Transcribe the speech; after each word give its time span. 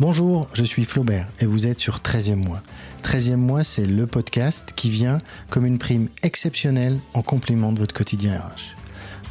Bonjour, 0.00 0.46
je 0.52 0.62
suis 0.62 0.84
Flaubert 0.84 1.26
et 1.40 1.44
vous 1.44 1.66
êtes 1.66 1.80
sur 1.80 1.98
13e 1.98 2.36
mois. 2.36 2.62
13e 3.02 3.34
mois, 3.34 3.64
c'est 3.64 3.84
le 3.84 4.06
podcast 4.06 4.72
qui 4.76 4.90
vient 4.90 5.18
comme 5.50 5.66
une 5.66 5.78
prime 5.78 6.08
exceptionnelle 6.22 7.00
en 7.14 7.22
complément 7.22 7.72
de 7.72 7.80
votre 7.80 7.94
quotidien 7.94 8.38
RH. 8.38 8.76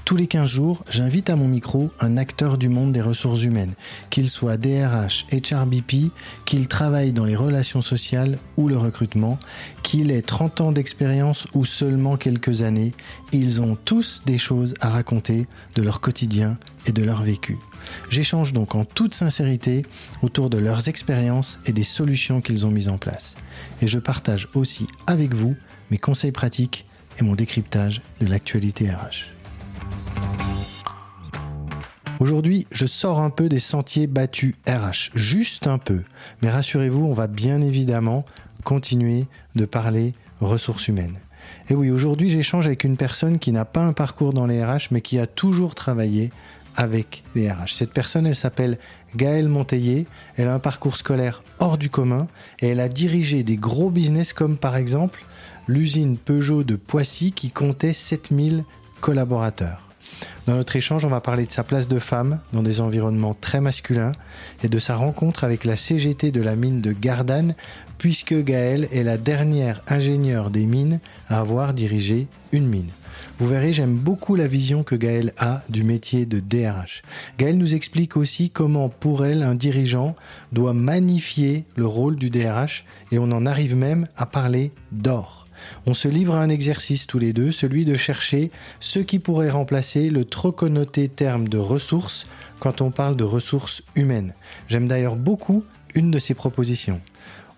Tous 0.04 0.18
les 0.18 0.28
15 0.28 0.50
jours, 0.50 0.84
j'invite 0.90 1.30
à 1.30 1.38
mon 1.38 1.48
micro 1.48 1.90
un 2.02 2.18
acteur 2.18 2.58
du 2.58 2.68
monde 2.68 2.92
des 2.92 3.02
ressources 3.02 3.44
humaines, 3.44 3.76
qu'il 4.10 4.30
soit 4.30 4.58
DRH, 4.58 5.26
HRBP, 5.32 6.12
qu'il 6.44 6.68
travaille 6.68 7.14
dans 7.14 7.26
les 7.26 7.38
relations 7.38 7.82
sociales 7.82 8.38
ou 8.58 8.68
le 8.68 8.78
recrutement, 8.78 9.40
qu'il 9.84 10.12
ait 10.12 10.22
30 10.22 10.60
ans 10.60 10.72
d'expérience 10.74 11.46
ou 11.54 11.64
seulement 11.64 12.18
quelques 12.18 12.62
années, 12.62 12.92
ils 13.32 13.62
ont 13.62 13.78
tous 13.86 14.22
des 14.26 14.38
choses 14.38 14.74
à 14.82 14.90
raconter 14.90 15.48
de 15.76 15.82
leur 15.82 16.02
quotidien 16.02 16.58
et 16.86 16.92
de 16.92 17.04
leur 17.04 17.22
vécu. 17.22 17.58
J'échange 18.10 18.54
donc 18.54 18.76
en 18.76 18.86
toute 18.86 19.14
sincérité 19.14 19.84
autour 20.22 20.50
de 20.50 20.58
leurs 20.58 20.90
expériences 20.90 21.60
et 21.66 21.74
des 21.74 21.84
solutions 21.84 22.42
qu'ils 22.42 22.66
ont 22.66 22.72
mises 22.72 22.90
en 22.90 22.98
place. 22.98 23.36
Et 23.82 23.88
je 23.88 24.00
partage 24.00 24.48
aussi 24.54 24.88
avec 25.06 25.34
vous 25.34 25.56
mes 25.92 25.98
conseils 25.98 26.32
pratiques 26.32 26.86
et 27.20 27.24
mon 27.24 27.36
décryptage 27.36 28.02
de 28.20 28.28
l'actualité 28.28 28.90
RH. 28.90 29.34
Aujourd'hui, 32.20 32.66
je 32.72 32.88
sors 32.88 33.20
un 33.20 33.30
peu 33.30 33.48
des 33.48 33.60
sentiers 33.60 34.08
battus 34.08 34.56
RH, 34.68 35.12
juste 35.14 35.68
un 35.68 35.78
peu. 35.78 36.02
Mais 36.42 36.50
rassurez-vous, 36.50 37.06
on 37.06 37.14
va 37.14 37.28
bien 37.28 37.62
évidemment 37.62 38.26
continuer 38.64 39.28
de 39.56 39.66
parler 39.66 40.14
ressources 40.42 40.88
humaines. 40.88 41.20
Et 41.70 41.76
oui, 41.76 41.92
aujourd'hui, 41.92 42.30
j'échange 42.30 42.66
avec 42.66 42.84
une 42.84 42.98
personne 42.98 43.40
qui 43.40 43.52
n'a 43.52 43.66
pas 43.66 43.82
un 43.82 43.94
parcours 43.94 44.34
dans 44.34 44.48
les 44.48 44.64
RH, 44.64 44.88
mais 44.92 45.02
qui 45.02 45.20
a 45.20 45.28
toujours 45.28 45.76
travaillé 45.76 46.32
avec 46.78 47.24
les 47.36 47.52
RH. 47.52 47.74
Cette 47.76 47.92
personne, 47.92 48.26
elle 48.26 48.36
s'appelle 48.36 48.78
Gaëlle 49.16 49.50
Monteillé. 49.50 50.08
Elle 50.38 50.48
a 50.48 50.54
un 50.54 50.60
parcours 50.60 50.96
scolaire 50.96 51.44
hors 51.60 51.78
du 51.78 51.90
commun 51.90 52.28
et 52.60 52.70
elle 52.70 52.80
a 52.80 52.88
dirigé 52.88 53.44
des 53.44 53.58
gros 53.58 53.90
business 53.90 54.32
comme 54.32 54.58
par 54.58 54.78
exemple 54.78 55.26
l'usine 55.68 56.18
Peugeot 56.18 56.64
de 56.64 56.76
Poissy 56.76 57.34
qui 57.34 57.50
comptait 57.50 57.94
7000 57.94 58.64
collaborateurs. 59.02 59.87
Dans 60.46 60.56
notre 60.56 60.76
échange, 60.76 61.04
on 61.04 61.10
va 61.10 61.20
parler 61.20 61.46
de 61.46 61.52
sa 61.52 61.64
place 61.64 61.88
de 61.88 62.00
femme 62.00 62.40
dans 62.54 62.64
des 62.64 62.80
environnements 62.80 63.34
très 63.34 63.62
masculins 63.62 64.14
et 64.64 64.70
de 64.70 64.80
sa 64.80 64.96
rencontre 64.96 65.44
avec 65.44 65.66
la 65.66 65.76
CGT 65.76 66.32
de 66.32 66.42
la 66.42 66.56
mine 66.56 66.82
de 66.82 66.94
Gardanne, 66.94 67.56
puisque 67.98 68.34
Gaëlle 68.34 68.88
est 68.92 69.04
la 69.04 69.18
dernière 69.18 69.82
ingénieure 69.88 70.50
des 70.50 70.66
mines 70.66 71.00
à 71.30 71.40
avoir 71.40 71.74
dirigé 71.74 72.28
une 72.52 72.68
mine. 72.68 72.90
Vous 73.40 73.48
verrez, 73.48 73.74
j'aime 73.74 73.96
beaucoup 73.96 74.36
la 74.36 74.48
vision 74.48 74.84
que 74.84 74.96
Gaëlle 74.96 75.34
a 75.38 75.62
du 75.70 75.84
métier 75.84 76.26
de 76.26 76.40
DRH. 76.40 77.04
Gaëlle 77.38 77.58
nous 77.58 77.76
explique 77.76 78.18
aussi 78.18 78.50
comment, 78.50 78.90
pour 78.90 79.26
elle, 79.26 79.44
un 79.44 79.56
dirigeant 79.56 80.16
doit 80.52 80.74
magnifier 80.74 81.66
le 81.76 81.86
rôle 81.86 82.16
du 82.16 82.30
DRH 82.30 82.86
et 83.12 83.20
on 83.20 83.32
en 83.32 83.46
arrive 83.46 83.76
même 83.76 84.08
à 84.18 84.26
parler 84.26 84.72
d'or. 84.92 85.47
On 85.86 85.94
se 85.94 86.08
livre 86.08 86.36
à 86.36 86.42
un 86.42 86.50
exercice 86.50 87.08
tous 87.08 87.20
les 87.20 87.34
deux, 87.34 87.52
celui 87.52 87.86
de 87.86 87.96
chercher 87.96 88.52
ce 88.80 89.00
qui 89.00 89.20
pourrait 89.20 89.50
remplacer 89.50 90.10
le 90.10 90.26
trop 90.26 90.52
connoté 90.52 91.08
terme 91.08 91.48
de 91.48 91.58
ressources 91.58 92.28
quand 92.60 92.82
on 92.82 92.92
parle 92.92 93.16
de 93.16 93.24
ressources 93.24 93.84
humaines. 93.96 94.34
J'aime 94.68 94.88
d'ailleurs 94.88 95.16
beaucoup 95.16 95.64
une 95.96 96.12
de 96.12 96.20
ces 96.20 96.34
propositions. 96.34 97.02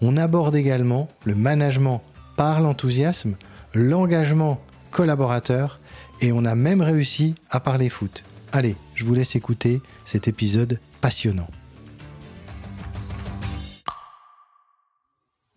On 0.01 0.17
aborde 0.17 0.55
également 0.55 1.09
le 1.25 1.35
management 1.35 2.01
par 2.37 2.61
l'enthousiasme, 2.61 3.35
l'engagement 3.73 4.61
collaborateur 4.91 5.79
et 6.21 6.31
on 6.31 6.45
a 6.45 6.55
même 6.55 6.81
réussi 6.81 7.35
à 7.49 7.59
parler 7.59 7.89
foot. 7.89 8.23
Allez, 8.51 8.75
je 8.95 9.05
vous 9.05 9.13
laisse 9.13 9.35
écouter 9.35 9.81
cet 10.05 10.27
épisode 10.27 10.79
passionnant. 11.01 11.49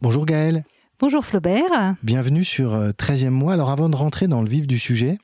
Bonjour 0.00 0.26
Gaël. 0.26 0.64
Bonjour 1.02 1.24
Flaubert. 1.24 1.96
Bienvenue 2.04 2.44
sur 2.44 2.76
13e 2.76 3.26
euh, 3.26 3.30
mois. 3.30 3.54
Alors 3.54 3.70
avant 3.70 3.88
de 3.88 3.96
rentrer 3.96 4.28
dans 4.28 4.40
le 4.40 4.48
vif 4.48 4.68
du 4.68 4.78
sujet, 4.78 5.18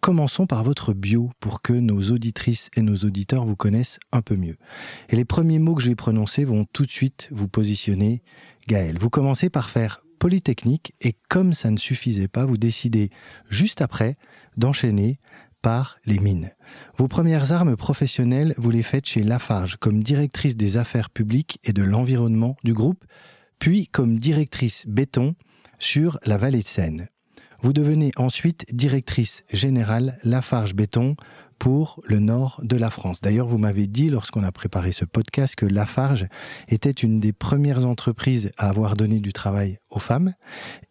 commençons 0.00 0.48
par 0.48 0.64
votre 0.64 0.92
bio 0.92 1.30
pour 1.38 1.62
que 1.62 1.72
nos 1.72 2.10
auditrices 2.10 2.68
et 2.74 2.82
nos 2.82 2.96
auditeurs 2.96 3.44
vous 3.44 3.54
connaissent 3.54 4.00
un 4.10 4.22
peu 4.22 4.34
mieux. 4.34 4.56
Et 5.08 5.14
les 5.14 5.24
premiers 5.24 5.60
mots 5.60 5.76
que 5.76 5.82
je 5.82 5.88
vais 5.90 5.94
prononcer 5.94 6.44
vont 6.44 6.66
tout 6.72 6.84
de 6.84 6.90
suite 6.90 7.28
vous 7.30 7.46
positionner, 7.46 8.22
Gaël. 8.66 8.98
Vous 8.98 9.08
commencez 9.08 9.50
par 9.50 9.70
faire 9.70 10.02
Polytechnique 10.18 10.94
et 11.00 11.14
comme 11.28 11.52
ça 11.52 11.70
ne 11.70 11.76
suffisait 11.76 12.26
pas, 12.26 12.44
vous 12.44 12.58
décidez 12.58 13.08
juste 13.48 13.82
après 13.82 14.16
d'enchaîner 14.56 15.20
par 15.62 15.98
les 16.06 16.18
mines. 16.18 16.50
Vos 16.96 17.06
premières 17.06 17.52
armes 17.52 17.76
professionnelles, 17.76 18.52
vous 18.58 18.70
les 18.70 18.82
faites 18.82 19.06
chez 19.06 19.22
Lafarge 19.22 19.76
comme 19.76 20.02
directrice 20.02 20.56
des 20.56 20.76
affaires 20.76 21.08
publiques 21.08 21.60
et 21.62 21.72
de 21.72 21.84
l'environnement 21.84 22.56
du 22.64 22.74
groupe 22.74 23.04
puis 23.60 23.86
comme 23.86 24.18
directrice 24.18 24.84
béton 24.88 25.36
sur 25.78 26.18
la 26.24 26.36
vallée 26.36 26.58
de 26.58 26.64
Seine. 26.64 27.08
Vous 27.62 27.72
devenez 27.72 28.10
ensuite 28.16 28.64
directrice 28.74 29.44
générale 29.52 30.18
Lafarge 30.24 30.74
Béton 30.74 31.14
pour 31.58 32.00
le 32.06 32.20
nord 32.20 32.58
de 32.64 32.76
la 32.76 32.88
France. 32.88 33.20
D'ailleurs, 33.20 33.46
vous 33.46 33.58
m'avez 33.58 33.86
dit 33.86 34.08
lorsqu'on 34.08 34.44
a 34.44 34.50
préparé 34.50 34.92
ce 34.92 35.04
podcast 35.04 35.54
que 35.56 35.66
Lafarge 35.66 36.26
était 36.68 36.90
une 36.90 37.20
des 37.20 37.34
premières 37.34 37.84
entreprises 37.84 38.50
à 38.56 38.70
avoir 38.70 38.96
donné 38.96 39.20
du 39.20 39.34
travail 39.34 39.78
aux 39.90 39.98
femmes 39.98 40.32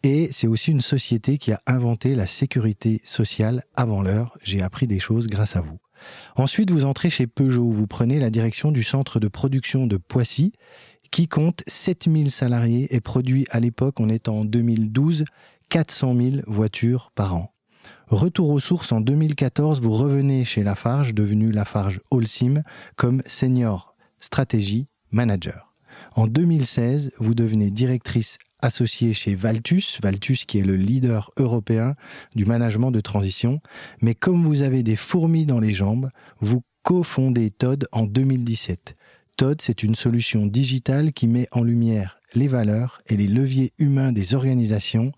et 0.04 0.28
c'est 0.30 0.46
aussi 0.46 0.70
une 0.70 0.80
société 0.80 1.38
qui 1.38 1.50
a 1.50 1.60
inventé 1.66 2.14
la 2.14 2.26
sécurité 2.26 3.00
sociale 3.04 3.64
avant 3.74 4.00
l'heure. 4.00 4.38
J'ai 4.44 4.62
appris 4.62 4.86
des 4.86 5.00
choses 5.00 5.26
grâce 5.26 5.56
à 5.56 5.60
vous. 5.60 5.80
Ensuite, 6.36 6.70
vous 6.70 6.84
entrez 6.84 7.10
chez 7.10 7.26
Peugeot, 7.26 7.70
vous 7.70 7.86
prenez 7.86 8.18
la 8.18 8.30
direction 8.30 8.70
du 8.70 8.82
centre 8.82 9.20
de 9.20 9.28
production 9.28 9.86
de 9.86 9.96
Poissy 9.96 10.52
qui 11.10 11.28
compte 11.28 11.62
7000 11.66 12.30
salariés 12.30 12.94
et 12.94 13.00
produit 13.00 13.46
à 13.50 13.60
l'époque, 13.60 14.00
on 14.00 14.08
est 14.08 14.28
en 14.28 14.44
2012, 14.44 15.24
400 15.68 16.14
000 16.14 16.36
voitures 16.46 17.10
par 17.14 17.34
an. 17.34 17.52
Retour 18.08 18.50
aux 18.50 18.60
sources 18.60 18.92
en 18.92 19.00
2014, 19.00 19.80
vous 19.80 19.92
revenez 19.92 20.44
chez 20.44 20.62
Lafarge, 20.62 21.14
devenu 21.14 21.52
Lafarge 21.52 22.00
Holcim, 22.10 22.62
comme 22.96 23.22
senior 23.26 23.94
stratégie 24.18 24.88
manager. 25.12 25.74
En 26.16 26.26
2016, 26.26 27.12
vous 27.18 27.34
devenez 27.34 27.70
directrice 27.70 28.38
associée 28.62 29.12
chez 29.12 29.34
Valtus, 29.34 30.00
Valtus 30.02 30.44
qui 30.44 30.58
est 30.58 30.64
le 30.64 30.76
leader 30.76 31.30
européen 31.36 31.94
du 32.34 32.44
management 32.44 32.90
de 32.90 33.00
transition. 33.00 33.60
Mais 34.02 34.14
comme 34.14 34.44
vous 34.44 34.62
avez 34.62 34.82
des 34.82 34.96
fourmis 34.96 35.46
dans 35.46 35.60
les 35.60 35.72
jambes, 35.72 36.10
vous 36.40 36.60
cofondez 36.82 37.50
Todd 37.50 37.86
en 37.92 38.04
2017. 38.04 38.96
C'est 39.58 39.82
une 39.82 39.94
solution 39.94 40.44
digitale 40.44 41.14
qui 41.14 41.26
met 41.26 41.48
en 41.50 41.62
lumière 41.62 42.20
les 42.34 42.46
valeurs 42.46 43.00
et 43.06 43.16
les 43.16 43.26
leviers 43.26 43.72
humains 43.78 44.12
des 44.12 44.34
organisations 44.34 45.12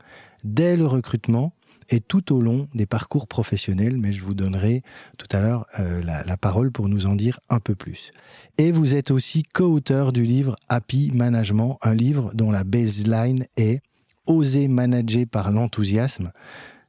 dès 0.44 0.76
le 0.76 0.86
recrutement 0.86 1.52
et 1.88 1.98
tout 1.98 2.32
au 2.32 2.40
long 2.40 2.68
des 2.72 2.86
parcours 2.86 3.26
professionnels, 3.26 3.96
mais 3.96 4.12
je 4.12 4.22
vous 4.22 4.34
donnerai 4.34 4.84
tout 5.18 5.26
à 5.32 5.40
l'heure 5.40 5.66
euh, 5.80 6.00
la, 6.04 6.22
la, 6.22 6.36
parole 6.36 6.70
pour 6.70 6.88
nous 6.88 7.06
en 7.06 7.16
dire 7.16 7.40
un 7.50 7.58
peu 7.58 7.74
plus. 7.74 8.12
Et 8.58 8.70
vous 8.70 8.94
êtes 8.94 9.10
aussi 9.10 9.42
co-auteur 9.42 10.12
du 10.12 10.22
livre 10.22 10.56
Happy 10.68 11.10
Management, 11.12 11.78
un 11.82 11.94
livre 11.94 12.30
dont 12.32 12.52
la 12.52 12.62
baseline 12.62 13.46
est 13.56 13.82
Oser 14.26 14.68
manager 14.68 15.26
par 15.26 15.50
l'enthousiasme. 15.50 16.30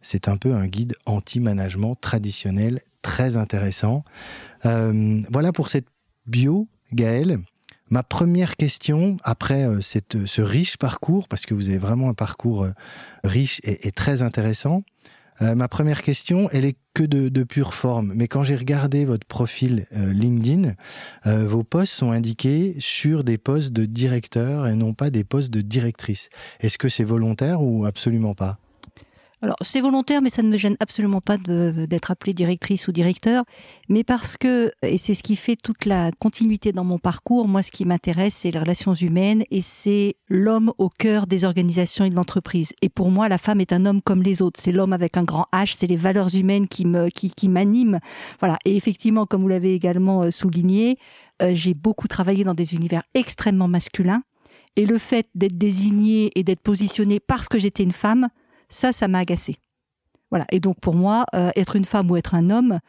C'est 0.03 0.27
un 0.27 0.37
peu 0.37 0.53
un 0.53 0.67
guide 0.67 0.93
anti-management 1.07 1.95
traditionnel 1.99 2.81
très 3.01 3.37
intéressant. 3.37 4.03
Euh, 4.65 5.21
voilà 5.31 5.51
pour 5.51 5.69
cette 5.69 5.87
bio 6.27 6.67
Gaël, 6.93 7.39
ma 7.89 8.03
première 8.03 8.55
question, 8.55 9.17
après 9.23 9.67
euh, 9.67 9.81
ce 9.81 10.41
riche 10.41 10.77
parcours, 10.77 11.27
parce 11.27 11.45
que 11.45 11.53
vous 11.53 11.69
avez 11.69 11.77
vraiment 11.77 12.09
un 12.09 12.13
parcours 12.13 12.63
euh, 12.63 12.71
riche 13.23 13.59
et, 13.63 13.91
très 13.91 14.23
intéressant, 14.23 14.83
euh, 15.41 15.55
ma 15.55 15.67
première 15.67 16.01
question, 16.01 16.49
elle 16.51 16.65
est 16.65 16.77
que 16.93 17.03
de, 17.03 17.43
pure 17.43 17.73
forme. 17.73 18.13
Mais 18.15 18.27
quand 18.27 18.43
j'ai 18.43 18.55
regardé 18.55 19.05
votre 19.05 19.25
profil 19.25 19.87
LinkedIn, 19.91 20.75
vos 21.25 21.63
postes 21.63 21.93
sont 21.93 22.11
indiqués 22.11 22.75
sur 22.77 23.23
des 23.23 23.39
postes 23.39 23.73
de 23.73 23.85
directeur 23.85 24.67
et 24.67 24.75
non 24.75 24.93
pas 24.93 25.09
des 25.09 25.23
postes 25.23 25.49
de 25.49 25.61
directrice. 25.61 26.29
Est-ce 26.59 26.77
que 26.77 26.89
c'est 26.89 27.03
volontaire 27.03 27.63
ou 27.63 27.85
absolument 27.85 28.35
pas? 28.35 28.59
Alors, 29.43 29.57
c'est 29.61 29.81
volontaire, 29.81 30.21
mais 30.21 30.29
ça 30.29 30.41
ne 30.41 30.47
me 30.47 30.55
gêne 30.55 30.77
absolument 30.79 31.19
pas 31.19 31.35
d'être 31.37 32.11
appelée 32.11 32.33
directrice 32.33 32.87
ou 32.87 32.93
directeur, 32.93 33.43
mais 33.89 34.05
parce 34.05 34.37
que, 34.37 34.71
et 34.83 34.97
c'est 34.97 35.15
ce 35.15 35.21
qui 35.21 35.35
fait 35.35 35.57
toute 35.61 35.83
la 35.83 36.11
continuité 36.17 36.71
dans 36.71 36.85
mon 36.85 36.97
parcours, 36.97 37.49
moi, 37.49 37.61
ce 37.61 37.69
qui 37.69 37.83
m'intéresse, 37.83 38.35
c'est 38.35 38.51
les 38.51 38.59
relations 38.59 38.93
humaines 38.93 39.43
et 39.51 39.59
c'est 39.59 40.15
l'homme 40.29 40.71
au 40.77 40.87
cœur 40.87 41.27
des 41.27 41.43
organisations 41.43 42.05
et 42.05 42.09
de 42.09 42.15
l'entreprise. 42.15 42.71
Et 42.81 42.87
pour 42.87 43.11
moi, 43.11 43.27
la 43.27 43.37
femme 43.37 43.59
est 43.59 43.73
un 43.73 43.85
homme 43.85 44.01
comme 44.01 44.23
les 44.23 44.41
autres. 44.41 44.61
C'est 44.63 44.71
l'homme 44.71 44.93
avec 44.93 45.17
un 45.17 45.23
grand 45.23 45.47
H, 45.51 45.75
c'est 45.77 45.87
les 45.87 45.97
valeurs 45.97 46.33
humaines 46.33 46.69
qui 46.69 46.87
qui, 47.13 47.29
qui 47.29 47.49
m'animent. 47.49 47.99
Voilà. 48.39 48.57
Et 48.63 48.77
effectivement, 48.77 49.25
comme 49.25 49.41
vous 49.41 49.49
l'avez 49.49 49.73
également 49.73 50.23
euh, 50.23 50.31
souligné, 50.31 50.97
euh, 51.41 51.51
j'ai 51.53 51.73
beaucoup 51.73 52.07
travaillé 52.07 52.45
dans 52.45 52.53
des 52.53 52.75
univers 52.75 53.03
extrêmement 53.13 53.67
masculins. 53.67 54.23
Et 54.77 54.85
le 54.85 54.97
fait 54.97 55.27
d'être 55.35 55.57
désignée 55.57 56.31
et 56.35 56.43
d'être 56.43 56.61
positionnée 56.61 57.19
parce 57.19 57.49
que 57.49 57.59
j'étais 57.59 57.83
une 57.83 57.91
femme, 57.91 58.29
ça, 58.73 58.91
ça 58.91 59.07
m'a 59.07 59.19
agacé. 59.19 59.57
Voilà. 60.29 60.45
Et 60.51 60.59
donc 60.59 60.79
pour 60.79 60.95
moi, 60.95 61.25
euh, 61.35 61.51
être 61.55 61.75
une 61.75 61.85
femme 61.85 62.09
ou 62.09 62.17
être 62.17 62.35
un 62.35 62.49
homme, 62.49 62.79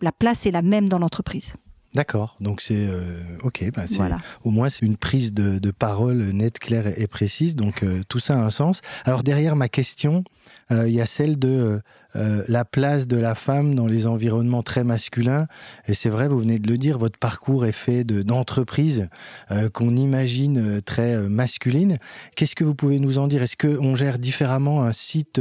la 0.00 0.12
place 0.12 0.46
est 0.46 0.50
la 0.50 0.62
même 0.62 0.88
dans 0.88 0.98
l'entreprise. 0.98 1.54
D'accord, 1.94 2.34
donc 2.40 2.60
c'est 2.60 2.88
euh, 2.88 3.22
ok, 3.44 3.70
bah 3.72 3.84
c'est 3.86 4.00
au 4.42 4.50
moins 4.50 4.68
c'est 4.68 4.84
une 4.84 4.96
prise 4.96 5.32
de, 5.32 5.60
de, 5.60 5.70
parole 5.70 6.18
nette, 6.32 6.58
claire 6.58 6.98
et, 6.98 7.06
précise, 7.06 7.54
donc 7.54 7.84
euh, 7.84 8.02
tout 8.08 8.18
ça 8.18 8.34
a 8.34 8.38
un 8.38 8.50
sens. 8.50 8.82
Alors 9.04 9.22
derrière 9.22 9.54
ma 9.54 9.68
question, 9.68 10.24
euh, 10.72 10.88
il 10.88 10.94
y 10.94 11.00
a 11.00 11.06
celle 11.06 11.38
de 11.38 11.80
euh, 12.16 12.44
la 12.48 12.64
place 12.64 13.06
de 13.06 13.16
la 13.16 13.34
femme 13.34 13.74
dans 13.74 13.86
les 13.86 14.06
environnements 14.06 14.62
très 14.62 14.84
masculins. 14.84 15.46
Et 15.86 15.94
c'est 15.94 16.08
vrai, 16.08 16.28
vous 16.28 16.38
venez 16.38 16.58
de 16.58 16.68
le 16.70 16.76
dire, 16.76 16.98
votre 16.98 17.18
parcours 17.18 17.66
est 17.66 17.72
fait 17.72 18.04
d'entreprises 18.04 19.08
euh, 19.50 19.68
qu'on 19.68 19.96
imagine 19.96 20.76
euh, 20.76 20.80
très 20.80 21.16
masculines. 21.28 21.98
Qu'est-ce 22.36 22.54
que 22.54 22.64
vous 22.64 22.74
pouvez 22.74 23.00
nous 23.00 23.18
en 23.18 23.26
dire? 23.26 23.42
Est-ce 23.42 23.56
qu'on 23.56 23.94
gère 23.94 24.18
différemment 24.18 24.82
un 24.82 24.92
site 24.92 25.40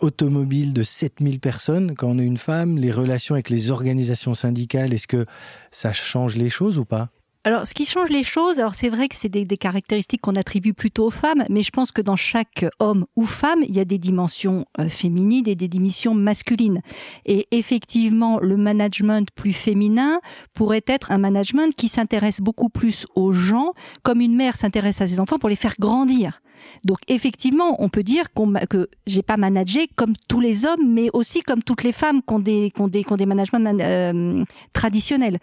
automobile 0.00 0.72
de 0.72 0.82
7000 0.82 1.40
personnes 1.40 1.94
quand 1.94 2.08
on 2.08 2.18
est 2.18 2.24
une 2.24 2.36
femme? 2.36 2.78
Les 2.78 2.92
relations 2.92 3.34
avec 3.34 3.50
les 3.50 3.70
organisations 3.70 4.34
syndicales, 4.34 4.92
est-ce 4.92 5.06
que 5.08 5.24
ça 5.70 5.92
change 5.92 6.36
les 6.36 6.48
choses 6.50 6.78
ou 6.78 6.84
pas? 6.84 7.10
Alors, 7.48 7.66
ce 7.66 7.72
qui 7.72 7.86
change 7.86 8.10
les 8.10 8.24
choses, 8.24 8.58
alors 8.58 8.74
c'est 8.74 8.90
vrai 8.90 9.08
que 9.08 9.16
c'est 9.16 9.30
des, 9.30 9.46
caractéristiques 9.56 10.20
qu'on 10.20 10.34
attribue 10.34 10.74
plutôt 10.74 11.06
aux 11.06 11.10
femmes, 11.10 11.44
mais 11.48 11.62
je 11.62 11.70
pense 11.70 11.92
que 11.92 12.02
dans 12.02 12.14
chaque 12.14 12.66
homme 12.78 13.06
ou 13.16 13.24
femme, 13.24 13.60
il 13.66 13.74
y 13.74 13.80
a 13.80 13.86
des 13.86 13.96
dimensions 13.96 14.66
euh, 14.78 14.86
féminines 14.90 15.48
et 15.48 15.54
des 15.54 15.66
dimensions 15.66 16.12
masculines. 16.12 16.82
Et 17.24 17.48
effectivement, 17.50 18.38
le 18.38 18.58
management 18.58 19.30
plus 19.34 19.54
féminin 19.54 20.20
pourrait 20.52 20.84
être 20.86 21.10
un 21.10 21.16
management 21.16 21.74
qui 21.74 21.88
s'intéresse 21.88 22.42
beaucoup 22.42 22.68
plus 22.68 23.06
aux 23.14 23.32
gens, 23.32 23.72
comme 24.02 24.20
une 24.20 24.36
mère 24.36 24.54
s'intéresse 24.54 25.00
à 25.00 25.06
ses 25.06 25.18
enfants 25.18 25.38
pour 25.38 25.48
les 25.48 25.56
faire 25.56 25.76
grandir. 25.78 26.42
Donc 26.84 26.98
effectivement, 27.08 27.82
on 27.82 27.88
peut 27.88 28.02
dire 28.02 28.32
qu'on, 28.32 28.52
que 28.68 28.88
j'ai 29.06 29.22
pas 29.22 29.36
managé 29.36 29.88
comme 29.96 30.14
tous 30.28 30.40
les 30.40 30.64
hommes, 30.64 30.86
mais 30.86 31.08
aussi 31.12 31.40
comme 31.40 31.62
toutes 31.62 31.82
les 31.82 31.92
femmes 31.92 32.22
qui 32.22 32.34
ont 32.34 32.38
des, 32.38 32.70
qui 32.74 32.80
ont 32.80 32.88
des, 32.88 33.04
qui 33.04 33.12
ont 33.12 33.16
des 33.16 33.26
managements 33.26 33.60
euh, 33.80 34.44
traditionnels. 34.72 35.38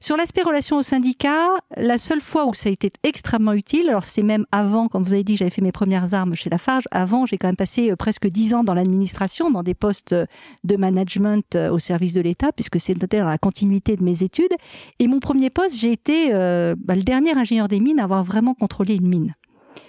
Sur 0.00 0.16
l'aspect 0.16 0.42
relation 0.42 0.76
au 0.76 0.82
syndicat, 0.82 1.48
la 1.76 1.98
seule 1.98 2.20
fois 2.20 2.46
où 2.46 2.54
ça 2.54 2.68
a 2.68 2.72
été 2.72 2.92
extrêmement 3.02 3.52
utile, 3.52 3.88
alors 3.88 4.04
c'est 4.04 4.22
même 4.22 4.46
avant, 4.52 4.86
comme 4.86 5.02
vous 5.02 5.12
avez 5.12 5.24
dit, 5.24 5.36
j'avais 5.36 5.50
fait 5.50 5.62
mes 5.62 5.72
premières 5.72 6.14
armes 6.14 6.34
chez 6.34 6.50
Lafarge, 6.50 6.84
avant 6.92 7.26
j'ai 7.26 7.36
quand 7.36 7.48
même 7.48 7.56
passé 7.56 7.90
euh, 7.90 7.96
presque 7.96 8.28
dix 8.28 8.54
ans 8.54 8.62
dans 8.62 8.74
l'administration, 8.74 9.50
dans 9.50 9.62
des 9.62 9.74
postes 9.74 10.14
de 10.14 10.76
management 10.76 11.56
euh, 11.56 11.70
au 11.70 11.78
service 11.78 12.12
de 12.12 12.20
l'État, 12.20 12.52
puisque 12.52 12.80
c'était 12.80 13.18
dans 13.18 13.26
la 13.26 13.38
continuité 13.38 13.96
de 13.96 14.04
mes 14.04 14.22
études. 14.22 14.52
Et 14.98 15.08
mon 15.08 15.18
premier 15.20 15.50
poste, 15.50 15.76
j'ai 15.76 15.92
été 15.92 16.30
bah, 16.30 16.94
le 16.94 17.02
dernier 17.02 17.36
ingénieur 17.36 17.68
des 17.68 17.80
mines 17.80 18.00
à 18.00 18.04
avoir 18.04 18.24
vraiment 18.24 18.54
contrôlé 18.54 18.94
une 18.96 19.08
mine 19.08 19.34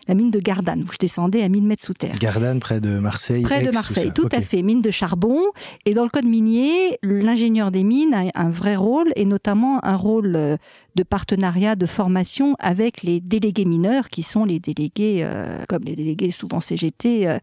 la 0.09 0.15
mine 0.15 0.31
de 0.31 0.39
Gardanne, 0.39 0.83
où 0.87 0.91
je 0.91 0.97
descendais 0.97 1.43
à 1.43 1.49
1000 1.49 1.63
mètres 1.63 1.85
sous 1.85 1.93
terre. 1.93 2.15
Gardanne, 2.19 2.59
près 2.59 2.81
de 2.81 2.97
Marseille. 2.97 3.43
Près 3.43 3.63
de 3.63 3.71
Marseille, 3.71 4.11
tout, 4.13 4.27
à 4.31 4.41
fait. 4.41 4.63
Mine 4.63 4.81
de 4.81 4.89
charbon. 4.89 5.39
Et 5.85 5.93
dans 5.93 6.03
le 6.03 6.09
code 6.09 6.25
minier, 6.25 6.97
l'ingénieur 7.03 7.69
des 7.69 7.83
mines 7.83 8.13
a 8.13 8.41
un 8.41 8.49
vrai 8.49 8.75
rôle, 8.75 9.11
et 9.15 9.25
notamment 9.25 9.83
un 9.85 9.95
rôle 9.95 10.35
euh, 10.35 10.57
de 10.95 11.03
partenariat, 11.03 11.75
de 11.75 11.85
formation 11.85 12.55
avec 12.59 13.03
les 13.03 13.19
délégués 13.19 13.65
mineurs, 13.65 14.09
qui 14.09 14.23
sont 14.23 14.45
les 14.45 14.59
délégués, 14.59 15.21
euh, 15.23 15.63
comme 15.69 15.83
les 15.83 15.95
délégués 15.95 16.31
souvent 16.31 16.59
CGT. 16.59 17.27
Euh, 17.27 17.37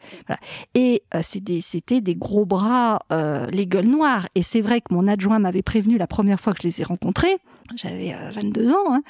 et 0.75 1.03
c'était 1.23 2.01
des, 2.01 2.17
gros 2.17 2.47
bras, 2.47 2.99
les 3.53 3.67
gueules 3.67 3.87
noires. 3.87 4.27
Et 4.35 4.43
c'est 4.43 4.61
vrai 4.61 4.81
que 4.81 4.93
mon 4.93 5.07
adjoint 5.07 5.39
m'avait 5.39 5.63
prévenu 5.63 5.99
la 5.99 6.07
première 6.07 6.41
fois 6.41 6.53
que 6.53 6.63
je 6.63 6.69
les 6.69 6.81
ai 6.81 6.85
rencontrés. 6.85 7.37
J'avais 7.77 8.15
22 8.33 8.73
ans. 8.73 8.75
Hein, 8.89 9.03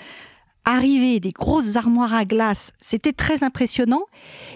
arriver 0.67 1.21
des 1.21 1.31
grosses 1.31 1.77
armoires 1.77 2.13
à 2.13 2.25
glace, 2.25 2.73
c'était 2.81 3.13
très 3.13 3.43
impressionnant. 3.45 4.03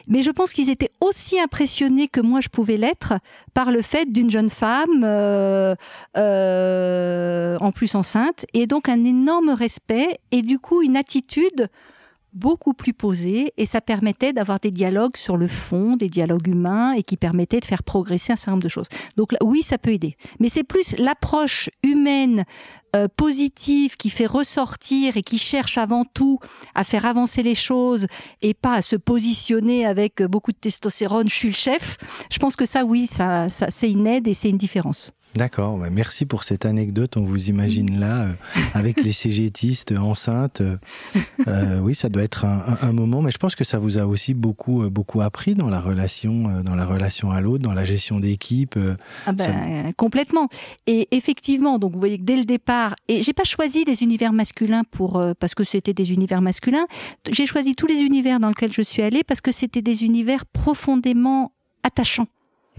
Mais 0.09 0.23
je 0.23 0.31
pense 0.31 0.53
qu'ils 0.53 0.69
étaient 0.69 0.91
aussi 1.01 1.41
impressionnés 1.41 2.09
que 2.09 2.21
moi 2.21 2.41
je 2.43 2.49
pouvais 2.49 2.77
l'être 2.77 3.15
par 3.55 3.71
le 3.71 3.81
fait 3.81 4.13
d'une 4.13 4.31
jeune 4.31 4.51
femme, 4.51 5.05
euh, 5.05 5.75
euh, 6.19 7.57
en 7.61 7.71
plus 7.71 7.95
enceinte, 7.95 8.45
et 8.53 8.67
donc 8.67 8.89
un 8.89 9.05
énorme 9.05 9.51
respect 9.51 10.19
et 10.33 10.43
du 10.43 10.59
coup 10.59 10.83
une 10.83 10.97
attitude 10.97 11.69
beaucoup 12.33 12.75
plus 12.75 12.93
posée 12.93 13.53
et 13.57 13.67
ça 13.67 13.81
permettait 13.81 14.33
d'avoir 14.33 14.61
des 14.61 14.71
dialogues 14.71 15.17
sur 15.17 15.37
le 15.37 15.49
fond, 15.49 15.97
des 15.97 16.09
dialogues 16.09 16.47
humains 16.47 16.93
et 16.93 17.03
qui 17.03 17.17
permettaient 17.17 17.61
de 17.61 17.65
faire 17.65 17.83
progresser 17.83 18.33
un 18.33 18.37
certain 18.37 18.53
nombre 18.53 18.63
de 18.63 18.69
choses. 18.69 18.89
Donc 19.17 19.35
oui, 19.43 19.63
ça 19.63 19.79
peut 19.79 19.91
aider. 19.91 20.17
Mais 20.39 20.49
c'est 20.49 20.65
plus 20.65 20.97
l'approche 20.99 21.71
humaine 21.83 22.45
euh, 22.97 23.07
positive 23.17 23.97
qui 23.97 24.11
fait 24.11 24.27
ressortir 24.27 25.17
et 25.17 25.23
qui 25.23 25.39
cherche 25.39 25.79
avant 25.79 26.05
tout 26.05 26.39
à 26.75 26.85
faire 26.85 27.07
avancer 27.07 27.43
les 27.43 27.55
choses 27.55 28.07
et 28.43 28.55
pas 28.55 28.75
à 28.75 28.83
se 28.83 28.97
positionner 28.97 29.87
avec 29.87 30.23
beaucoup 30.23 30.53
de 30.53 30.57
testostérone, 30.57 31.29
je 31.29 31.35
suis 31.35 31.49
le 31.49 31.55
chef. 31.55 31.97
Je 32.31 32.39
pense 32.39 32.57
que 32.57 32.67
ça, 32.67 32.85
oui, 32.85 33.07
ça, 33.07 33.49
ça 33.49 33.71
c'est 33.71 33.91
une 33.91 34.07
aide 34.07 34.27
et 34.27 34.35
c'est 34.35 34.51
une 34.51 34.59
différence. 34.59 35.13
D'accord, 35.37 35.79
merci 35.93 36.27
pour 36.27 36.43
cette 36.43 36.67
anecdote. 36.67 37.17
On 37.17 37.23
vous 37.23 37.51
imagine 37.51 38.01
là, 38.01 38.25
euh, 38.25 38.33
avec 38.75 39.03
les 39.03 39.13
cégétistes 39.13 39.93
enceintes. 39.93 40.61
Euh, 40.61 40.77
euh, 41.47 41.79
oui, 41.79 41.95
ça 41.95 42.09
doit 42.09 42.25
être 42.25 42.45
un, 42.45 42.93
moment, 42.93 43.23
mais 43.23 43.31
je 43.31 43.39
pense 43.39 43.55
que 43.55 43.63
ça 43.63 43.79
vous 43.79 43.99
a 43.99 44.07
aussi 44.07 44.35
beaucoup, 44.35 44.91
beaucoup 44.91 45.21
appris 45.21 45.55
dans 45.55 45.69
la 45.69 45.81
relation, 45.81 46.63
dans 46.63 46.75
la 46.75 46.85
relation 46.85 47.31
à 47.31 47.41
l'autre, 47.41 47.63
dans 47.63 47.73
la 47.73 47.85
gestion 47.85 48.19
d'équipe. 48.19 48.77
Ah 49.27 49.33
ben, 49.33 49.93
Complètement. 49.97 50.49
Et 50.89 51.07
effectivement, 51.17 51.79
donc 51.79 51.93
vous 51.93 52.01
voyez 52.01 52.19
que 52.19 52.25
dès 52.25 52.37
le 52.37 52.45
départ, 52.45 52.97
et 53.07 53.23
j'ai 53.23 53.33
pas 53.33 53.45
choisi 53.45 53.85
des 53.85 54.03
univers 54.03 54.33
masculins 54.33 54.83
pour 54.91 55.23
parce 55.39 55.55
que 55.55 55.63
c'était 55.63 55.95
des 55.95 56.13
univers 56.13 56.43
masculins. 56.43 56.87
J'ai 57.31 57.47
choisi 57.47 57.77
tous 57.77 57.87
les 57.87 58.01
univers 58.01 58.41
dans 58.41 58.49
lesquels 58.49 58.73
je 58.73 58.83
suis 58.83 59.03
allée 59.03 59.23
parce 59.23 59.41
que 59.41 59.53
c'était 59.53 59.83
des 59.83 60.05
univers 60.05 60.45
profondément 60.47 61.53
attachants. 61.85 62.27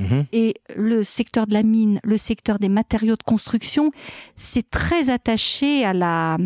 Mhm. 0.02 0.26
Et 0.32 0.56
le 0.76 1.04
secteur 1.04 1.48
de 1.48 1.54
la 1.54 1.64
mine, 1.64 2.00
le 2.04 2.18
secteur 2.18 2.60
des 2.60 2.70
matériaux 2.70 3.16
de 3.16 3.24
construction, 3.24 3.92
c'est 4.36 4.70
très 4.70 5.10
attaché 5.10 5.86
à 5.86 5.94
la 5.94 6.38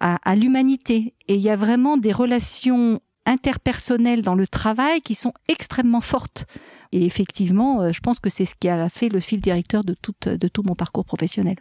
à, 0.00 0.34
l'humanité. 0.34 1.14
Et 1.28 1.34
il 1.34 1.40
y 1.40 1.50
a 1.50 1.56
vraiment 1.56 1.98
des 1.98 2.12
relations 2.12 3.00
interpersonnelles 3.26 4.22
dans 4.22 4.34
le 4.34 4.46
travail 4.46 5.02
qui 5.02 5.14
sont 5.14 5.34
extrêmement 5.48 6.00
fortes. 6.00 6.46
Et 6.92 7.04
effectivement, 7.04 7.82
euh, 7.82 7.92
je 7.92 8.00
pense 8.00 8.18
que 8.18 8.30
c'est 8.30 8.46
ce 8.46 8.54
qui 8.58 8.68
a 8.68 8.88
fait 8.88 9.08
le 9.08 9.20
fil 9.20 9.40
directeur 9.40 9.84
de 9.84 9.94
tout, 9.94 10.14
de 10.24 10.48
tout 10.48 10.62
mon 10.62 10.74
parcours 10.74 11.04
professionnel. 11.04 11.56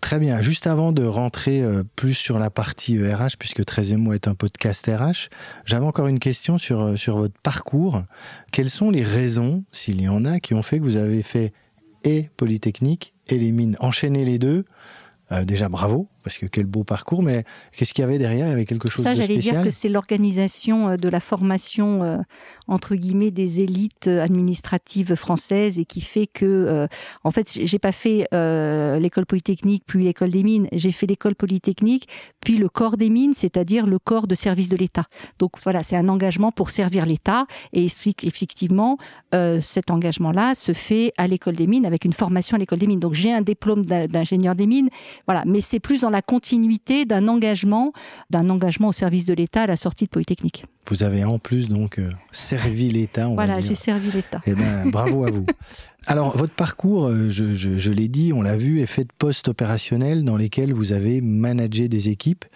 Très 0.00 0.20
bien. 0.20 0.40
Juste 0.40 0.66
avant 0.66 0.92
de 0.92 1.04
rentrer 1.04 1.60
euh, 1.60 1.82
plus 1.96 2.14
sur 2.14 2.38
la 2.38 2.50
partie 2.50 2.98
RH, 2.98 3.22
euh, 3.22 3.28
puisque 3.38 3.60
13e 3.60 3.96
mois 3.96 4.14
est 4.14 4.28
un 4.28 4.34
podcast 4.34 4.86
RH, 4.86 5.28
j'avais 5.64 5.84
encore 5.84 6.06
une 6.06 6.20
question 6.20 6.56
sur, 6.56 6.80
euh, 6.80 6.96
sur 6.96 7.16
votre 7.16 7.38
parcours. 7.42 8.04
Quelles 8.52 8.70
sont 8.70 8.90
les 8.90 9.02
raisons, 9.02 9.64
s'il 9.72 10.00
y 10.00 10.08
en 10.08 10.24
a, 10.24 10.38
qui 10.40 10.54
ont 10.54 10.62
fait 10.62 10.78
que 10.78 10.84
vous 10.84 10.96
avez 10.96 11.22
fait 11.22 11.52
et 12.04 12.30
Polytechnique 12.36 13.12
et 13.28 13.38
les 13.38 13.50
mines? 13.50 13.76
Enchaîner 13.80 14.24
les 14.24 14.38
deux, 14.38 14.64
déjà 15.44 15.68
bravo, 15.68 16.08
parce 16.28 16.36
que 16.36 16.44
quel 16.44 16.66
beau 16.66 16.84
parcours, 16.84 17.22
mais 17.22 17.44
qu'est-ce 17.72 17.94
qu'il 17.94 18.02
y 18.02 18.04
avait 18.04 18.18
derrière? 18.18 18.46
Il 18.46 18.50
y 18.50 18.52
avait 18.52 18.66
quelque 18.66 18.90
chose 18.90 19.02
Ça, 19.02 19.14
de 19.14 19.14
spécial 19.14 19.40
Ça, 19.40 19.40
j'allais 19.40 19.62
dire 19.62 19.62
que 19.62 19.70
c'est 19.70 19.88
l'organisation 19.88 20.90
euh, 20.90 20.96
de 20.98 21.08
la 21.08 21.20
formation, 21.20 22.02
euh, 22.02 22.18
entre 22.66 22.96
guillemets, 22.96 23.30
des 23.30 23.62
élites 23.62 24.08
euh, 24.08 24.22
administratives 24.22 25.14
françaises 25.14 25.78
et 25.78 25.86
qui 25.86 26.02
fait 26.02 26.26
que, 26.26 26.86
en 27.24 27.30
fait, 27.30 27.58
j'ai 27.64 27.78
pas 27.78 27.92
fait 27.92 28.28
l'école 29.00 29.24
polytechnique 29.24 29.84
puis 29.86 30.04
l'école 30.04 30.28
des 30.28 30.42
mines, 30.42 30.68
j'ai 30.72 30.92
fait 30.92 31.06
l'école 31.06 31.34
polytechnique 31.34 32.08
puis 32.40 32.58
le 32.58 32.68
corps 32.68 32.98
des 32.98 33.08
mines, 33.08 33.32
c'est-à-dire 33.34 33.86
le 33.86 33.98
corps 33.98 34.26
de 34.26 34.34
service 34.34 34.68
de 34.68 34.76
l'État. 34.76 35.04
Donc 35.38 35.52
voilà, 35.64 35.82
c'est 35.82 35.96
un 35.96 36.10
engagement 36.10 36.52
pour 36.52 36.68
servir 36.68 37.06
l'État. 37.06 37.46
Et 37.72 37.86
effectivement, 38.22 38.98
cet 39.32 39.90
engagement-là 39.90 40.54
se 40.54 40.72
fait 40.72 41.12
à 41.16 41.26
l'école 41.26 41.56
des 41.56 41.66
mines 41.66 41.86
avec 41.86 42.04
une 42.04 42.12
formation 42.12 42.56
à 42.56 42.58
l'école 42.58 42.80
des 42.80 42.86
mines. 42.86 43.00
Donc 43.00 43.14
j'ai 43.14 43.32
un 43.32 43.42
diplôme 43.42 43.86
d'ingénieur 43.86 44.54
des 44.54 44.66
mines, 44.66 44.90
voilà, 45.26 45.42
mais 45.46 45.60
c'est 45.60 45.80
plus 45.80 46.00
dans 46.00 46.10
la 46.10 46.17
la 46.18 46.22
continuité 46.22 47.04
d'un 47.04 47.28
engagement, 47.28 47.92
d'un 48.28 48.50
engagement 48.50 48.88
au 48.88 48.92
service 48.92 49.24
de 49.24 49.34
l'État 49.34 49.62
à 49.62 49.66
la 49.68 49.76
sortie 49.76 50.06
de 50.06 50.10
Polytechnique. 50.10 50.64
Vous 50.88 51.04
avez 51.04 51.22
en 51.22 51.38
plus 51.38 51.68
donc 51.68 52.00
euh, 52.00 52.10
servi 52.32 52.90
l'État. 52.90 53.28
Voilà, 53.28 53.60
j'ai 53.60 53.76
servi 53.76 54.10
l'État. 54.10 54.40
Eh 54.44 54.56
ben, 54.56 54.90
bravo 54.90 55.24
à 55.24 55.30
vous. 55.30 55.46
Alors, 56.08 56.36
votre 56.36 56.54
parcours, 56.54 57.06
euh, 57.06 57.28
je, 57.28 57.92
l'ai 57.92 58.08
dit, 58.08 58.32
on 58.32 58.42
l'a 58.42 58.56
vu, 58.56 58.80
est 58.80 58.86
fait 58.86 59.04
de 59.04 59.12
postes 59.16 59.46
opérationnels 59.46 60.24
dans 60.24 60.36
lesquels 60.36 60.72
vous 60.72 60.90
avez 60.90 61.20
managé 61.20 61.86
des 61.86 62.08
équipes. 62.08 62.46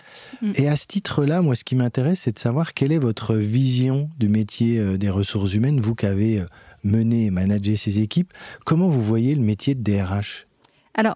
Mm. 0.41 0.53
Et 0.57 0.69
à 0.69 0.77
ce 0.77 0.89
titre-là, 0.89 1.41
moi, 1.41 1.55
ce 1.55 1.63
qui 1.63 1.77
m'intéresse, 1.77 2.23
c'est 2.23 2.35
de 2.35 2.41
savoir 2.41 2.75
quelle 2.75 2.91
est 2.91 2.99
votre 2.99 3.37
vision 3.37 4.11
du 4.19 4.29
métier 4.29 4.81
euh, 4.81 4.99
des 4.99 5.11
ressources 5.11 5.55
humaines, 5.55 5.79
vous 5.81 5.95
qui 5.95 6.07
avez 6.07 6.45
mené 6.83 7.27
et 7.27 7.31
managé 7.31 7.77
ces 7.77 8.01
équipes. 8.01 8.33
Comment 8.67 8.89
vous 8.89 9.03
voyez 9.03 9.37
le 9.37 9.43
métier 9.43 9.77
de 9.77 9.83
DRH 9.85 10.49
Alors, 10.95 11.15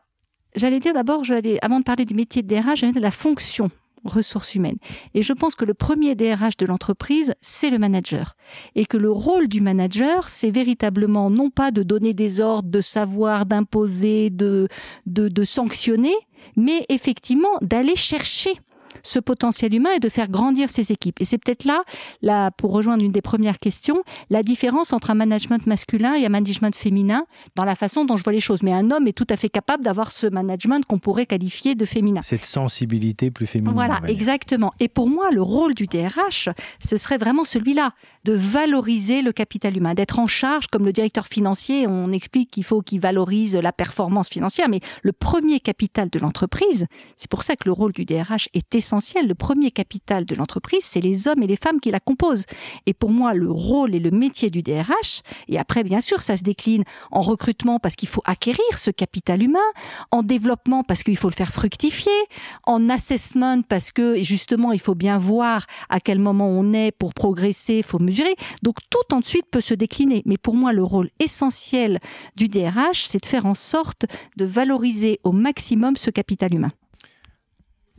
j'allais 0.57 0.81
dire 0.81 0.95
d'abord, 0.95 1.23
avant 1.63 1.79
de 1.79 1.85
parler 1.85 2.05
du 2.05 2.15
métier 2.15 2.43
de 2.43 2.49
DRH, 2.49 2.81
j'allais 2.81 2.93
dire 2.93 3.03
la 3.03 3.11
fonction 3.11 3.71
ressources 4.07 4.55
humaines. 4.55 4.79
Et 5.15 5.23
je 5.23 5.33
pense 5.33 5.55
que 5.55 5.65
le 5.65 5.75
premier 5.75 6.15
DRH 6.15 6.57
de 6.57 6.67
l'entreprise, 6.67 7.35
c'est 7.41 7.71
le 7.71 7.79
manager. 7.79 8.37
Et 8.75 8.87
que 8.87 8.97
le 8.97 9.11
rôle 9.11 9.49
du 9.49 9.61
manager, 9.61 10.31
c'est 10.31 10.51
véritablement 10.51 11.31
non 11.31 11.51
pas 11.51 11.71
de 11.71 11.83
donner 11.83 12.15
des 12.15 12.41
ordres, 12.41 12.71
de 12.71 12.81
savoir, 12.81 13.47
d'imposer, 13.47 14.31
de, 14.31 14.69
de, 15.07 15.29
de 15.29 15.45
sanctionner, 15.45 16.15
mais 16.57 16.85
effectivement 16.89 17.57
d'aller 17.63 17.97
chercher 17.97 18.53
ce 19.03 19.19
potentiel 19.19 19.75
humain 19.75 19.91
et 19.97 20.01
de 20.01 20.09
faire 20.09 20.29
grandir 20.29 20.71
ses 20.71 20.93
équipes. 20.93 21.21
Et 21.21 21.25
c'est 21.25 21.39
peut-être 21.39 21.65
là, 21.65 21.83
là, 22.23 22.51
pour 22.51 22.73
rejoindre 22.73 23.05
une 23.05 23.13
des 23.13 23.23
premières 23.23 23.59
questions, 23.59 24.03
la 24.31 24.43
différence 24.43 24.93
entre 24.93 25.11
un 25.11 25.15
management 25.15 25.67
masculin 25.67 26.15
et 26.15 26.27
un 26.27 26.31
management 26.31 26.75
féminin 26.75 27.25
dans 27.55 27.65
la 27.65 27.75
façon 27.75 28.05
dont 28.05 28.17
je 28.17 28.25
vois 28.25 28.33
les 28.33 28.41
choses. 28.41 28.63
Mais 28.63 28.73
un 28.73 28.91
homme 28.91 29.07
est 29.07 29.13
tout 29.13 29.27
à 29.31 29.37
fait 29.37 29.49
capable 29.49 29.85
d'avoir 29.85 30.13
ce 30.13 30.27
management 30.27 30.85
qu'on 30.85 30.99
pourrait 30.99 31.27
qualifier 31.27 31.75
de 31.75 31.85
féminin. 31.85 32.21
Cette 32.23 32.45
sensibilité 32.45 33.31
plus 33.31 33.47
féminine. 33.47 33.75
Voilà, 33.75 34.01
exactement. 34.07 34.73
Et 34.81 34.89
pour 34.89 35.09
moi, 35.09 35.31
le 35.31 35.43
rôle 35.43 35.75
du 35.75 35.87
DRH, 35.87 36.49
ce 36.81 36.97
serait 36.97 37.19
vraiment 37.19 37.45
celui-là, 37.45 37.93
de 38.25 38.33
valoriser 38.33 39.23
le 39.23 39.33
capital 39.33 39.77
humain, 39.77 39.95
d'être 39.95 40.19
en 40.19 40.27
charge, 40.27 40.67
comme 40.69 40.85
le 40.85 40.93
directeur 40.93 41.27
financier, 41.27 41.87
on 41.87 42.13
explique 42.13 42.51
qu'il 42.51 42.65
faut 42.65 42.83
qu'il 42.83 43.01
valorise 43.01 43.55
la 43.55 43.73
performance 43.73 44.29
financière, 44.29 44.69
mais 44.69 44.81
le 45.03 45.13
premier 45.13 45.61
capital 45.61 46.11
de 46.11 46.19
l'entreprise, 46.19 46.87
c'est 47.17 47.31
pour 47.31 47.43
ça 47.43 47.57
que 47.57 47.65
le 47.67 47.73
rôle 47.73 47.93
du 47.93 48.05
DRH 48.05 48.49
est 48.55 48.75
essentiel. 48.75 48.86
Le 48.93 49.35
premier 49.35 49.71
capital 49.71 50.25
de 50.25 50.35
l'entreprise, 50.35 50.83
c'est 50.85 51.01
les 51.01 51.27
hommes 51.27 51.43
et 51.43 51.47
les 51.47 51.57
femmes 51.57 51.81
qui 51.81 51.91
la 51.91 51.99
composent. 51.99 52.47
Et 52.87 52.95
pour 52.95 53.11
moi, 53.11 53.35
le 53.35 53.51
rôle 53.51 53.95
et 53.95 53.99
le 53.99 54.11
métier 54.11 54.49
du 54.49 54.63
DRH, 54.63 55.23
et 55.49 55.59
après, 55.59 55.83
bien 55.83 56.01
sûr, 56.01 56.23
ça 56.23 56.37
se 56.37 56.43
décline 56.43 56.85
en 57.11 57.23
recrutement 57.23 57.79
parce 57.79 57.97
qu'il 57.97 58.09
faut 58.09 58.23
acquérir 58.25 58.61
ce 58.79 58.91
capital 58.91 59.43
humain, 59.43 59.59
en 60.13 60.23
développement 60.23 60.85
parce 60.85 61.03
qu'il 61.03 61.17
faut 61.17 61.29
le 61.29 61.35
faire 61.35 61.53
fructifier, 61.53 62.13
en 62.65 62.89
assessment 62.89 63.63
parce 63.63 63.91
que, 63.91 64.23
justement, 64.23 64.73
il 64.73 64.81
faut 64.81 64.95
bien 64.95 65.19
voir 65.19 65.67
à 65.89 65.99
quel 65.99 66.19
moment 66.19 66.49
on 66.49 66.73
est 66.73 66.93
pour 66.93 67.13
progresser, 67.13 67.79
il 67.79 67.85
faut 67.85 67.99
mesurer. 67.99 68.37
Donc, 68.63 68.77
tout 68.91 69.15
ensuite 69.15 69.47
peut 69.51 69.61
se 69.61 69.75
décliner. 69.75 70.23
Mais 70.27 70.37
pour 70.37 70.55
moi, 70.55 70.73
le 70.73 70.85
rôle 70.85 71.11
essentiel 71.19 71.99
du 72.37 72.49
DRH, 72.49 73.07
c'est 73.09 73.23
de 73.23 73.27
faire 73.27 73.47
en 73.47 73.55
sorte 73.55 74.07
de 74.37 74.45
valoriser 74.45 75.19
au 75.25 75.33
maximum 75.33 75.97
ce 75.97 76.11
capital 76.11 76.55
humain. 76.55 76.73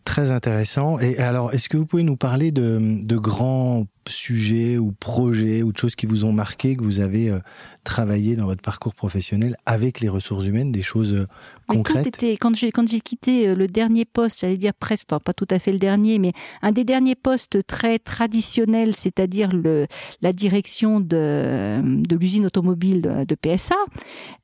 Très 0.08 0.32
intéressant. 0.32 0.98
Et 1.00 1.18
alors, 1.18 1.54
est-ce 1.54 1.68
que 1.68 1.76
vous 1.76 1.86
pouvez 1.86 2.02
nous 2.02 2.16
parler 2.16 2.52
de, 2.52 2.80
de, 3.04 3.18
grands 3.18 3.88
sujets 4.08 4.78
ou 4.78 4.94
projets 4.94 5.64
ou 5.64 5.74
de 5.74 5.78
choses 5.78 5.98
qui 5.98 6.06
vous 6.06 6.24
ont 6.24 6.32
marqué, 6.32 6.78
que 6.78 6.84
vous 6.84 7.02
avez 7.02 7.30
euh, 7.30 7.40
travaillé 7.84 8.38
dans 8.38 8.46
votre 8.46 8.62
parcours 8.62 8.96
professionnel 8.96 9.58
avec 9.66 10.00
les 10.00 10.08
ressources 10.08 10.46
humaines, 10.46 10.72
des 10.72 10.82
choses 10.82 11.14
euh, 11.14 11.28
concrètes? 11.68 12.06
Quand 12.40 12.56
j'ai 12.56 12.72
quand 12.72 12.88
j'ai 12.88 13.02
quitté 13.02 13.50
euh, 13.50 13.56
le 13.56 13.68
dernier 13.68 14.06
poste, 14.06 14.40
j'allais 14.40 14.56
dire 14.56 14.74
presque, 14.74 15.08
pas 15.08 15.34
tout 15.34 15.48
à 15.50 15.60
fait 15.60 15.74
le 15.74 15.80
dernier, 15.80 16.20
mais 16.20 16.32
un 16.62 16.72
des 16.72 16.86
derniers 16.86 17.16
postes 17.16 17.68
très 17.68 18.00
traditionnels, 18.00 18.96
c'est-à-dire 18.96 19.54
le 19.54 19.88
la 20.22 20.32
direction 20.32 21.02
de, 21.02 21.82
de 21.84 22.16
l'usine 22.16 22.46
automobile 22.46 23.02
de, 23.02 23.26
de 23.26 23.36
PSA, 23.36 23.76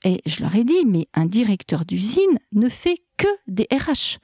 et 0.04 0.20
je 0.26 0.42
leur 0.42 0.54
ai 0.56 0.66
dit, 0.66 0.86
mais 0.86 1.08
un 1.14 1.26
directeur 1.26 1.86
d'usine 1.86 2.38
ne 2.52 2.68
fait 2.68 2.98
que 3.18 3.30
des 3.48 3.66
RH. 3.72 4.20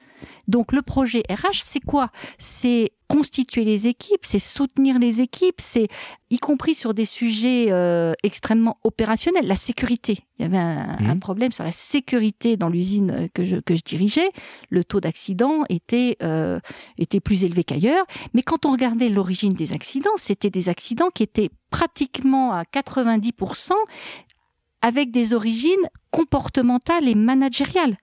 Donc 0.48 0.72
le 0.72 0.82
projet 0.82 1.22
RH, 1.30 1.62
c'est 1.62 1.80
quoi? 1.80 2.10
C'est 2.38 2.90
constituer 3.10 3.64
les 3.64 3.88
équipes, 3.88 4.24
c'est 4.24 4.38
soutenir 4.38 5.00
les 5.00 5.20
équipes, 5.20 5.60
c'est 5.60 5.88
y 6.30 6.38
compris 6.38 6.76
sur 6.76 6.94
des 6.94 7.04
sujets 7.04 7.66
euh, 7.70 8.12
extrêmement 8.22 8.78
opérationnels, 8.84 9.48
la 9.48 9.56
sécurité. 9.56 10.20
Il 10.38 10.42
y 10.42 10.44
avait 10.44 10.58
un, 10.58 10.96
mmh. 11.00 11.10
un 11.10 11.18
problème 11.18 11.50
sur 11.50 11.64
la 11.64 11.72
sécurité 11.72 12.56
dans 12.56 12.68
l'usine 12.68 13.28
que 13.34 13.44
je, 13.44 13.56
que 13.56 13.74
je 13.74 13.82
dirigeais. 13.82 14.30
Le 14.68 14.84
taux 14.84 15.00
d'accident 15.00 15.64
était, 15.68 16.18
euh, 16.22 16.60
était 16.98 17.18
plus 17.18 17.42
élevé 17.42 17.64
qu'ailleurs. 17.64 18.06
Mais 18.32 18.42
quand 18.42 18.64
on 18.64 18.70
regardait 18.70 19.08
l'origine 19.08 19.54
des 19.54 19.72
accidents, 19.72 20.16
c'était 20.16 20.50
des 20.50 20.68
accidents 20.68 21.10
qui 21.12 21.24
étaient 21.24 21.50
pratiquement 21.70 22.52
à 22.52 22.62
90% 22.62 23.72
avec 24.82 25.10
des 25.10 25.34
origines 25.34 25.88
comportementales 26.12 27.08
et 27.08 27.16
managériales. 27.16 27.96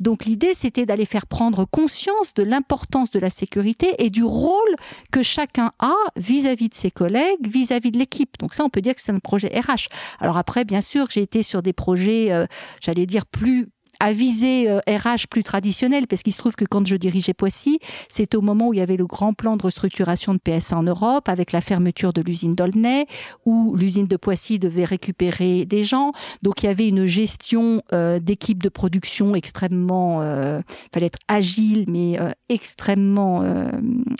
Donc 0.00 0.24
l'idée, 0.24 0.54
c'était 0.54 0.86
d'aller 0.86 1.04
faire 1.04 1.26
prendre 1.26 1.64
conscience 1.64 2.34
de 2.34 2.42
l'importance 2.42 3.10
de 3.10 3.20
la 3.20 3.30
sécurité 3.30 3.94
et 3.98 4.10
du 4.10 4.24
rôle 4.24 4.74
que 5.12 5.22
chacun 5.22 5.72
a 5.78 5.94
vis-à-vis 6.16 6.70
de 6.70 6.74
ses 6.74 6.90
collègues, 6.90 7.46
vis-à-vis 7.46 7.90
de 7.90 7.98
l'équipe. 7.98 8.36
Donc 8.38 8.54
ça, 8.54 8.64
on 8.64 8.70
peut 8.70 8.80
dire 8.80 8.94
que 8.94 9.00
c'est 9.00 9.12
un 9.12 9.18
projet 9.18 9.48
RH. 9.48 9.88
Alors 10.18 10.38
après, 10.38 10.64
bien 10.64 10.80
sûr, 10.80 11.06
j'ai 11.10 11.22
été 11.22 11.42
sur 11.42 11.62
des 11.62 11.72
projets, 11.72 12.32
euh, 12.32 12.46
j'allais 12.80 13.06
dire, 13.06 13.26
plus 13.26 13.68
à 14.00 14.12
viser 14.12 14.68
RH 14.88 14.88
euh, 14.88 15.16
plus 15.28 15.44
traditionnel, 15.44 16.06
parce 16.06 16.22
qu'il 16.22 16.32
se 16.32 16.38
trouve 16.38 16.56
que 16.56 16.64
quand 16.64 16.86
je 16.86 16.96
dirigeais 16.96 17.34
Poissy, 17.34 17.78
c'était 18.08 18.36
au 18.36 18.40
moment 18.40 18.68
où 18.68 18.74
il 18.74 18.78
y 18.78 18.82
avait 18.82 18.96
le 18.96 19.06
grand 19.06 19.34
plan 19.34 19.56
de 19.56 19.62
restructuration 19.62 20.34
de 20.34 20.38
PSA 20.38 20.78
en 20.78 20.82
Europe, 20.82 21.28
avec 21.28 21.52
la 21.52 21.60
fermeture 21.60 22.12
de 22.12 22.22
l'usine 22.22 22.54
d'Aulnay, 22.54 23.06
où 23.44 23.76
l'usine 23.76 24.06
de 24.06 24.16
Poissy 24.16 24.58
devait 24.58 24.84
récupérer 24.84 25.66
des 25.66 25.84
gens. 25.84 26.12
Donc 26.42 26.62
il 26.62 26.66
y 26.66 26.68
avait 26.70 26.88
une 26.88 27.04
gestion 27.04 27.82
euh, 27.92 28.18
d'équipe 28.18 28.62
de 28.62 28.70
production 28.70 29.34
extrêmement, 29.34 30.22
euh, 30.22 30.62
fallait 30.94 31.06
être 31.06 31.18
agile, 31.28 31.84
mais 31.88 32.18
euh, 32.18 32.30
extrêmement 32.48 33.42
euh, 33.42 33.70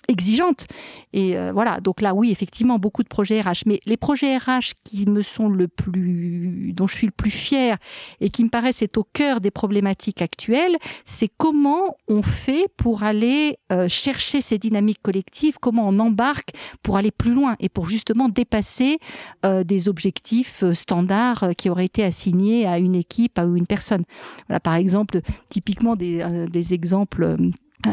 exigeante. 0.08 0.66
Et 1.14 1.38
euh, 1.38 1.52
voilà, 1.52 1.80
donc 1.80 2.02
là, 2.02 2.14
oui, 2.14 2.30
effectivement, 2.30 2.78
beaucoup 2.78 3.02
de 3.02 3.08
projets 3.08 3.40
RH. 3.40 3.64
Mais 3.64 3.80
les 3.87 3.96
projets 3.96 4.37
RH 4.37 4.75
qui 4.84 5.06
me 5.06 5.22
sont 5.22 5.49
le 5.49 5.68
plus, 5.68 6.72
dont 6.75 6.87
je 6.87 6.94
suis 6.94 7.06
le 7.06 7.12
plus 7.12 7.30
fier 7.30 7.78
et 8.20 8.28
qui 8.28 8.44
me 8.44 8.50
paraissent 8.50 8.82
être 8.82 8.99
au 8.99 9.06
cœur 9.12 9.40
des 9.40 9.50
problèmes 9.50 9.70
problématique 9.71 10.21
actuelle, 10.21 10.77
c'est 11.05 11.31
comment 11.37 11.97
on 12.09 12.23
fait 12.23 12.67
pour 12.77 13.05
aller 13.05 13.57
euh, 13.71 13.87
chercher 13.87 14.41
ces 14.41 14.59
dynamiques 14.59 15.00
collectives, 15.00 15.59
comment 15.61 15.87
on 15.87 16.00
embarque 16.00 16.50
pour 16.83 16.97
aller 16.97 17.12
plus 17.12 17.33
loin 17.33 17.55
et 17.61 17.69
pour 17.69 17.89
justement 17.89 18.29
dépasser 18.29 18.99
euh, 19.47 19.62
des 19.62 19.89
objectifs 19.89 20.65
euh, 20.65 20.75
standards 20.75 21.50
qui 21.57 21.71
auraient 21.71 21.85
été 21.85 22.03
assignés 22.03 22.67
à 22.67 22.81
une 22.81 22.97
équipe, 22.97 23.39
à 23.39 23.45
une 23.45 23.69
personne. 23.69 24.03
Voilà, 24.49 24.59
par 24.59 24.75
exemple, 24.75 25.21
typiquement 25.50 25.95
des, 25.95 26.75
exemples 26.75 27.37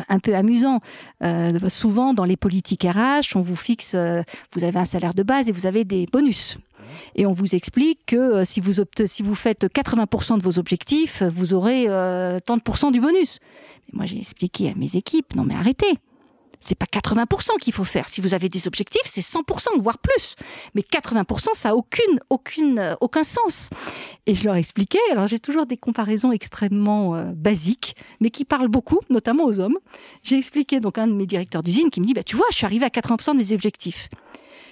un 0.10 0.20
peu 0.20 0.36
amusant. 0.36 0.80
Euh, 1.24 1.58
souvent, 1.70 2.14
dans 2.14 2.26
les 2.26 2.38
politiques 2.38 2.84
RH, 2.84 3.36
on 3.36 3.42
vous 3.42 3.56
fixe, 3.56 3.94
euh, 3.96 4.22
vous 4.54 4.64
avez 4.64 4.80
un 4.80 4.86
salaire 4.86 5.14
de 5.14 5.24
base 5.24 5.50
et 5.50 5.52
vous 5.52 5.66
avez 5.66 5.84
des 5.86 6.06
bonus. 6.12 6.58
Et 7.16 7.26
on 7.26 7.34
vous 7.34 7.56
explique 7.56 8.00
que 8.06 8.16
euh, 8.16 8.46
si 8.46 8.60
vous, 8.60 8.84
si 9.06 9.24
vous 9.24 9.36
faites 9.36 9.66
80% 9.66 10.38
de 10.38 10.44
vos 10.44 10.60
objectifs, 10.60 11.24
vous 11.24 11.54
aurez 11.54 11.86
euh, 11.88 12.40
30% 12.40 12.92
du 12.92 13.02
bonus. 13.02 13.40
Mais 13.88 13.98
moi, 13.98 14.06
j'ai 14.06 14.18
expliqué 14.18 14.70
à 14.70 14.76
mes 14.76 14.96
équipes, 14.96 15.36
non 15.36 15.44
mais 15.44 15.56
arrêtez. 15.56 15.98
C'est 16.60 16.76
pas 16.76 16.86
80% 16.86 17.58
qu'il 17.60 17.74
faut 17.74 17.84
faire. 17.84 18.10
Si 18.10 18.22
vous 18.22 18.34
avez 18.34 18.50
des 18.50 18.68
objectifs, 18.68 19.06
c'est 19.06 19.22
100%, 19.22 19.80
voire 19.80 19.98
plus. 19.98 20.36
Mais 20.76 20.82
80%, 20.82 21.50
ça 21.54 21.70
a 21.70 21.74
aucune, 21.74 22.20
aucune, 22.30 22.80
euh, 22.80 22.96
aucun 23.02 23.24
sens. 23.24 23.70
Et 24.26 24.36
je 24.36 24.44
leur 24.46 24.56
expliquais. 24.56 25.00
Alors 25.12 25.28
j'ai 25.28 25.40
toujours 25.40 25.66
des 25.66 25.78
comparaisons 25.78 26.32
extrêmement 26.32 27.16
euh, 27.16 27.26
basiques, 27.34 27.96
mais 28.20 28.30
qui 28.30 28.46
parlent 28.46 28.68
beaucoup, 28.68 29.00
notamment 29.10 29.46
aux 29.46 29.60
hommes. 29.60 29.78
J'ai 30.24 30.38
expliqué 30.38 30.80
donc 30.80 30.98
à 30.98 31.04
un 31.04 31.08
de 31.08 31.14
mes 31.14 31.28
directeurs 31.28 31.64
d'usine 31.64 31.90
qui 31.90 32.02
me 32.02 32.06
dit, 32.06 32.14
bah, 32.14 32.24
tu 32.24 32.36
vois, 32.36 32.48
je 32.52 32.58
suis 32.58 32.66
arrivé 32.66 32.86
à 32.86 32.90
80% 32.90 33.34
de 33.34 33.38
mes 33.38 33.54
objectifs. 33.54 34.10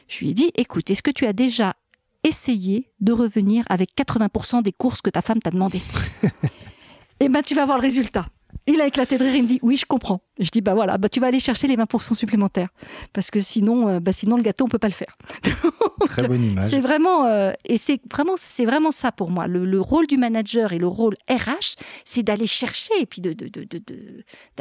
Je 0.07 0.19
lui 0.19 0.31
ai 0.31 0.33
dit, 0.33 0.51
écoute, 0.55 0.89
est-ce 0.89 1.01
que 1.01 1.11
tu 1.11 1.25
as 1.25 1.33
déjà 1.33 1.75
essayé 2.23 2.91
de 2.99 3.11
revenir 3.11 3.63
avec 3.69 3.89
80% 3.95 4.63
des 4.63 4.71
courses 4.71 5.01
que 5.01 5.09
ta 5.09 5.21
femme 5.21 5.39
t'a 5.39 5.51
demandé 5.51 5.81
Eh 7.19 7.29
ben, 7.29 7.41
tu 7.41 7.55
vas 7.55 7.65
voir 7.65 7.77
le 7.77 7.83
résultat. 7.83 8.27
Il 8.67 8.81
a 8.81 8.87
éclaté 8.87 9.17
de 9.19 9.23
rire, 9.23 9.35
il 9.35 9.43
me 9.43 9.47
dit 9.47 9.59
oui, 9.61 9.77
je 9.77 9.85
comprends. 9.85 10.21
Je 10.39 10.49
dis 10.49 10.61
bah 10.61 10.73
voilà, 10.73 10.97
bah 10.97 11.07
tu 11.07 11.19
vas 11.19 11.27
aller 11.27 11.39
chercher 11.39 11.67
les 11.67 11.75
20% 11.75 12.15
supplémentaires 12.15 12.69
parce 13.13 13.29
que 13.29 13.39
sinon, 13.39 13.87
euh, 13.87 13.99
bah 13.99 14.11
sinon 14.11 14.37
le 14.37 14.41
gâteau 14.41 14.65
on 14.65 14.67
peut 14.67 14.79
pas 14.79 14.87
le 14.87 14.93
faire. 14.93 15.15
Très 16.05 16.27
bonne 16.27 16.43
image. 16.43 16.71
C'est 16.71 16.79
vraiment 16.79 17.25
euh, 17.25 17.51
et 17.65 17.77
c'est 17.77 18.01
vraiment 18.09 18.33
c'est 18.37 18.65
vraiment 18.65 18.91
ça 18.91 19.11
pour 19.11 19.29
moi. 19.29 19.45
Le, 19.47 19.65
le, 19.65 19.79
rôle 19.79 20.07
du 20.07 20.17
manager 20.17 20.73
et 20.73 20.79
le 20.79 20.87
rôle 20.87 21.15
RH, 21.29 21.75
c'est 22.05 22.23
d'aller 22.23 22.47
chercher 22.47 22.93
et 22.99 23.05
puis 23.05 23.21
de 23.21 23.33
d'aller 23.33 23.51
de, 23.51 23.77
de, 23.77 23.83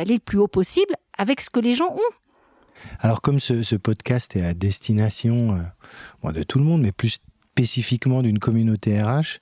de, 0.04 0.12
le 0.12 0.18
plus 0.18 0.38
haut 0.38 0.48
possible 0.48 0.94
avec 1.16 1.40
ce 1.40 1.48
que 1.48 1.60
les 1.60 1.74
gens 1.74 1.90
ont. 1.90 2.14
Alors 3.00 3.22
comme 3.22 3.40
ce, 3.40 3.62
ce 3.62 3.76
podcast 3.76 4.36
est 4.36 4.44
à 4.44 4.52
destination 4.52 5.56
euh, 5.56 5.62
bon, 6.22 6.32
de 6.32 6.42
tout 6.42 6.58
le 6.58 6.64
monde, 6.64 6.82
mais 6.82 6.92
plus 6.92 7.18
spécifiquement 7.52 8.22
d'une 8.22 8.38
communauté 8.38 9.00
RH, 9.00 9.38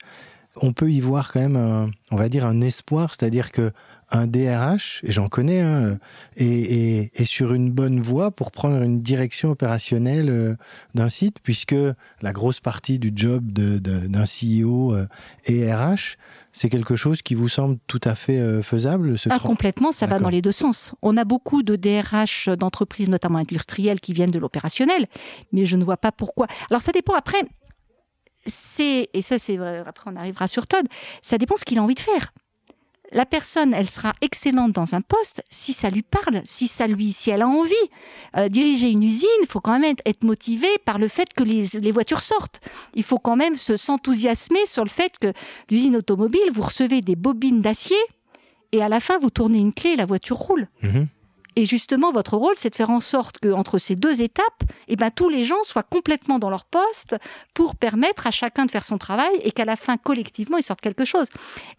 on 0.57 0.73
peut 0.73 0.91
y 0.91 0.99
voir 0.99 1.31
quand 1.31 1.39
même, 1.39 1.55
un, 1.55 1.89
on 2.11 2.15
va 2.15 2.29
dire, 2.29 2.45
un 2.45 2.61
espoir, 2.61 3.09
c'est-à-dire 3.09 3.51
que 3.51 3.71
un 4.13 4.27
DRH, 4.27 5.01
et 5.03 5.11
j'en 5.11 5.27
connais 5.27 5.59
un, 5.59 5.97
est, 6.37 6.45
est, 6.45 7.11
est, 7.19 7.25
sur 7.25 7.53
une 7.53 7.71
bonne 7.71 7.99
voie 7.99 8.29
pour 8.29 8.51
prendre 8.51 8.81
une 8.81 9.01
direction 9.01 9.49
opérationnelle 9.49 10.29
euh, 10.29 10.55
d'un 10.93 11.09
site, 11.09 11.37
puisque 11.41 11.75
la 12.21 12.31
grosse 12.31 12.59
partie 12.59 12.99
du 12.99 13.11
job 13.15 13.51
d'un 13.51 14.23
CEO 14.23 14.93
euh, 14.93 15.07
et 15.45 15.73
RH, 15.73 16.17
c'est 16.51 16.69
quelque 16.69 16.95
chose 16.95 17.23
qui 17.23 17.33
vous 17.33 17.49
semble 17.49 17.77
tout 17.87 18.01
à 18.03 18.13
fait 18.13 18.39
euh, 18.39 18.61
faisable 18.61 19.17
ce 19.17 19.29
ah, 19.31 19.39
Complètement, 19.39 19.91
ça 19.91 20.05
va 20.05 20.19
dans 20.19 20.29
les 20.29 20.43
deux 20.43 20.51
sens. 20.51 20.93
On 21.01 21.17
a 21.17 21.25
beaucoup 21.25 21.63
de 21.63 21.75
DRH 21.75 22.49
d'entreprises, 22.49 23.09
notamment 23.09 23.39
industrielles, 23.39 23.99
qui 23.99 24.13
viennent 24.13 24.31
de 24.31 24.39
l'opérationnel, 24.39 25.07
mais 25.51 25.65
je 25.65 25.75
ne 25.75 25.83
vois 25.83 25.97
pas 25.97 26.11
pourquoi. 26.11 26.45
Alors 26.69 26.83
ça 26.83 26.91
dépend 26.91 27.15
après. 27.15 27.41
C'est 28.45 29.07
et 29.13 29.21
ça 29.21 29.39
c'est 29.39 29.57
après 29.57 30.11
on 30.11 30.15
arrivera 30.17 30.47
sur 30.47 30.67
Todd. 30.67 30.85
Ça 31.21 31.37
dépend 31.37 31.55
ce 31.55 31.63
qu'il 31.63 31.79
a 31.79 31.81
envie 31.81 31.95
de 31.95 32.01
faire 32.01 32.33
la 33.13 33.25
personne, 33.25 33.73
elle 33.73 33.89
sera 33.89 34.13
excellente 34.21 34.71
dans 34.71 34.95
un 34.95 35.01
poste 35.01 35.43
si 35.49 35.71
ça 35.73 35.89
lui 35.89 36.01
parle, 36.03 36.41
si 36.45 36.67
ça 36.67 36.87
lui, 36.87 37.13
si 37.13 37.29
elle 37.29 37.41
a 37.41 37.47
envie. 37.47 37.73
Euh, 38.37 38.49
diriger 38.49 38.89
une 38.89 39.03
usine, 39.03 39.29
il 39.41 39.47
faut 39.47 39.61
quand 39.61 39.79
même 39.79 39.95
être 40.05 40.23
motivé 40.23 40.67
par 40.85 40.99
le 40.99 41.07
fait 41.07 41.33
que 41.33 41.43
les, 41.43 41.67
les 41.73 41.91
voitures 41.91 42.21
sortent. 42.21 42.59
Il 42.93 43.03
faut 43.03 43.19
quand 43.19 43.35
même 43.35 43.55
se 43.55 43.77
s'enthousiasmer 43.77 44.65
sur 44.65 44.83
le 44.83 44.89
fait 44.89 45.17
que 45.19 45.31
l'usine 45.69 45.95
automobile, 45.95 46.51
vous 46.51 46.63
recevez 46.63 47.01
des 47.01 47.15
bobines 47.15 47.61
d'acier 47.61 47.97
et 48.73 48.81
à 48.81 48.89
la 48.89 48.99
fin, 48.99 49.17
vous 49.19 49.29
tournez 49.29 49.59
une 49.59 49.73
clé 49.73 49.91
et 49.91 49.95
la 49.95 50.05
voiture 50.05 50.37
roule. 50.37 50.67
Mmh. 50.81 51.03
Et 51.55 51.65
justement, 51.67 52.11
votre 52.11 52.35
rôle, 52.35 52.55
c'est 52.57 52.71
de 52.71 52.75
faire 52.75 52.89
en 52.89 53.01
sorte 53.01 53.37
que 53.37 53.53
entre 53.53 53.77
ces 53.77 53.95
deux 53.95 54.21
étapes, 54.21 54.63
eh 54.87 54.95
ben, 54.95 55.11
tous 55.11 55.29
les 55.29 55.45
gens 55.45 55.63
soient 55.63 55.83
complètement 55.83 56.39
dans 56.39 56.49
leur 56.49 56.65
poste 56.65 57.15
pour 57.53 57.75
permettre 57.75 58.25
à 58.25 58.31
chacun 58.31 58.65
de 58.65 58.71
faire 58.71 58.83
son 58.83 58.97
travail 58.97 59.31
et 59.43 59.51
qu'à 59.51 59.65
la 59.65 59.75
fin, 59.75 59.97
collectivement, 59.97 60.57
ils 60.57 60.63
sortent 60.63 60.81
quelque 60.81 61.05
chose. 61.05 61.27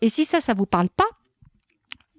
Et 0.01 0.09
si 0.09 0.25
ça, 0.25 0.41
ça 0.41 0.55
vous 0.55 0.67
parle 0.67 0.89
pas, 0.89 1.09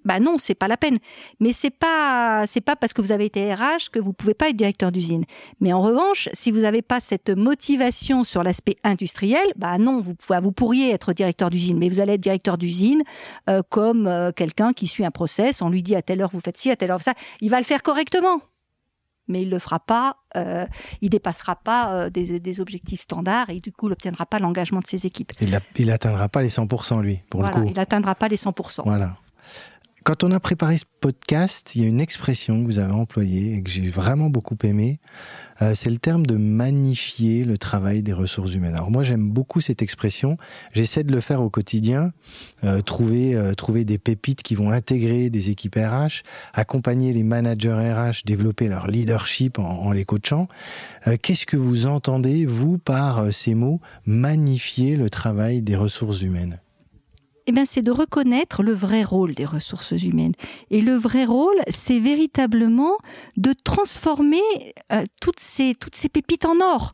bah 0.05 0.19
non, 0.19 0.37
c'est 0.37 0.55
pas 0.55 0.67
la 0.67 0.77
peine. 0.77 0.99
Mais 1.39 1.51
c'est 1.51 1.71
pas 1.71 2.45
c'est 2.47 2.61
pas 2.61 2.75
parce 2.75 2.93
que 2.93 3.01
vous 3.01 3.11
avez 3.11 3.25
été 3.25 3.53
RH 3.53 3.89
que 3.91 3.99
vous 3.99 4.13
pouvez 4.13 4.35
pas 4.35 4.49
être 4.49 4.55
directeur 4.55 4.91
d'usine. 4.91 5.25
Mais 5.59 5.73
en 5.73 5.81
revanche, 5.81 6.29
si 6.33 6.51
vous 6.51 6.61
n'avez 6.61 6.83
pas 6.83 6.99
cette 6.99 7.31
motivation 7.31 8.23
sur 8.23 8.43
l'aspect 8.43 8.77
industriel, 8.83 9.45
bah 9.57 9.77
non, 9.77 10.01
vous 10.01 10.15
vous 10.41 10.51
pourriez 10.51 10.91
être 10.91 11.13
directeur 11.13 11.49
d'usine, 11.49 11.77
mais 11.77 11.89
vous 11.89 11.99
allez 11.99 12.13
être 12.13 12.21
directeur 12.21 12.57
d'usine 12.57 13.01
euh, 13.49 13.61
comme 13.67 14.07
euh, 14.07 14.31
quelqu'un 14.31 14.73
qui 14.73 14.87
suit 14.87 15.05
un 15.05 15.11
process. 15.11 15.61
On 15.61 15.69
lui 15.69 15.81
dit 15.81 15.95
à 15.95 16.01
telle 16.01 16.21
heure 16.21 16.29
vous 16.31 16.39
faites 16.39 16.57
ci, 16.57 16.69
à 16.69 16.75
telle 16.75 16.91
heure 16.91 17.01
ça. 17.01 17.13
Il 17.41 17.49
va 17.49 17.57
le 17.57 17.65
faire 17.65 17.83
correctement 17.83 18.41
mais 19.27 19.41
il 19.41 19.49
le 19.49 19.57
fera 19.57 19.79
pas, 19.79 20.17
euh, 20.37 20.67
il 21.01 21.09
dépassera 21.09 21.55
pas 21.55 22.11
des, 22.11 22.39
des, 22.39 22.61
objectifs 22.61 23.01
standards 23.01 23.49
et 23.49 23.59
du 23.59 23.71
coup, 23.71 23.87
il 23.87 23.89
n'obtiendra 23.89 24.27
pas 24.27 24.37
l'engagement 24.37 24.81
de 24.81 24.85
ses 24.85 25.07
équipes. 25.07 25.31
Il 25.41 25.87
n'atteindra 25.87 26.29
pas 26.29 26.43
les 26.43 26.49
100%, 26.49 27.01
lui, 27.01 27.21
pour 27.31 27.41
le 27.41 27.49
coup. 27.49 27.63
Il 27.65 27.73
n'atteindra 27.73 28.13
pas 28.13 28.27
les 28.27 28.37
100%. 28.37 28.83
Voilà. 28.85 29.15
Quand 30.05 30.23
on 30.23 30.29
a 30.29 30.39
préparé 30.39 30.77
ce 30.77 30.85
podcast, 31.01 31.73
il 31.73 31.81
y 31.81 31.85
a 31.85 31.87
une 31.87 31.99
expression 31.99 32.61
que 32.61 32.65
vous 32.67 32.77
avez 32.77 32.93
employée 32.93 33.55
et 33.55 33.63
que 33.63 33.71
j'ai 33.71 33.89
vraiment 33.89 34.29
beaucoup 34.29 34.55
aimé. 34.61 34.99
Euh, 35.63 35.73
c'est 35.73 35.89
le 35.89 35.97
terme 35.97 36.27
de 36.27 36.35
magnifier 36.35 37.43
le 37.43 37.57
travail 37.57 38.03
des 38.03 38.13
ressources 38.13 38.53
humaines. 38.53 38.75
Alors 38.75 38.91
moi 38.91 39.01
j'aime 39.01 39.27
beaucoup 39.27 39.61
cette 39.61 39.81
expression. 39.81 40.37
J'essaie 40.73 41.03
de 41.03 41.11
le 41.11 41.21
faire 41.21 41.41
au 41.41 41.49
quotidien, 41.49 42.13
euh, 42.63 42.83
trouver 42.83 43.33
euh, 43.33 43.55
trouver 43.55 43.83
des 43.83 43.97
pépites 43.97 44.43
qui 44.43 44.53
vont 44.53 44.69
intégrer 44.69 45.31
des 45.31 45.49
équipes 45.49 45.73
RH, 45.75 46.21
accompagner 46.53 47.11
les 47.11 47.23
managers 47.23 47.71
RH, 47.73 48.25
développer 48.25 48.67
leur 48.67 48.85
leadership 48.85 49.57
en, 49.57 49.63
en 49.63 49.91
les 49.91 50.05
coachant. 50.05 50.47
Qu'est-ce 51.23 51.47
que 51.47 51.57
vous 51.57 51.87
entendez 51.87 52.45
vous 52.45 52.77
par 52.77 53.33
ces 53.33 53.55
mots 53.55 53.81
magnifier 54.05 54.97
le 54.97 55.09
travail 55.09 55.63
des 55.63 55.75
ressources 55.75 56.21
humaines? 56.21 56.59
Eh 57.47 57.51
bien, 57.51 57.65
c'est 57.65 57.81
de 57.81 57.91
reconnaître 57.91 58.63
le 58.63 58.71
vrai 58.71 59.03
rôle 59.03 59.35
des 59.35 59.45
ressources 59.45 59.91
humaines. 59.91 60.33
Et 60.71 60.81
le 60.81 60.95
vrai 60.95 61.25
rôle, 61.25 61.55
c'est 61.69 61.99
véritablement 61.99 62.97
de 63.37 63.53
transformer 63.53 64.41
euh, 64.91 65.03
toutes, 65.21 65.39
ces, 65.39 65.75
toutes 65.75 65.95
ces 65.95 66.09
pépites 66.09 66.45
en 66.45 66.59
or. 66.59 66.93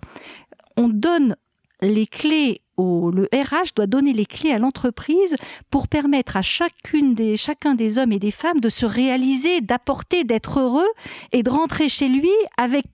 On 0.78 0.90
donne 0.90 1.36
les 1.82 2.06
clés 2.06 2.62
au, 2.78 3.12
le 3.12 3.28
RH 3.34 3.74
doit 3.76 3.88
donner 3.88 4.14
les 4.14 4.26
clés 4.26 4.52
à 4.52 4.60
l'entreprise 4.60 5.36
pour 5.70 5.88
permettre 5.88 6.38
à 6.38 6.42
chacune 6.42 7.16
des, 7.16 7.38
chacun 7.38 7.76
des 7.76 7.98
hommes 7.98 8.12
et 8.12 8.20
des 8.20 8.32
femmes 8.32 8.60
de 8.60 8.70
se 8.70 8.86
réaliser, 8.86 9.62
d'apporter, 9.62 10.24
d'être 10.24 10.60
heureux 10.60 10.90
et 11.32 11.44
de 11.44 11.50
rentrer 11.50 11.90
chez 11.90 12.08
lui 12.08 12.30
avec 12.58 12.86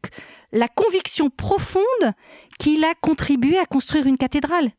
la 0.54 0.68
conviction 0.68 1.30
profonde 1.30 1.84
qu'il 2.60 2.84
a 2.84 2.94
contribué 3.02 3.58
à 3.58 3.66
construire 3.66 4.08
une 4.08 4.18
cathédrale 4.18 4.72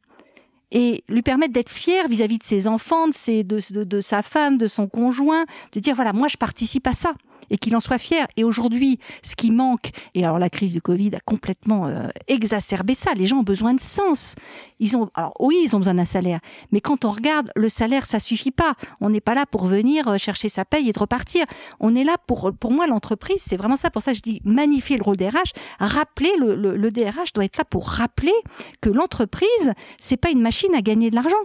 et 0.70 1.04
lui 1.08 1.22
permettre 1.22 1.52
d'être 1.52 1.70
fier 1.70 2.08
vis-à-vis 2.08 2.38
de 2.38 2.44
ses 2.44 2.66
enfants, 2.66 3.08
de, 3.08 3.42
de, 3.42 3.84
de, 3.84 4.00
sa 4.00 4.22
femme, 4.22 4.58
de 4.58 4.66
son 4.66 4.87
conjoint, 4.87 5.46
de 5.72 5.80
dire 5.80 5.94
voilà, 5.94 6.12
moi 6.12 6.28
je 6.28 6.37
participe 6.37 6.87
à 6.87 6.92
ça 6.92 7.14
et 7.50 7.56
qu'il 7.56 7.74
en 7.76 7.80
soit 7.80 7.98
fier. 7.98 8.26
Et 8.36 8.44
aujourd'hui, 8.44 8.98
ce 9.22 9.36
qui 9.36 9.50
manque, 9.50 9.90
et 10.14 10.24
alors 10.24 10.38
la 10.38 10.50
crise 10.50 10.72
du 10.72 10.80
Covid 10.80 11.14
a 11.14 11.20
complètement 11.20 11.86
euh, 11.86 12.08
exacerbé 12.26 12.94
ça, 12.94 13.14
les 13.14 13.26
gens 13.26 13.38
ont 13.38 13.44
besoin 13.44 13.74
de 13.74 13.80
sens. 13.80 14.34
Ils 14.80 14.96
ont, 14.96 15.10
alors 15.14 15.34
oui, 15.40 15.56
ils 15.64 15.74
ont 15.74 15.78
besoin 15.78 15.94
d'un 15.94 16.04
salaire, 16.04 16.40
mais 16.72 16.80
quand 16.80 17.04
on 17.04 17.10
regarde, 17.10 17.50
le 17.56 17.68
salaire, 17.68 18.06
ça 18.06 18.20
suffit 18.20 18.50
pas. 18.50 18.74
On 19.00 19.10
n'est 19.10 19.20
pas 19.20 19.34
là 19.34 19.46
pour 19.46 19.66
venir 19.66 20.08
euh, 20.08 20.18
chercher 20.18 20.48
sa 20.48 20.64
paye 20.64 20.88
et 20.88 20.92
de 20.92 20.98
repartir. 20.98 21.44
On 21.80 21.94
est 21.94 22.04
là 22.04 22.16
pour, 22.26 22.52
pour 22.58 22.72
moi, 22.72 22.86
l'entreprise, 22.86 23.40
c'est 23.44 23.56
vraiment 23.56 23.76
ça. 23.76 23.90
Pour 23.90 24.02
ça, 24.02 24.12
je 24.12 24.20
dis 24.20 24.40
magnifier 24.44 24.96
le 24.96 25.02
rôle 25.02 25.16
des 25.16 25.28
RH, 25.28 25.52
rappeler, 25.80 26.30
le, 26.38 26.54
le, 26.54 26.76
le 26.76 26.90
DRH 26.90 27.32
doit 27.34 27.44
être 27.44 27.56
là 27.56 27.64
pour 27.64 27.88
rappeler 27.88 28.32
que 28.80 28.90
l'entreprise, 28.90 29.72
c'est 29.98 30.16
pas 30.16 30.30
une 30.30 30.40
machine 30.40 30.74
à 30.74 30.82
gagner 30.82 31.10
de 31.10 31.14
l'argent. 31.14 31.36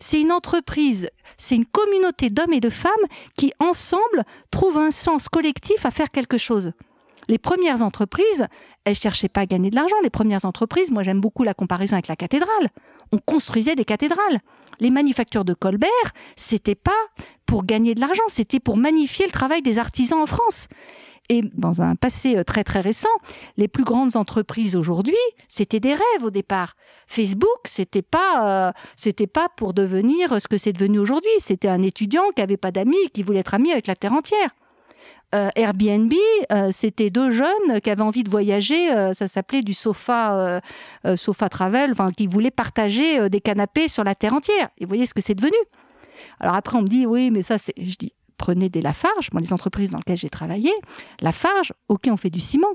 C'est 0.00 0.20
une 0.20 0.32
entreprise, 0.32 1.10
c'est 1.38 1.56
une 1.56 1.66
communauté 1.66 2.30
d'hommes 2.30 2.52
et 2.52 2.60
de 2.60 2.70
femmes 2.70 2.92
qui, 3.36 3.52
ensemble, 3.58 4.24
trouvent 4.50 4.78
un 4.78 4.90
sens 4.90 5.28
collectif 5.28 5.86
à 5.86 5.90
faire 5.90 6.10
quelque 6.10 6.38
chose. 6.38 6.72
Les 7.28 7.38
premières 7.38 7.82
entreprises, 7.82 8.46
elles 8.84 8.94
cherchaient 8.98 9.28
pas 9.28 9.42
à 9.42 9.46
gagner 9.46 9.70
de 9.70 9.76
l'argent. 9.76 9.96
Les 10.02 10.10
premières 10.10 10.44
entreprises, 10.44 10.90
moi 10.90 11.02
j'aime 11.02 11.20
beaucoup 11.20 11.42
la 11.42 11.54
comparaison 11.54 11.94
avec 11.94 12.08
la 12.08 12.16
cathédrale. 12.16 12.68
On 13.12 13.18
construisait 13.18 13.76
des 13.76 13.84
cathédrales. 13.84 14.40
Les 14.80 14.90
manufactures 14.90 15.44
de 15.44 15.54
Colbert, 15.54 15.88
c'était 16.36 16.74
pas 16.74 16.92
pour 17.46 17.64
gagner 17.64 17.94
de 17.94 18.00
l'argent, 18.00 18.22
c'était 18.28 18.60
pour 18.60 18.76
magnifier 18.76 19.24
le 19.26 19.32
travail 19.32 19.62
des 19.62 19.78
artisans 19.78 20.20
en 20.20 20.26
France. 20.26 20.68
Et 21.30 21.42
dans 21.54 21.80
un 21.80 21.96
passé 21.96 22.36
euh, 22.36 22.44
très 22.44 22.64
très 22.64 22.80
récent, 22.80 23.08
les 23.56 23.68
plus 23.68 23.84
grandes 23.84 24.16
entreprises 24.16 24.76
aujourd'hui, 24.76 25.16
c'était 25.48 25.80
des 25.80 25.94
rêves 25.94 26.24
au 26.24 26.30
départ. 26.30 26.76
Facebook, 27.06 27.60
c'était 27.64 28.02
pas 28.02 28.68
euh, 28.68 28.72
c'était 28.96 29.26
pas 29.26 29.48
pour 29.56 29.72
devenir 29.72 30.40
ce 30.40 30.48
que 30.48 30.58
c'est 30.58 30.72
devenu 30.72 30.98
aujourd'hui. 30.98 31.30
C'était 31.40 31.68
un 31.68 31.82
étudiant 31.82 32.28
qui 32.36 32.42
avait 32.42 32.58
pas 32.58 32.72
d'amis 32.72 33.08
qui 33.14 33.22
voulait 33.22 33.40
être 33.40 33.54
ami 33.54 33.72
avec 33.72 33.86
la 33.86 33.96
terre 33.96 34.12
entière. 34.12 34.50
Euh, 35.34 35.48
Airbnb, 35.56 36.12
c'était 36.70 37.10
deux 37.10 37.32
jeunes 37.32 37.80
qui 37.82 37.90
avaient 37.90 38.02
envie 38.02 38.22
de 38.22 38.30
voyager. 38.30 38.88
ça 39.14 39.26
s'appelait 39.26 39.62
du 39.62 39.74
sofa, 39.74 40.60
sofa 41.16 41.48
travel, 41.48 41.94
qui 42.16 42.28
voulaient 42.28 42.52
partager 42.52 43.28
des 43.28 43.40
canapés 43.40 43.88
sur 43.88 44.04
la 44.04 44.14
terre 44.14 44.34
entière. 44.34 44.68
Et 44.78 44.84
vous 44.84 44.90
voyez 44.90 45.06
ce 45.06 45.14
que 45.14 45.22
c'est 45.22 45.34
devenu? 45.34 45.56
Alors 46.38 46.54
après, 46.54 46.76
on 46.76 46.82
me 46.82 46.88
dit 46.88 47.04
oui, 47.04 47.32
mais 47.32 47.42
ça, 47.42 47.58
c'est. 47.58 47.74
Je 47.76 47.96
dis 47.96 48.12
prenez 48.44 48.68
des 48.68 48.82
Lafarge, 48.82 49.30
moi 49.32 49.40
les 49.40 49.54
entreprises 49.54 49.88
dans 49.88 49.96
lesquelles 49.96 50.18
j'ai 50.18 50.28
travaillé, 50.28 50.70
Lafarge, 51.22 51.72
ok, 51.88 52.08
on 52.10 52.18
fait 52.18 52.28
du 52.28 52.40
ciment, 52.40 52.74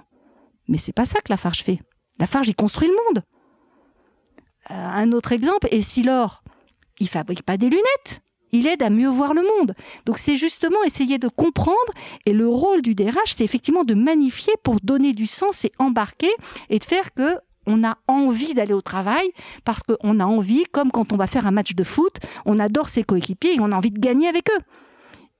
mais 0.67 0.79
c'est 0.79 0.93
pas 0.93 1.05
ça 1.05 1.19
que 1.19 1.29
Lafarge 1.29 1.61
fait. 1.63 1.79
Lafarge, 2.17 2.47
il 2.47 2.55
construit 2.55 2.87
le 2.87 2.95
monde. 2.95 3.23
Euh, 4.71 4.73
un 4.73 5.11
autre 5.11 5.31
exemple, 5.31 5.67
et 5.69 5.83
Silor, 5.83 6.41
il 6.99 7.07
fabrique 7.07 7.43
pas 7.43 7.57
des 7.57 7.69
lunettes, 7.69 8.21
il 8.51 8.65
aide 8.65 8.81
à 8.81 8.89
mieux 8.89 9.09
voir 9.09 9.35
le 9.35 9.43
monde. 9.43 9.75
Donc 10.07 10.17
c'est 10.17 10.37
justement 10.37 10.83
essayer 10.87 11.19
de 11.19 11.27
comprendre, 11.27 11.93
et 12.25 12.33
le 12.33 12.47
rôle 12.47 12.81
du 12.81 12.95
DRH, 12.95 13.35
c'est 13.35 13.43
effectivement 13.43 13.83
de 13.83 13.93
magnifier 13.93 14.53
pour 14.63 14.77
donner 14.81 15.13
du 15.13 15.27
sens 15.27 15.65
et 15.65 15.71
embarquer, 15.77 16.31
et 16.71 16.79
de 16.79 16.83
faire 16.83 17.13
que 17.13 17.37
on 17.67 17.83
a 17.83 17.95
envie 18.07 18.55
d'aller 18.55 18.73
au 18.73 18.81
travail 18.81 19.29
parce 19.65 19.83
qu'on 19.83 20.19
a 20.19 20.25
envie, 20.25 20.63
comme 20.71 20.89
quand 20.89 21.13
on 21.13 21.17
va 21.17 21.27
faire 21.27 21.45
un 21.45 21.51
match 21.51 21.75
de 21.75 21.83
foot, 21.83 22.15
on 22.47 22.57
adore 22.57 22.89
ses 22.89 23.03
coéquipiers 23.03 23.57
et 23.57 23.59
on 23.59 23.71
a 23.71 23.75
envie 23.75 23.91
de 23.91 23.99
gagner 23.99 24.27
avec 24.27 24.49
eux. 24.49 24.63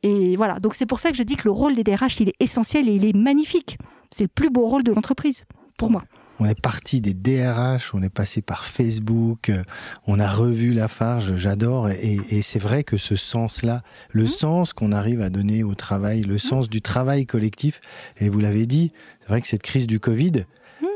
Et 0.03 0.37
voilà, 0.37 0.59
donc 0.59 0.75
c'est 0.75 0.85
pour 0.85 0.99
ça 0.99 1.11
que 1.11 1.17
je 1.17 1.23
dis 1.23 1.35
que 1.35 1.43
le 1.45 1.51
rôle 1.51 1.75
des 1.75 1.83
DRH, 1.83 2.21
il 2.21 2.29
est 2.29 2.35
essentiel 2.39 2.87
et 2.87 2.93
il 2.93 3.05
est 3.05 3.15
magnifique. 3.15 3.77
C'est 4.11 4.23
le 4.23 4.29
plus 4.29 4.49
beau 4.49 4.67
rôle 4.67 4.83
de 4.83 4.91
l'entreprise, 4.91 5.45
pour 5.77 5.91
moi. 5.91 6.03
On 6.41 6.45
est 6.45 6.59
parti 6.59 7.01
des 7.01 7.13
DRH, 7.13 7.93
on 7.93 8.01
est 8.01 8.09
passé 8.09 8.41
par 8.41 8.65
Facebook, 8.65 9.49
euh, 9.49 9.61
on 10.07 10.21
a 10.21 10.29
revu 10.29 10.71
Lafarge, 10.71 11.35
j'adore. 11.35 11.89
Et, 11.89 12.41
c'est 12.41 12.59
vrai 12.59 12.85
que 12.85 12.95
ce 12.95 13.17
sens-là, 13.17 13.83
le 14.11 14.23
mmh. 14.23 14.27
sens 14.27 14.73
qu'on 14.73 14.93
arrive 14.93 15.21
à 15.21 15.29
donner 15.29 15.63
au 15.63 15.75
travail, 15.75 16.21
le 16.21 16.35
mmh. 16.35 16.39
sens 16.39 16.69
du 16.69 16.81
travail 16.81 17.25
collectif, 17.25 17.81
et 18.17 18.29
vous 18.29 18.39
l'avez 18.39 18.65
dit, 18.65 18.93
c'est 19.19 19.27
vrai 19.27 19.41
que 19.41 19.49
cette 19.49 19.63
crise 19.63 19.85
du 19.85 19.99
Covid, 19.99 20.45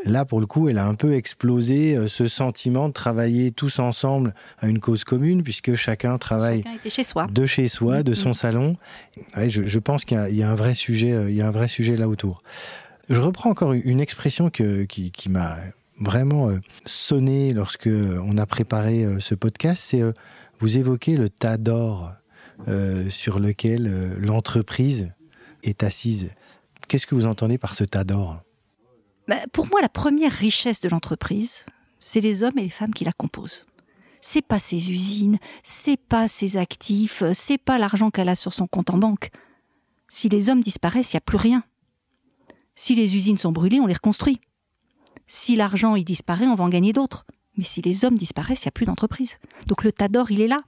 Là, 0.06 0.26
pour 0.26 0.39
le 0.39 0.46
coup, 0.46 0.69
elle 0.69 0.78
a 0.78 0.86
un 0.86 0.96
peu 0.96 1.13
explosé 1.13 1.96
euh, 1.96 2.08
ce 2.08 2.28
sentiment 2.28 2.88
de 2.88 2.93
travailler 2.93 3.52
tous 3.52 3.80
ensemble 3.80 4.34
à 4.60 4.67
une 4.67 4.80
cause 4.80 5.04
commune, 5.04 5.43
puisque 5.43 5.76
chacun 5.76 6.17
travaille 6.17 6.63
chez 6.89 7.04
soi. 7.04 7.28
de 7.28 7.46
chez 7.46 7.67
soi, 7.67 8.04
de 8.04 8.12
mm, 8.12 8.15
son 8.15 8.30
mm. 8.30 8.34
salon. 8.34 8.78
je, 9.36 9.80
pense 9.80 10.06
qu'il 10.06 10.17
y, 10.36 10.43
a 10.43 10.50
un 10.50 10.56
vrai 10.56 10.74
sujet, 10.74 11.13
euh, 11.13 11.30
il 11.30 11.36
y 11.36 11.41
a 11.41 11.48
un 11.48 11.52
vrai 11.52 11.67
sujet 11.67 11.96
là 11.96 12.08
autour. 12.10 12.43
Je 13.10 13.19
reprends 13.19 13.50
encore 13.50 13.74
une 13.74 14.00
expression 14.00 14.50
qui, 14.50 15.12
m'a 15.30 15.58
vraiment 16.00 16.50
euh, 16.50 16.60
sonné 16.86 17.54
lorsque 17.54 17.89
on 17.89 18.38
a 18.38 18.46
préparé 18.46 19.06
ce 19.19 19.36
podcast. 19.36 19.84
C'est 19.86 20.02
vous 20.60 20.78
évoquez 20.78 21.17
le 21.17 21.30
tas 21.30 21.58
d'or 21.58 22.13
sur 23.10 23.39
lequel 23.39 24.15
l'entreprise 24.17 25.12
est 25.63 25.84
assise. 25.84 26.30
Qu'est-ce 26.88 27.06
que 27.06 27.15
vous 27.15 27.26
entendez 27.26 27.58
par 27.58 27.76
ce 27.76 27.84
tas 27.84 28.06
d'or? 28.06 28.41
Pour 29.52 29.68
moi, 29.68 29.82
la 29.82 29.90
première 29.90 30.32
richesse 30.32 30.82
de 30.82 30.90
l'entreprise, 30.90 31.66
c'est 32.00 32.22
les 32.22 32.44
hommes 32.44 32.58
et 32.58 32.64
les 32.64 32.70
femmes 32.70 32.94
qui 32.94 33.06
la 33.06 33.14
composent. 33.14 33.66
C'est 34.22 34.42
pas 34.42 34.60
ses 34.60 34.92
usines, 34.92 35.38
c'est 35.64 35.98
pas 35.98 36.28
ses 36.28 36.58
actifs, 36.58 37.24
c'est 37.34 37.58
pas 37.58 37.78
l'argent 37.78 38.10
qu'elle 38.10 38.30
a 38.30 38.36
sur 38.36 38.54
son 38.54 38.68
compte 38.68 38.90
en 38.90 38.98
banque. 38.98 39.32
Si 40.08 40.30
les 40.30 40.50
hommes 40.50 40.62
disparaissent, 40.62 41.14
il 41.14 41.16
n'y 41.16 41.20
a 41.20 41.22
plus 41.22 41.38
rien. 41.38 41.64
Si 42.76 42.96
les 42.96 43.16
usines 43.16 43.38
sont 43.38 43.52
brûlées, 43.52 43.80
on 43.80 43.88
les 43.88 43.94
reconstruit. 43.94 44.40
Si 45.28 45.56
l'argent 45.56 45.96
y 45.96 46.04
disparaît, 46.04 46.48
on 46.48 46.56
va 46.56 46.64
en 46.64 46.70
gagner 46.70 46.94
d'autres. 46.94 47.26
Mais 47.58 47.63
si 47.63 47.82
les 47.82 48.04
hommes 48.04 48.18
disparaissent, 48.18 48.63
il 48.63 48.68
n'y 48.68 48.70
a 48.70 48.72
plus 48.72 48.86
d'entreprise. 48.86 49.38
Donc 49.68 49.84
le 49.84 49.92
tas 49.92 50.08
d'or, 50.08 50.32
il 50.32 50.42
est 50.42 50.48
là. 50.48 50.62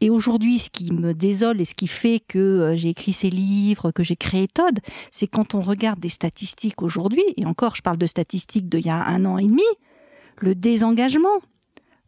Et 0.00 0.08
aujourd'hui, 0.08 0.58
ce 0.58 0.70
qui 0.70 0.92
me 0.92 1.12
désole 1.12 1.60
et 1.60 1.66
ce 1.66 1.74
qui 1.74 1.86
fait 1.86 2.20
que 2.26 2.38
euh, 2.38 2.74
j'ai 2.74 2.88
écrit 2.88 3.12
ces 3.12 3.30
livres, 3.30 3.90
que 3.90 4.02
j'ai 4.02 4.16
créé 4.16 4.48
Todd, 4.48 4.80
c'est 5.10 5.26
quand 5.26 5.54
on 5.54 5.60
regarde 5.60 6.00
des 6.00 6.08
statistiques 6.08 6.82
aujourd'hui, 6.82 7.24
et 7.36 7.44
encore, 7.44 7.76
je 7.76 7.82
parle 7.82 7.98
de 7.98 8.06
statistiques 8.06 8.68
d'il 8.68 8.86
y 8.86 8.90
a 8.90 9.04
un 9.04 9.24
an 9.26 9.36
et 9.36 9.46
demi, 9.46 9.62
le 10.38 10.54
désengagement, 10.54 11.40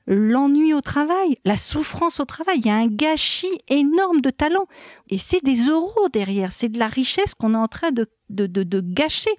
l'ennui 0.07 0.75
au 0.75 0.81
travail, 0.81 1.37
la 1.45 1.57
souffrance 1.57 2.21
au 2.21 2.25
travail. 2.25 2.59
Il 2.59 2.67
y 2.67 2.71
a 2.71 2.77
un 2.77 2.87
gâchis 2.87 3.59
énorme 3.69 4.21
de 4.21 4.31
talent. 4.31 4.67
Et 5.11 5.19
c'est 5.19 5.45
des 5.45 5.67
euros 5.67 6.09
derrière, 6.13 6.53
c'est 6.53 6.69
de 6.69 6.79
la 6.79 6.89
richesse 6.89 7.35
qu'on 7.35 7.55
est 7.55 7.59
en 7.59 7.69
train 7.69 7.93
de, 7.93 8.09
de, 8.33 8.47
de, 8.47 8.81
gâcher. 8.81 9.31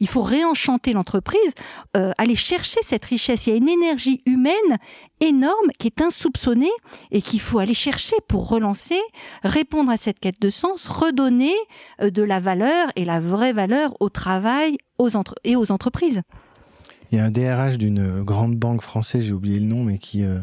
Il 0.00 0.08
faut 0.08 0.22
réenchanter 0.22 0.92
l'entreprise, 0.92 1.52
euh, 1.96 2.12
aller 2.18 2.34
chercher 2.34 2.80
cette 2.82 3.04
richesse. 3.04 3.46
Il 3.46 3.50
y 3.50 3.52
a 3.54 3.56
une 3.56 3.68
énergie 3.68 4.20
humaine 4.26 4.78
énorme 5.20 5.70
qui 5.78 5.86
est 5.86 6.00
insoupçonnée 6.00 6.70
et 7.10 7.22
qu'il 7.22 7.40
faut 7.40 7.58
aller 7.58 7.74
chercher 7.74 8.16
pour 8.28 8.48
relancer, 8.48 9.00
répondre 9.44 9.90
à 9.90 9.96
cette 9.96 10.18
quête 10.18 10.40
de 10.40 10.50
sens, 10.50 10.88
redonner 10.88 11.54
euh, 12.00 12.10
de 12.10 12.22
la 12.22 12.40
valeur 12.40 12.88
et 12.96 13.04
la 13.04 13.20
vraie 13.20 13.52
valeur 13.52 13.94
au 14.00 14.08
travail 14.08 14.76
aux 14.98 15.16
entre 15.16 15.34
et 15.44 15.56
aux 15.56 15.70
entreprises. 15.72 16.22
Il 17.10 17.18
y 17.18 17.20
a 17.20 17.24
un 17.24 17.30
DRH 17.30 17.76
d'une 17.76 18.22
grande 18.22 18.56
banque 18.56 18.80
française, 18.80 19.24
j'ai 19.24 19.32
oublié 19.32 19.60
le 19.60 19.66
nom, 19.66 19.84
mais 19.84 19.98
qui 19.98 20.24
euh, 20.24 20.38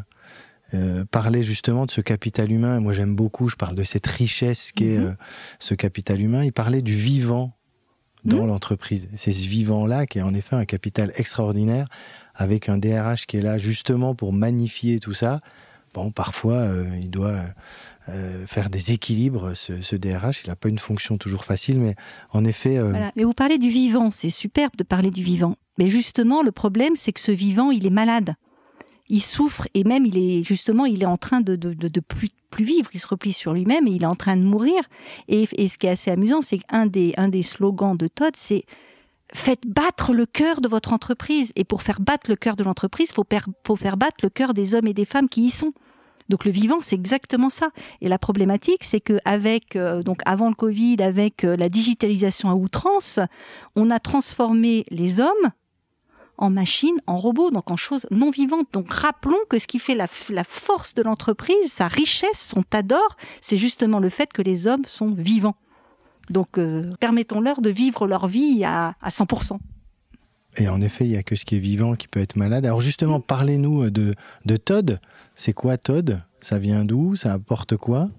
euh, 0.76 1.04
parlait 1.10 1.42
justement 1.42 1.88
de 1.88 1.92
ce 1.92 2.02
capital 2.02 2.52
humain. 2.52 2.80
Moi, 2.80 2.94
j'aime 2.94 3.16
beaucoup, 3.16 3.50
je 3.50 3.56
parle 3.56 3.76
de 3.76 3.84
cette 3.84 4.06
richesse 4.06 4.72
qu'est 4.72 5.00
euh, 5.00 5.14
ce 5.58 5.74
capital 5.74 6.22
humain. 6.22 6.44
Il 6.44 6.54
parlait 6.54 6.84
du 6.84 6.94
vivant 6.94 7.58
dans 8.26 8.42
mhm. 8.42 8.48
l'entreprise. 8.48 9.10
C'est 9.16 9.32
ce 9.32 9.48
vivant-là 9.48 10.06
qui 10.06 10.20
est 10.20 10.24
en 10.24 10.34
effet 10.34 10.56
un 10.56 10.66
capital 10.66 11.12
extraordinaire, 11.16 11.88
avec 12.36 12.70
un 12.70 12.78
DRH 12.78 13.26
qui 13.28 13.38
est 13.38 13.42
là 13.42 13.58
justement 13.58 14.16
pour 14.16 14.34
magnifier 14.34 15.00
tout 15.00 15.14
ça. 15.14 15.42
Bon, 15.94 16.12
parfois, 16.12 16.70
il 17.02 17.10
doit 17.10 17.42
faire 18.46 18.70
des 18.70 18.92
équilibres, 18.92 19.54
ce, 19.56 19.96
DRH. 19.96 20.44
Il 20.44 20.50
n'a 20.50 20.56
pas 20.56 20.70
une 20.70 20.78
fonction 20.78 21.18
toujours 21.18 21.44
facile, 21.44 21.80
mais 21.80 21.96
en 22.32 22.46
effet... 22.46 22.80
Mais 23.16 23.24
vous 23.24 23.34
parlez 23.34 23.58
du 23.58 23.70
vivant, 23.70 24.12
c'est 24.12 24.30
superbe 24.30 24.76
de 24.78 24.84
parler 24.84 25.10
du 25.10 25.24
vivant. 25.24 25.56
Mais 25.80 25.90
justement, 25.90 26.44
le 26.44 26.52
problème, 26.52 26.96
c'est 26.96 27.12
que 27.12 27.20
ce 27.20 27.32
vivant, 27.32 27.72
il 27.72 27.86
est 27.86 27.92
malade. 27.92 28.36
Il 29.10 29.22
souffre 29.22 29.68
et 29.74 29.84
même 29.84 30.06
il 30.06 30.18
est 30.18 30.44
justement, 30.44 30.86
il 30.86 31.02
est 31.02 31.08
en 31.08 31.18
train 31.18 31.42
de, 31.42 31.56
de, 31.56 32.00
plus, 32.00 32.30
plus 32.50 32.64
vivre. 32.64 32.90
Il 32.94 33.00
se 33.00 33.08
replie 33.08 33.34
sur 33.34 33.54
lui-même 33.54 33.88
et 33.88 33.92
il 33.92 34.04
est 34.04 34.08
en 34.08 34.16
train 34.16 34.38
de 34.38 34.44
mourir. 34.44 34.82
Et, 35.28 35.46
ce 35.46 35.78
qui 35.78 35.88
est 35.88 35.92
assez 35.92 36.12
amusant, 36.12 36.42
c'est 36.42 36.60
qu'un 36.60 36.86
des, 36.86 37.14
un 37.18 37.28
des 37.28 37.44
slogans 37.44 37.96
de 37.96 38.08
Todd, 38.08 38.34
c'est 38.36 38.64
faites 39.34 39.66
battre 39.68 40.14
le 40.14 40.26
cœur 40.26 40.62
de 40.62 40.68
votre 40.68 40.94
entreprise. 40.94 41.52
Et 41.56 41.64
pour 41.64 41.82
faire 41.82 42.00
battre 42.00 42.30
le 42.30 42.36
cœur 42.36 42.56
de 42.56 42.64
l'entreprise, 42.64 43.12
faut, 43.12 43.26
faut 43.66 43.76
faire 43.76 43.98
battre 43.98 44.18
le 44.24 44.30
cœur 44.30 44.54
des 44.54 44.76
hommes 44.76 44.88
et 44.88 44.94
des 44.94 45.06
femmes 45.06 45.30
qui 45.30 45.48
y 45.48 45.50
sont. 45.50 45.74
Donc 46.30 46.46
le 46.46 46.52
vivant, 46.52 46.78
c'est 46.82 46.96
exactement 46.96 47.50
ça. 47.50 47.70
Et 48.02 48.08
la 48.08 48.20
problématique, 48.20 48.84
c'est 48.84 49.02
que 49.02 49.20
avec 49.26 49.76
euh, 49.76 50.04
donc 50.04 50.22
avant 50.26 50.50
le 50.50 50.56
Covid, 50.56 50.98
avec 51.00 51.44
euh, 51.44 51.58
la 51.58 51.70
digitalisation 51.70 52.50
à 52.50 52.54
outrance, 52.54 53.20
on 53.76 53.90
a 53.90 54.00
transformé 54.00 54.86
les 54.92 55.20
hommes 55.20 55.52
en 56.40 56.50
machine, 56.50 56.96
en 57.06 57.18
robot, 57.18 57.52
donc 57.52 57.70
en 57.70 57.78
choses 57.78 58.08
non 58.12 58.32
vivantes. 58.32 58.68
Donc 58.74 58.92
rappelons 58.92 59.38
que 59.50 59.60
ce 59.60 59.68
qui 59.68 59.78
fait 59.78 59.96
la, 59.96 60.08
force 60.08 60.96
de 60.96 61.04
l'entreprise, 61.04 61.72
sa 61.72 61.88
richesse, 61.88 62.40
son 62.40 62.64
tas 62.64 62.82
d'or, 62.82 63.18
c'est 63.42 63.58
justement 63.58 64.00
le 64.00 64.10
fait 64.10 64.32
que 64.32 64.42
les 64.42 64.66
hommes 64.66 64.86
sont 64.88 65.12
vivants. 65.12 65.56
Donc 66.30 66.58
euh, 66.58 66.94
permettons-leur 67.00 67.62
de 67.62 67.70
vivre 67.70 68.08
leur 68.08 68.28
vie 68.28 68.64
à, 68.64 68.96
100%. 69.06 69.60
Et 70.58 70.68
en 70.70 70.82
effet, 70.82 71.06
il 71.06 71.12
n'y 71.12 71.18
a 71.18 71.24
que 71.24 71.36
ce 71.36 71.46
qui 71.46 71.58
est 71.58 71.60
vivant 71.60 71.96
qui 71.96 72.08
peut 72.08 72.20
être 72.20 72.36
malade. 72.36 72.66
Alors 72.66 72.82
justement, 72.82 73.20
parlez-nous 73.20 73.90
de, 73.90 74.16
de 74.46 74.58
Todd. 74.58 75.00
C'est 75.36 75.54
quoi 75.54 75.78
Todd? 75.78 76.22
Ça 76.42 76.58
vient 76.58 76.86
d'où? 76.86 77.16
Ça 77.16 77.34
apporte 77.34 77.76
quoi? 77.76 78.10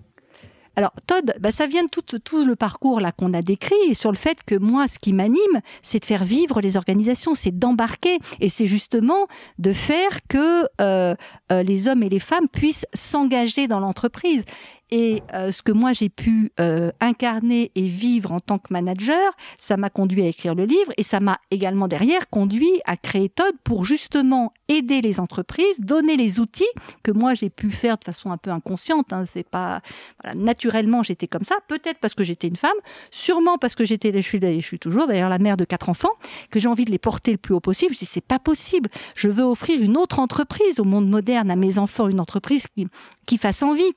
Alors 0.80 0.92
Todd, 1.06 1.34
bah, 1.40 1.52
ça 1.52 1.66
vient 1.66 1.82
de 1.82 1.88
tout, 1.90 2.44
le 2.46 2.56
parcours 2.56 3.02
là 3.02 3.12
qu'on 3.12 3.34
a 3.34 3.42
décrit 3.42 3.94
sur 3.94 4.10
le 4.10 4.16
fait 4.16 4.42
que 4.42 4.54
moi, 4.54 4.88
ce 4.88 4.98
qui 4.98 5.12
m'anime, 5.12 5.60
c'est 5.82 5.98
de 5.98 6.06
faire 6.06 6.24
vivre 6.24 6.62
les 6.62 6.78
organisations, 6.78 7.34
c'est 7.34 7.50
d'embarquer 7.50 8.16
et 8.40 8.48
c'est 8.48 8.66
justement 8.66 9.26
de 9.58 9.72
faire 9.72 10.20
que 10.26 10.66
euh, 10.80 11.14
euh, 11.52 11.62
les 11.62 11.86
hommes 11.86 12.02
et 12.02 12.08
les 12.08 12.18
femmes 12.18 12.48
puissent 12.48 12.86
s'engager 12.94 13.68
dans 13.68 13.78
l'entreprise. 13.78 14.42
Et 14.90 15.22
euh, 15.34 15.52
ce 15.52 15.62
que 15.62 15.72
moi 15.72 15.92
j'ai 15.92 16.08
pu 16.08 16.50
euh, 16.58 16.90
incarner 17.00 17.70
et 17.74 17.86
vivre 17.86 18.32
en 18.32 18.40
tant 18.40 18.58
que 18.58 18.72
manager, 18.72 19.32
ça 19.58 19.76
m'a 19.76 19.90
conduit 19.90 20.22
à 20.22 20.26
écrire 20.26 20.54
le 20.54 20.64
livre 20.64 20.92
et 20.96 21.02
ça 21.02 21.20
m'a 21.20 21.38
également 21.50 21.88
derrière 21.88 22.28
conduit 22.28 22.80
à 22.84 22.96
créer 22.96 23.28
Todd 23.28 23.54
pour 23.62 23.84
justement 23.84 24.52
aider 24.68 25.00
les 25.00 25.20
entreprises, 25.20 25.78
donner 25.78 26.16
les 26.16 26.40
outils 26.40 26.64
que 27.02 27.12
moi 27.12 27.34
j'ai 27.34 27.50
pu 27.50 27.70
faire 27.70 27.98
de 27.98 28.04
façon 28.04 28.32
un 28.32 28.36
peu 28.36 28.50
inconsciente. 28.50 29.12
Hein, 29.12 29.24
c'est 29.26 29.48
pas 29.48 29.80
voilà, 30.22 30.34
naturellement 30.34 31.02
j'étais 31.02 31.28
comme 31.28 31.44
ça, 31.44 31.56
peut-être 31.68 31.98
parce 32.00 32.14
que 32.14 32.24
j'étais 32.24 32.48
une 32.48 32.56
femme, 32.56 32.70
sûrement 33.10 33.58
parce 33.58 33.74
que 33.74 33.84
j'étais, 33.84 34.12
je 34.12 34.26
suis, 34.26 34.40
je 34.40 34.66
suis 34.66 34.78
toujours 34.78 35.06
d'ailleurs 35.06 35.28
la 35.28 35.38
mère 35.38 35.56
de 35.56 35.64
quatre 35.64 35.88
enfants, 35.88 36.12
que 36.50 36.58
j'ai 36.58 36.68
envie 36.68 36.84
de 36.84 36.90
les 36.90 36.98
porter 36.98 37.32
le 37.32 37.38
plus 37.38 37.54
haut 37.54 37.60
possible. 37.60 37.94
Je 37.94 38.00
dis 38.00 38.06
c'est 38.06 38.20
pas 38.20 38.38
possible. 38.38 38.90
Je 39.16 39.28
veux 39.28 39.44
offrir 39.44 39.80
une 39.80 39.96
autre 39.96 40.18
entreprise 40.18 40.80
au 40.80 40.84
monde 40.84 41.08
moderne 41.08 41.50
à 41.50 41.56
mes 41.56 41.78
enfants, 41.78 42.08
une 42.08 42.20
entreprise 42.20 42.64
qui, 42.74 42.86
qui 43.26 43.38
fasse 43.38 43.62
envie 43.62 43.92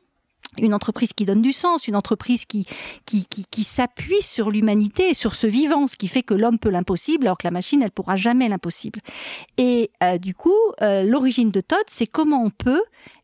une 0.60 0.74
entreprise 0.74 1.13
qui 1.13 1.26
donne 1.26 1.42
du 1.42 1.52
sens, 1.52 1.88
une 1.88 1.96
entreprise 1.96 2.46
qui, 2.46 2.66
qui, 3.06 3.26
qui, 3.28 3.63
s'appuie 3.63 4.22
sur 4.22 4.52
l'humanité 4.52 5.13
sur 5.13 5.36
ce 5.36 5.48
vivant, 5.48 5.88
ce 5.88 5.96
qui 5.96 6.08
fait 6.08 6.24
que 6.24 6.34
l'homme 6.34 6.60
peut 6.60 6.70
l'impossible 6.70 7.28
alors 7.28 7.38
que 7.38 7.48
la 7.48 7.52
machine, 7.52 7.82
elle 7.82 7.92
pourra 7.92 8.18
jamais 8.18 8.48
l'impossible. 8.50 9.00
Et 9.58 9.92
euh, 10.04 10.18
du 10.18 10.36
coup, 10.36 10.52
euh, 10.82 11.04
l'origine 11.04 11.50
de 11.50 11.62
Todd, 11.62 11.84
c'est 11.88 12.08
comment 12.08 12.44
on 12.44 12.50
peut 12.50 12.82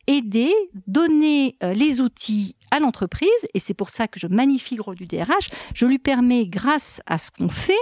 aider, 0.09 0.51
donner 0.87 1.55
euh, 1.63 1.73
les 1.73 2.01
outils 2.01 2.55
à 2.71 2.79
l'entreprise, 2.79 3.29
et 3.53 3.59
c'est 3.59 3.75
pour 3.75 3.91
ça 3.91 4.07
que 4.07 4.19
je 4.19 4.25
magnifie 4.25 4.75
le 4.75 4.81
rôle 4.81 4.95
du 4.95 5.05
DRH, 5.05 5.49
je 5.75 5.85
lui 5.85 5.99
permets, 5.99 6.47
grâce 6.47 6.99
à 7.05 7.19
ce 7.19 7.29
qu'on 7.29 7.49
fait, 7.49 7.73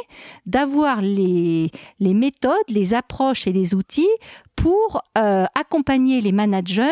d'avoir 0.45 1.01
les, 1.01 1.71
les 1.99 2.13
méthodes, 2.13 2.55
les 2.67 2.93
approches 2.93 3.47
et 3.47 3.53
les 3.53 3.73
outils 3.73 4.09
pour 4.57 5.01
euh, 5.17 5.45
accompagner 5.55 6.19
les 6.19 6.31
managers 6.31 6.83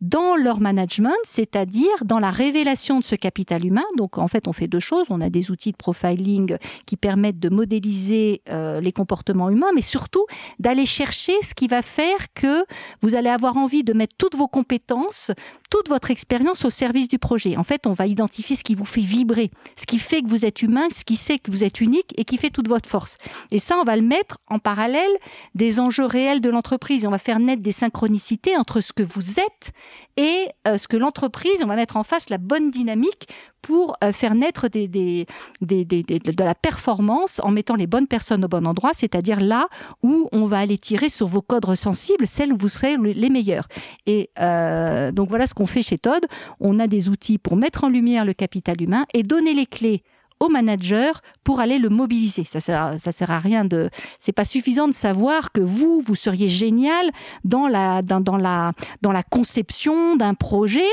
dans 0.00 0.34
leur 0.34 0.60
management, 0.60 1.14
c'est-à-dire 1.24 2.04
dans 2.04 2.18
la 2.18 2.30
révélation 2.30 2.98
de 2.98 3.04
ce 3.04 3.14
capital 3.14 3.64
humain. 3.64 3.84
Donc 3.96 4.18
en 4.18 4.28
fait, 4.28 4.48
on 4.48 4.52
fait 4.52 4.66
deux 4.66 4.80
choses. 4.80 5.06
On 5.10 5.20
a 5.20 5.28
des 5.28 5.50
outils 5.50 5.72
de 5.72 5.76
profiling 5.76 6.56
qui 6.86 6.96
permettent 6.96 7.38
de 7.38 7.50
modéliser 7.50 8.42
euh, 8.48 8.80
les 8.80 8.92
comportements 8.92 9.50
humains, 9.50 9.70
mais 9.74 9.82
surtout 9.82 10.24
d'aller 10.58 10.86
chercher 10.86 11.34
ce 11.42 11.54
qui 11.54 11.68
va 11.68 11.82
faire 11.82 12.32
que 12.34 12.64
vous 13.02 13.14
allez 13.14 13.28
avoir 13.28 13.58
envie 13.58 13.84
de 13.84 13.92
mettre 13.92 14.16
toutes 14.16 14.34
vos 14.34 14.48
compétences, 14.48 15.30
toute 15.70 15.90
votre 15.90 16.10
expérience 16.10 16.64
au 16.64 16.70
service 16.70 17.08
du 17.08 17.18
projet. 17.18 17.58
En 17.58 17.64
fait, 17.64 17.86
on 17.86 17.92
va 17.92 18.06
identifier 18.06 18.56
ce 18.56 18.64
qui 18.64 18.74
vous 18.74 18.86
fait 18.86 19.02
vibrer, 19.02 19.50
ce 19.76 19.84
qui 19.84 19.98
fait 19.98 20.22
que 20.22 20.28
vous 20.28 20.46
êtes 20.46 20.62
humain, 20.62 20.88
ce 20.96 21.04
qui 21.04 21.16
sait 21.16 21.38
que 21.38 21.50
vous 21.50 21.62
êtes 21.62 21.80
unique 21.82 22.14
et 22.16 22.24
qui 22.24 22.38
fait 22.38 22.50
toute 22.50 22.68
votre 22.68 22.88
force. 22.88 23.18
Et 23.50 23.58
ça, 23.58 23.76
on 23.78 23.84
va 23.84 23.96
le 23.96 24.02
mettre 24.02 24.38
en 24.48 24.58
parallèle 24.58 25.12
des 25.54 25.78
enjeux 25.78 26.06
réels 26.06 26.40
de 26.40 26.48
l'entreprise 26.48 27.01
on 27.06 27.10
va 27.10 27.18
faire 27.18 27.38
naître 27.38 27.62
des 27.62 27.72
synchronicités 27.72 28.56
entre 28.56 28.80
ce 28.80 28.92
que 28.92 29.02
vous 29.02 29.38
êtes 29.40 29.72
et 30.16 30.46
euh, 30.68 30.78
ce 30.78 30.88
que 30.88 30.96
l'entreprise, 30.96 31.62
on 31.62 31.66
va 31.66 31.76
mettre 31.76 31.96
en 31.96 32.04
face 32.04 32.28
la 32.30 32.38
bonne 32.38 32.70
dynamique 32.70 33.28
pour 33.62 33.96
euh, 34.02 34.12
faire 34.12 34.34
naître 34.34 34.68
de 34.68 36.44
la 36.44 36.54
performance 36.54 37.40
en 37.42 37.50
mettant 37.50 37.76
les 37.76 37.86
bonnes 37.86 38.08
personnes 38.08 38.44
au 38.44 38.48
bon 38.48 38.66
endroit, 38.66 38.90
c'est-à-dire 38.92 39.40
là 39.40 39.68
où 40.02 40.28
on 40.32 40.46
va 40.46 40.58
aller 40.58 40.78
tirer 40.78 41.08
sur 41.08 41.28
vos 41.28 41.42
codes 41.42 41.62
sensibles, 41.76 42.26
celles 42.26 42.52
où 42.52 42.56
vous 42.56 42.68
serez 42.68 42.96
les 42.96 43.30
meilleurs. 43.30 43.68
Et 44.06 44.30
euh, 44.40 45.12
donc 45.12 45.28
voilà 45.28 45.46
ce 45.46 45.54
qu'on 45.54 45.66
fait 45.66 45.82
chez 45.82 45.98
Todd. 45.98 46.26
On 46.60 46.80
a 46.80 46.86
des 46.86 47.08
outils 47.08 47.38
pour 47.38 47.56
mettre 47.56 47.84
en 47.84 47.88
lumière 47.88 48.24
le 48.24 48.32
capital 48.32 48.80
humain 48.82 49.06
et 49.14 49.22
donner 49.22 49.54
les 49.54 49.66
clés 49.66 50.02
au 50.42 50.48
manager 50.48 51.20
pour 51.44 51.60
aller 51.60 51.78
le 51.78 51.88
mobiliser. 51.88 52.44
Ça 52.44 52.60
sert, 52.60 52.94
ça 52.98 53.12
sert 53.12 53.30
à 53.30 53.38
rien 53.38 53.64
de, 53.64 53.88
c'est 54.18 54.32
pas 54.32 54.44
suffisant 54.44 54.88
de 54.88 54.94
savoir 54.94 55.52
que 55.52 55.60
vous, 55.60 56.02
vous 56.04 56.14
seriez 56.14 56.48
génial 56.48 57.10
dans 57.44 57.68
la, 57.68 58.02
dans, 58.02 58.20
dans 58.20 58.36
la, 58.36 58.72
dans 59.02 59.12
la 59.12 59.22
conception 59.22 60.16
d'un 60.16 60.34
projet 60.34 60.90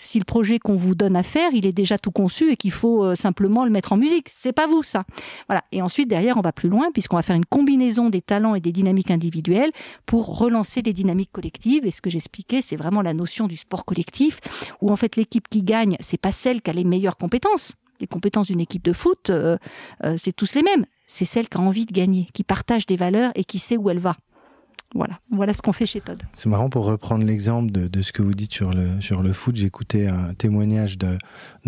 si 0.00 0.18
le 0.20 0.24
projet 0.24 0.60
qu'on 0.60 0.76
vous 0.76 0.94
donne 0.94 1.16
à 1.16 1.24
faire, 1.24 1.50
il 1.52 1.66
est 1.66 1.72
déjà 1.72 1.98
tout 1.98 2.12
conçu 2.12 2.52
et 2.52 2.56
qu'il 2.56 2.70
faut 2.70 3.04
euh, 3.04 3.16
simplement 3.16 3.64
le 3.64 3.70
mettre 3.70 3.92
en 3.92 3.96
musique. 3.96 4.28
C'est 4.30 4.52
pas 4.52 4.68
vous, 4.68 4.84
ça. 4.84 5.04
Voilà. 5.48 5.64
Et 5.72 5.82
ensuite, 5.82 6.08
derrière, 6.08 6.36
on 6.36 6.40
va 6.40 6.52
plus 6.52 6.68
loin 6.68 6.90
puisqu'on 6.92 7.16
va 7.16 7.22
faire 7.22 7.34
une 7.34 7.44
combinaison 7.44 8.08
des 8.08 8.22
talents 8.22 8.54
et 8.54 8.60
des 8.60 8.70
dynamiques 8.70 9.10
individuelles 9.10 9.72
pour 10.06 10.38
relancer 10.38 10.82
les 10.82 10.92
dynamiques 10.92 11.32
collectives. 11.32 11.84
Et 11.84 11.90
ce 11.90 12.00
que 12.00 12.10
j'expliquais, 12.10 12.62
c'est 12.62 12.76
vraiment 12.76 13.02
la 13.02 13.12
notion 13.12 13.48
du 13.48 13.56
sport 13.56 13.84
collectif 13.84 14.38
où 14.80 14.92
en 14.92 14.96
fait 14.96 15.16
l'équipe 15.16 15.48
qui 15.48 15.64
gagne, 15.64 15.96
c'est 15.98 16.16
pas 16.20 16.32
celle 16.32 16.62
qui 16.62 16.70
a 16.70 16.74
les 16.74 16.84
meilleures 16.84 17.16
compétences 17.16 17.72
les 18.00 18.06
compétences 18.06 18.48
d'une 18.48 18.60
équipe 18.60 18.84
de 18.84 18.92
foot, 18.92 19.30
euh, 19.30 19.56
euh, 20.04 20.16
c'est 20.18 20.32
tous 20.32 20.54
les 20.54 20.62
mêmes. 20.62 20.86
C'est 21.06 21.24
celle 21.24 21.48
qui 21.48 21.56
a 21.56 21.60
envie 21.60 21.86
de 21.86 21.92
gagner, 21.92 22.28
qui 22.34 22.44
partage 22.44 22.86
des 22.86 22.96
valeurs 22.96 23.32
et 23.34 23.44
qui 23.44 23.58
sait 23.58 23.76
où 23.76 23.90
elle 23.90 23.98
va. 23.98 24.16
Voilà, 24.94 25.18
voilà 25.30 25.52
ce 25.52 25.60
qu'on 25.60 25.74
fait 25.74 25.84
chez 25.84 26.00
Todd. 26.00 26.22
C'est 26.32 26.48
marrant 26.48 26.70
pour 26.70 26.86
reprendre 26.86 27.22
l'exemple 27.24 27.70
de, 27.70 28.02
ce 28.02 28.10
que 28.10 28.22
vous 28.22 28.32
dites 28.32 28.54
sur 28.54 28.72
le, 28.72 29.00
sur 29.02 29.22
le 29.22 29.34
foot. 29.34 29.54
J'écoutais 29.54 30.06
un 30.06 30.32
témoignage 30.32 30.96
d'un 30.96 31.18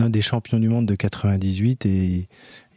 des 0.08 0.22
champions 0.22 0.58
du 0.58 0.68
monde 0.68 0.86
de 0.86 0.94
98 0.94 1.84
et 1.84 2.28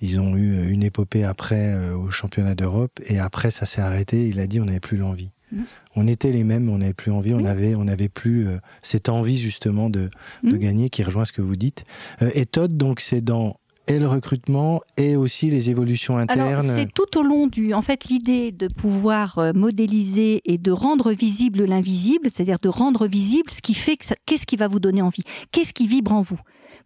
ils 0.02 0.20
ont 0.20 0.36
eu 0.36 0.70
une 0.70 0.84
épopée 0.84 1.24
après 1.24 1.74
euh, 1.74 1.96
au 1.96 2.12
championnat 2.12 2.56
d'Europe 2.56 3.00
et 3.06 3.20
après 3.20 3.52
ça 3.52 3.66
s'est 3.66 3.82
arrêté. 3.82 4.28
Il 4.28 4.40
a 4.42 4.48
dit 4.48 4.60
on 4.60 4.66
n'avait 4.66 4.82
plus 4.82 4.98
l'envie. 4.98 5.32
Mmh. 5.54 5.64
On 5.96 6.08
était 6.08 6.32
les 6.32 6.44
mêmes, 6.44 6.70
on 6.70 6.80
n'avait 6.80 6.94
plus 6.94 7.12
envie, 7.12 7.34
on 7.34 7.46
avait, 7.46 7.76
on 7.76 7.86
n'avait 7.86 8.10
plus 8.10 8.48
cette 8.82 9.10
envie 9.10 9.38
justement 9.38 9.90
de, 9.90 10.10
de 10.44 10.56
mmh. 10.56 10.58
gagner 10.58 10.90
qui 10.90 11.04
rejoint 11.04 11.26
ce 11.26 11.32
que 11.32 11.42
vous 11.42 11.56
dites. 11.56 11.86
et 12.22 12.46
Todd, 12.46 12.76
donc 12.76 13.00
c'est 13.00 13.22
dans 13.22 13.58
et 13.88 14.00
le 14.00 14.08
recrutement 14.08 14.82
et 14.98 15.16
aussi 15.16 15.50
les 15.50 15.70
évolutions 15.70 16.18
internes. 16.18 16.68
C'est 16.68 16.92
tout 16.92 17.18
au 17.18 17.24
long 17.24 17.48
du. 17.48 17.74
En 17.74 17.82
fait, 17.82 18.06
l'idée 18.06 18.52
de 18.52 18.68
pouvoir 18.68 19.40
euh, 19.40 19.52
modéliser 19.54 20.42
et 20.46 20.58
de 20.58 20.72
rendre 20.72 21.12
visible 21.12 21.66
l'invisible, 21.66 22.30
c'est-à-dire 22.34 22.60
de 22.62 22.70
rendre 22.70 23.08
visible 23.08 23.50
ce 23.52 23.62
qui 23.62 23.74
fait 23.74 23.98
que 23.98 24.06
qu'est-ce 24.26 24.46
qui 24.46 24.56
va 24.56 24.68
vous 24.68 24.80
donner 24.80 25.02
envie, 25.02 25.24
qu'est-ce 25.52 25.74
qui 25.74 25.88
vibre 25.88 26.14
en 26.14 26.22
vous, 26.22 26.40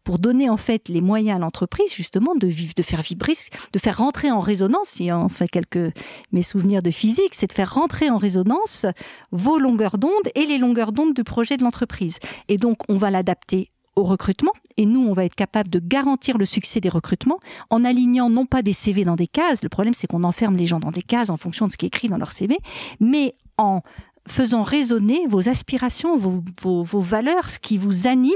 pour 0.08 0.20
donner 0.20 0.50
en 0.50 0.56
fait 0.56 0.88
les 0.88 1.02
moyens 1.02 1.36
à 1.36 1.40
l'entreprise 1.40 1.94
justement 1.94 2.34
de 2.34 2.48
vivre, 2.48 2.72
de 2.78 2.82
faire 2.82 3.02
vibrer, 3.02 3.34
de 3.74 3.78
faire 3.78 3.98
rentrer 3.98 4.32
en 4.32 4.40
résonance. 4.40 4.88
Si 4.88 5.12
on 5.12 5.28
fait 5.28 5.50
quelques 5.50 5.94
mes 6.32 6.44
souvenirs 6.44 6.82
de 6.82 6.92
physique, 6.92 7.34
c'est 7.34 7.48
de 7.48 7.54
faire 7.54 7.74
rentrer 7.74 8.10
en 8.10 8.18
résonance 8.18 8.86
vos 9.32 9.60
longueurs 9.60 9.98
d'onde 9.98 10.14
et 10.34 10.46
les 10.46 10.60
longueurs 10.60 10.94
d'onde 10.94 11.14
du 11.14 11.26
projet 11.26 11.58
de 11.58 11.64
l'entreprise. 11.64 12.20
Et 12.48 12.56
donc, 12.56 12.78
on 12.88 12.96
va 12.96 13.12
l'adapter 13.12 13.70
au 13.98 14.04
recrutement. 14.04 14.54
Et 14.78 14.86
nous, 14.86 15.06
on 15.06 15.12
va 15.12 15.26
être 15.26 15.36
capable 15.36 15.70
de 15.70 15.80
garantir 15.80 16.38
le 16.38 16.46
succès 16.46 16.80
des 16.80 16.88
recrutements 16.88 17.42
en 17.70 17.84
alignant 17.84 18.30
non 18.30 18.46
pas 18.46 18.62
des 18.62 18.72
CV 18.72 19.04
dans 19.04 19.18
des 19.18 19.28
cases, 19.28 19.62
le 19.62 19.68
problème 19.68 19.94
c'est 19.94 20.08
qu'on 20.08 20.24
enferme 20.24 20.56
les 20.56 20.68
gens 20.68 20.80
dans 20.80 20.92
des 20.92 21.02
cases 21.02 21.30
en 21.30 21.36
fonction 21.36 21.68
de 21.68 21.74
ce 21.74 21.78
qui 21.78 21.86
est 21.86 21.88
écrit 21.88 22.08
dans 22.08 22.18
leur 22.18 22.32
CV, 22.32 22.58
mais 23.02 23.36
en 23.58 23.82
faisant 24.28 24.64
résonner 24.64 25.26
vos 25.28 25.50
aspirations, 25.50 26.18
vos, 26.18 27.02
valeurs, 27.02 27.50
ce 27.50 27.60
qui 27.60 27.78
vous 27.78 28.08
anime 28.08 28.34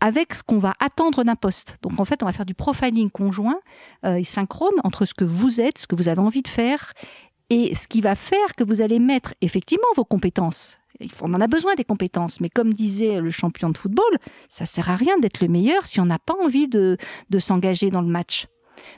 avec 0.00 0.34
ce 0.34 0.42
qu'on 0.42 0.58
va 0.58 0.74
attendre 0.80 1.24
d'un 1.24 1.34
poste. 1.34 1.76
Donc 1.82 1.98
en 2.00 2.04
fait, 2.04 2.22
on 2.22 2.26
va 2.26 2.32
faire 2.32 2.46
du 2.46 2.54
profiling 2.54 3.10
conjoint 3.10 3.60
euh, 4.04 4.16
et 4.16 4.24
synchrone 4.24 4.74
entre 4.84 5.04
ce 5.04 5.14
que 5.14 5.24
vous 5.24 5.60
êtes, 5.60 5.78
ce 5.78 5.86
que 5.86 5.96
vous 5.96 6.08
avez 6.08 6.20
envie 6.20 6.42
de 6.42 6.48
faire 6.48 6.92
et 7.50 7.74
ce 7.74 7.86
qui 7.86 8.00
va 8.00 8.16
faire 8.16 8.54
que 8.56 8.64
vous 8.64 8.80
allez 8.80 8.98
mettre 8.98 9.34
effectivement 9.40 9.86
vos 9.96 10.04
compétences 10.04 10.78
on 11.20 11.34
en 11.34 11.40
a 11.40 11.46
besoin 11.46 11.74
des 11.74 11.84
compétences, 11.84 12.40
mais 12.40 12.48
comme 12.48 12.72
disait 12.72 13.20
le 13.20 13.30
champion 13.30 13.70
de 13.70 13.78
football, 13.78 14.18
ça 14.48 14.66
sert 14.66 14.90
à 14.90 14.96
rien 14.96 15.18
d'être 15.18 15.40
le 15.40 15.48
meilleur 15.48 15.86
si 15.86 16.00
on 16.00 16.06
n'a 16.06 16.18
pas 16.18 16.34
envie 16.42 16.68
de, 16.68 16.96
s'engager 17.38 17.90
dans 17.90 18.00
le 18.02 18.08
match. 18.08 18.46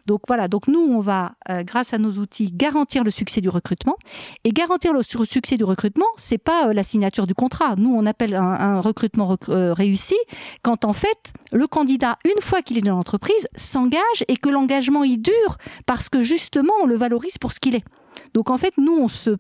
Donc 0.07 0.23
voilà, 0.27 0.49
donc 0.49 0.69
nous, 0.69 0.81
on 0.81 1.01
va, 1.01 1.33
euh, 1.51 1.63
grâce 1.63 1.93
à 1.93 1.99
nos 1.99 2.13
outils, 2.13 2.51
garantir 2.53 3.05
le 3.05 3.11
succès 3.11 3.41
du 3.41 3.49
recrutement. 3.49 3.97
Et 4.45 4.51
garantir 4.51 4.93
le 4.93 5.03
succès 5.03 5.57
du 5.57 5.65
recrutement, 5.65 6.07
c'est 6.17 6.39
pas 6.39 6.69
euh, 6.69 6.73
la 6.73 6.85
signature 6.85 7.27
du 7.27 7.35
contrat. 7.35 7.75
Nous, 7.77 7.95
on 7.95 8.07
appelle 8.07 8.35
un, 8.35 8.81
recrutement 8.81 9.37
euh, 9.49 9.73
réussi 9.73 10.17
quand 10.63 10.85
en 10.85 10.93
fait 10.93 11.33
le 11.53 11.67
candidat, 11.67 12.19
une 12.25 12.41
fois 12.41 12.63
qu'il 12.63 12.79
est 12.79 12.83
dans 12.83 12.97
l'entreprise, 12.97 13.49
s'engage 13.57 14.25
et 14.29 14.37
que 14.37 14.49
l'engagement 14.49 15.05
y 15.05 15.19
dure 15.19 15.59
parce 15.87 16.09
que 16.09 16.23
justement 16.23 16.73
on 16.83 16.87
le 16.87 16.97
valorise 16.97 17.39
pour 17.39 17.53
ce 17.53 17.61
qu'il 17.61 17.75
est. 17.75 17.85
Donc 18.35 18.51
en 18.51 18.59
fait, 18.59 18.75
nous, 18.79 18.97
on 18.97 19.09
se 19.09 19.37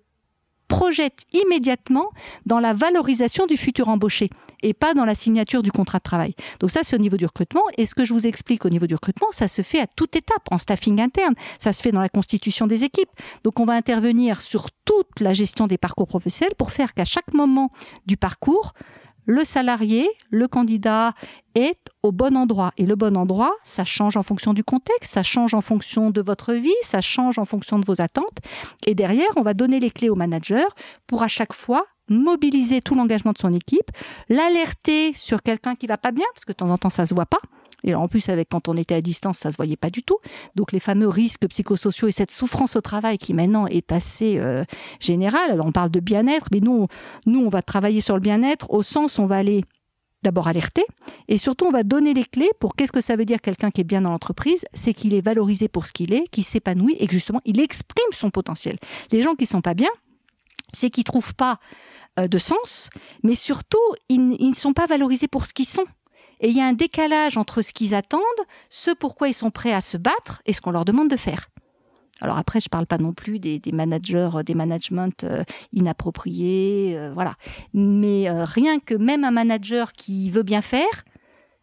projette 0.68 1.22
immédiatement 1.32 2.10
dans 2.46 2.60
la 2.60 2.74
valorisation 2.74 3.46
du 3.46 3.56
futur 3.56 3.88
embauché 3.88 4.30
et 4.62 4.74
pas 4.74 4.94
dans 4.94 5.04
la 5.04 5.14
signature 5.14 5.62
du 5.62 5.72
contrat 5.72 5.98
de 5.98 6.02
travail. 6.02 6.34
Donc 6.60 6.70
ça, 6.70 6.80
c'est 6.82 6.96
au 6.96 6.98
niveau 6.98 7.16
du 7.16 7.26
recrutement. 7.26 7.62
Et 7.76 7.86
ce 7.86 7.94
que 7.94 8.04
je 8.04 8.12
vous 8.12 8.26
explique 8.26 8.64
au 8.64 8.70
niveau 8.70 8.86
du 8.86 8.94
recrutement, 8.94 9.28
ça 9.32 9.48
se 9.48 9.62
fait 9.62 9.80
à 9.80 9.86
toute 9.86 10.16
étape, 10.16 10.42
en 10.50 10.58
staffing 10.58 11.00
interne. 11.00 11.34
Ça 11.58 11.72
se 11.72 11.82
fait 11.82 11.92
dans 11.92 12.00
la 12.00 12.08
constitution 12.08 12.66
des 12.66 12.84
équipes. 12.84 13.10
Donc 13.44 13.60
on 13.60 13.64
va 13.64 13.74
intervenir 13.74 14.40
sur 14.40 14.70
toute 14.84 15.20
la 15.20 15.34
gestion 15.34 15.66
des 15.66 15.78
parcours 15.78 16.06
professionnels 16.06 16.54
pour 16.56 16.70
faire 16.70 16.94
qu'à 16.94 17.04
chaque 17.04 17.32
moment 17.34 17.70
du 18.06 18.16
parcours, 18.16 18.72
le 19.28 19.44
salarié, 19.44 20.08
le 20.30 20.48
candidat 20.48 21.12
est 21.54 21.78
au 22.02 22.12
bon 22.12 22.36
endroit. 22.36 22.72
Et 22.78 22.86
le 22.86 22.96
bon 22.96 23.16
endroit, 23.16 23.54
ça 23.62 23.84
change 23.84 24.16
en 24.16 24.22
fonction 24.22 24.54
du 24.54 24.64
contexte, 24.64 25.12
ça 25.12 25.22
change 25.22 25.52
en 25.52 25.60
fonction 25.60 26.10
de 26.10 26.22
votre 26.22 26.54
vie, 26.54 26.72
ça 26.82 27.02
change 27.02 27.38
en 27.38 27.44
fonction 27.44 27.78
de 27.78 27.84
vos 27.84 28.00
attentes. 28.00 28.38
Et 28.86 28.94
derrière, 28.94 29.28
on 29.36 29.42
va 29.42 29.52
donner 29.52 29.80
les 29.80 29.90
clés 29.90 30.08
au 30.08 30.14
manager 30.14 30.66
pour 31.06 31.22
à 31.22 31.28
chaque 31.28 31.52
fois 31.52 31.84
mobiliser 32.08 32.80
tout 32.80 32.94
l'engagement 32.94 33.32
de 33.32 33.38
son 33.38 33.52
équipe, 33.52 33.90
l'alerter 34.30 35.12
sur 35.14 35.42
quelqu'un 35.42 35.74
qui 35.74 35.86
va 35.86 35.98
pas 35.98 36.10
bien, 36.10 36.24
parce 36.34 36.46
que 36.46 36.52
de 36.52 36.56
temps 36.56 36.70
en 36.70 36.78
temps 36.78 36.88
ça 36.88 37.04
se 37.04 37.12
voit 37.14 37.26
pas, 37.26 37.40
et 37.84 37.94
en 37.94 38.08
plus, 38.08 38.28
avec 38.28 38.48
quand 38.48 38.68
on 38.68 38.76
était 38.76 38.94
à 38.94 39.00
distance, 39.00 39.38
ça 39.38 39.50
se 39.50 39.56
voyait 39.56 39.76
pas 39.76 39.90
du 39.90 40.02
tout. 40.02 40.18
Donc 40.56 40.72
les 40.72 40.80
fameux 40.80 41.08
risques 41.08 41.46
psychosociaux 41.48 42.08
et 42.08 42.12
cette 42.12 42.32
souffrance 42.32 42.76
au 42.76 42.80
travail 42.80 43.18
qui 43.18 43.34
maintenant 43.34 43.66
est 43.66 43.92
assez 43.92 44.38
euh, 44.38 44.64
générale. 45.00 45.52
Alors 45.52 45.66
on 45.66 45.72
parle 45.72 45.90
de 45.90 46.00
bien-être, 46.00 46.48
mais 46.52 46.60
nous, 46.60 46.88
nous 47.26 47.40
on 47.40 47.48
va 47.48 47.62
travailler 47.62 48.00
sur 48.00 48.14
le 48.14 48.20
bien-être 48.20 48.70
au 48.70 48.82
sens 48.82 49.18
on 49.18 49.26
va 49.26 49.36
aller 49.36 49.64
d'abord 50.22 50.48
alerter 50.48 50.84
et 51.28 51.38
surtout 51.38 51.66
on 51.66 51.70
va 51.70 51.84
donner 51.84 52.12
les 52.12 52.24
clés 52.24 52.50
pour 52.58 52.74
qu'est-ce 52.74 52.90
que 52.90 53.00
ça 53.00 53.14
veut 53.14 53.24
dire 53.24 53.40
quelqu'un 53.40 53.70
qui 53.70 53.82
est 53.82 53.84
bien 53.84 54.00
dans 54.00 54.10
l'entreprise, 54.10 54.64
c'est 54.74 54.92
qu'il 54.92 55.14
est 55.14 55.20
valorisé 55.20 55.68
pour 55.68 55.86
ce 55.86 55.92
qu'il 55.92 56.12
est, 56.12 56.26
qu'il 56.28 56.44
s'épanouit 56.44 56.96
et 56.98 57.06
que 57.06 57.12
justement 57.12 57.40
il 57.44 57.60
exprime 57.60 58.10
son 58.12 58.30
potentiel. 58.30 58.78
Les 59.12 59.22
gens 59.22 59.34
qui 59.34 59.46
sont 59.46 59.60
pas 59.60 59.74
bien, 59.74 59.90
c'est 60.72 60.90
qu'ils 60.90 61.04
trouvent 61.04 61.34
pas 61.34 61.60
euh, 62.18 62.26
de 62.26 62.38
sens, 62.38 62.90
mais 63.22 63.36
surtout 63.36 63.78
ils 64.08 64.28
ne 64.50 64.54
sont 64.54 64.72
pas 64.72 64.86
valorisés 64.86 65.28
pour 65.28 65.46
ce 65.46 65.54
qu'ils 65.54 65.68
sont. 65.68 65.86
Et 66.40 66.48
il 66.48 66.56
y 66.56 66.60
a 66.60 66.66
un 66.66 66.72
décalage 66.72 67.36
entre 67.36 67.62
ce 67.62 67.72
qu'ils 67.72 67.94
attendent, 67.94 68.22
ce 68.68 68.90
pourquoi 68.90 69.28
ils 69.28 69.34
sont 69.34 69.50
prêts 69.50 69.72
à 69.72 69.80
se 69.80 69.96
battre 69.96 70.42
et 70.46 70.52
ce 70.52 70.60
qu'on 70.60 70.70
leur 70.70 70.84
demande 70.84 71.08
de 71.08 71.16
faire. 71.16 71.48
Alors 72.20 72.36
après, 72.36 72.60
je 72.60 72.66
ne 72.66 72.70
parle 72.70 72.86
pas 72.86 72.98
non 72.98 73.12
plus 73.12 73.38
des, 73.38 73.60
managers, 73.72 74.30
des 74.44 74.54
managements 74.54 75.08
euh, 75.24 75.44
inappropriés, 75.72 76.94
euh, 76.96 77.12
voilà. 77.12 77.34
Mais 77.74 78.28
euh, 78.28 78.44
rien 78.44 78.78
que 78.80 78.94
même 78.94 79.24
un 79.24 79.30
manager 79.30 79.92
qui 79.92 80.30
veut 80.30 80.42
bien 80.42 80.62
faire, 80.62 81.04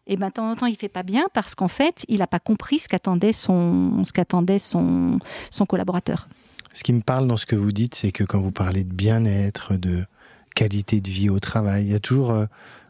et 0.08 0.12
eh 0.12 0.16
ben, 0.16 0.28
de 0.28 0.34
temps 0.34 0.48
en 0.48 0.54
temps, 0.54 0.66
il 0.66 0.76
fait 0.76 0.88
pas 0.88 1.02
bien 1.02 1.26
parce 1.34 1.56
qu'en 1.56 1.68
fait, 1.68 2.04
il 2.08 2.18
n'a 2.18 2.28
pas 2.28 2.38
compris 2.38 2.78
ce 2.78 2.88
qu'attendait 2.88 3.32
son, 3.32 4.04
ce 4.04 4.12
qu'attendait 4.12 4.60
son, 4.60 5.18
son 5.50 5.66
collaborateur. 5.66 6.28
Ce 6.74 6.84
qui 6.84 6.92
me 6.92 7.00
parle 7.00 7.26
dans 7.26 7.36
ce 7.36 7.44
que 7.44 7.56
vous 7.56 7.72
dites, 7.72 7.96
c'est 7.96 8.12
que 8.12 8.22
quand 8.22 8.40
vous 8.40 8.52
parlez 8.52 8.84
de 8.84 8.92
bien-être, 8.92 9.74
de 9.74 10.04
qualité 10.54 11.00
de 11.00 11.10
vie 11.10 11.28
au 11.28 11.40
travail, 11.40 11.86
il 11.86 11.90
y 11.90 11.94
a 11.94 11.98
toujours 11.98 12.46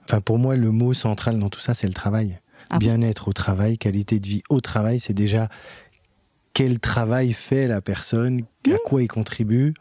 Enfin, 0.09 0.21
pour 0.21 0.39
moi, 0.39 0.57
le 0.57 0.71
mot 0.71 0.93
central 0.93 1.39
dans 1.39 1.49
tout 1.49 1.61
ça, 1.61 1.75
c'est 1.75 1.89
le 1.89 1.95
travail. 1.95 2.39
Ah 2.71 2.79
Bien-être 2.79 3.29
au 3.29 3.33
travail, 3.33 3.79
qualité 3.79 4.21
de 4.21 4.27
vie 4.27 4.43
au 4.49 4.61
travail, 4.61 5.01
c'est 5.01 5.15
déjà 5.15 5.49
quel 6.53 6.81
travail 6.81 7.33
fait 7.33 7.67
la 7.67 7.81
personne, 7.81 8.43
à 8.67 8.71
mmh. 8.71 8.77
quoi 8.87 9.03
il 9.03 9.09
contribue, 9.09 9.75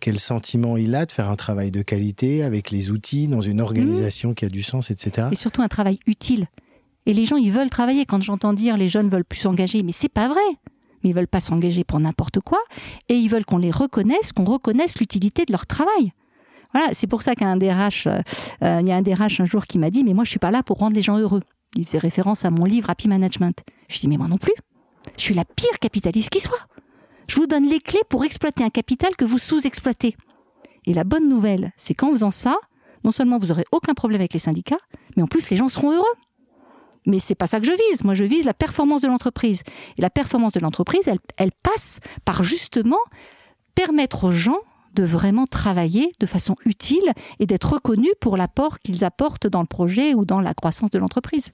quel 0.00 0.18
sentiment 0.18 0.76
il 0.76 0.94
a 0.94 1.06
de 1.06 1.12
faire 1.12 1.30
un 1.30 1.36
travail 1.36 1.70
de 1.70 1.82
qualité 1.82 2.42
avec 2.42 2.70
les 2.70 2.90
outils, 2.90 3.26
dans 3.26 3.40
une 3.40 3.60
organisation 3.60 4.34
qui 4.34 4.44
a 4.44 4.48
du 4.48 4.62
sens, 4.62 4.90
etc. 4.90 5.28
Et 5.32 5.36
surtout 5.36 5.62
un 5.62 5.68
travail 5.68 5.98
utile. 6.06 6.46
Et 7.06 7.14
les 7.14 7.26
gens, 7.26 7.36
ils 7.36 7.52
veulent 7.52 7.70
travailler. 7.70 8.04
Quand 8.04 8.22
j'entends 8.22 8.52
dire 8.52 8.76
les 8.76 8.88
jeunes 8.88 9.08
veulent 9.08 9.24
plus 9.24 9.40
s'engager, 9.40 9.82
mais 9.82 9.92
c'est 9.92 10.08
pas 10.08 10.28
vrai. 10.28 10.40
Mais 11.02 11.10
ils 11.10 11.14
veulent 11.14 11.26
pas 11.26 11.40
s'engager 11.40 11.84
pour 11.84 11.98
n'importe 11.98 12.40
quoi. 12.40 12.58
Et 13.08 13.14
ils 13.14 13.28
veulent 13.28 13.44
qu'on 13.44 13.58
les 13.58 13.70
reconnaisse, 13.70 14.32
qu'on 14.32 14.44
reconnaisse 14.44 14.98
l'utilité 14.98 15.44
de 15.46 15.52
leur 15.52 15.66
travail. 15.66 16.12
Voilà, 16.72 16.94
c'est 16.94 17.06
pour 17.06 17.22
ça 17.22 17.34
qu'un 17.34 17.56
DRH, 17.56 18.06
euh, 18.06 18.18
euh, 18.62 18.78
il 18.80 18.88
y 18.88 18.92
a 18.92 18.96
un 18.96 19.02
DRH 19.02 19.40
un 19.40 19.44
jour 19.44 19.66
qui 19.66 19.78
m'a 19.78 19.90
dit, 19.90 20.04
mais 20.04 20.14
moi 20.14 20.24
je 20.24 20.30
suis 20.30 20.38
pas 20.38 20.50
là 20.50 20.62
pour 20.62 20.78
rendre 20.78 20.94
les 20.94 21.02
gens 21.02 21.18
heureux. 21.18 21.42
Il 21.76 21.86
faisait 21.86 21.98
référence 21.98 22.44
à 22.44 22.50
mon 22.50 22.64
livre 22.64 22.90
Happy 22.90 23.08
Management. 23.08 23.62
Je 23.88 23.98
dis, 23.98 24.08
mais 24.08 24.16
moi 24.16 24.28
non 24.28 24.38
plus. 24.38 24.54
Je 25.16 25.22
suis 25.22 25.34
la 25.34 25.44
pire 25.44 25.78
capitaliste 25.80 26.30
qui 26.30 26.40
soit. 26.40 26.66
Je 27.28 27.36
vous 27.36 27.46
donne 27.46 27.66
les 27.66 27.80
clés 27.80 28.02
pour 28.08 28.24
exploiter 28.24 28.64
un 28.64 28.70
capital 28.70 29.14
que 29.16 29.24
vous 29.24 29.38
sous-exploitez. 29.38 30.16
Et 30.86 30.94
la 30.94 31.04
bonne 31.04 31.28
nouvelle, 31.28 31.72
c'est 31.76 31.94
qu'en 31.94 32.10
faisant 32.10 32.30
ça, 32.30 32.56
non 33.04 33.12
seulement 33.12 33.38
vous 33.38 33.50
aurez 33.50 33.64
aucun 33.72 33.94
problème 33.94 34.20
avec 34.20 34.32
les 34.32 34.38
syndicats, 34.38 34.80
mais 35.16 35.22
en 35.22 35.26
plus 35.26 35.48
les 35.50 35.56
gens 35.56 35.68
seront 35.68 35.92
heureux. 35.92 36.04
Mais 37.06 37.18
c'est 37.18 37.34
pas 37.34 37.46
ça 37.46 37.60
que 37.60 37.66
je 37.66 37.72
vise. 37.72 38.04
Moi, 38.04 38.14
je 38.14 38.24
vise 38.24 38.44
la 38.44 38.52
performance 38.52 39.00
de 39.00 39.06
l'entreprise. 39.06 39.62
Et 39.96 40.02
la 40.02 40.10
performance 40.10 40.52
de 40.52 40.60
l'entreprise, 40.60 41.06
elle, 41.06 41.18
elle 41.38 41.52
passe 41.52 42.00
par 42.24 42.42
justement 42.42 42.98
permettre 43.74 44.24
aux 44.24 44.32
gens 44.32 44.58
de 44.94 45.04
vraiment 45.04 45.46
travailler 45.46 46.12
de 46.20 46.26
façon 46.26 46.56
utile 46.64 47.12
et 47.38 47.46
d'être 47.46 47.74
reconnus 47.74 48.12
pour 48.20 48.36
l'apport 48.36 48.78
qu'ils 48.80 49.04
apportent 49.04 49.46
dans 49.46 49.60
le 49.60 49.66
projet 49.66 50.14
ou 50.14 50.24
dans 50.24 50.40
la 50.40 50.54
croissance 50.54 50.90
de 50.90 50.98
l'entreprise. 50.98 51.52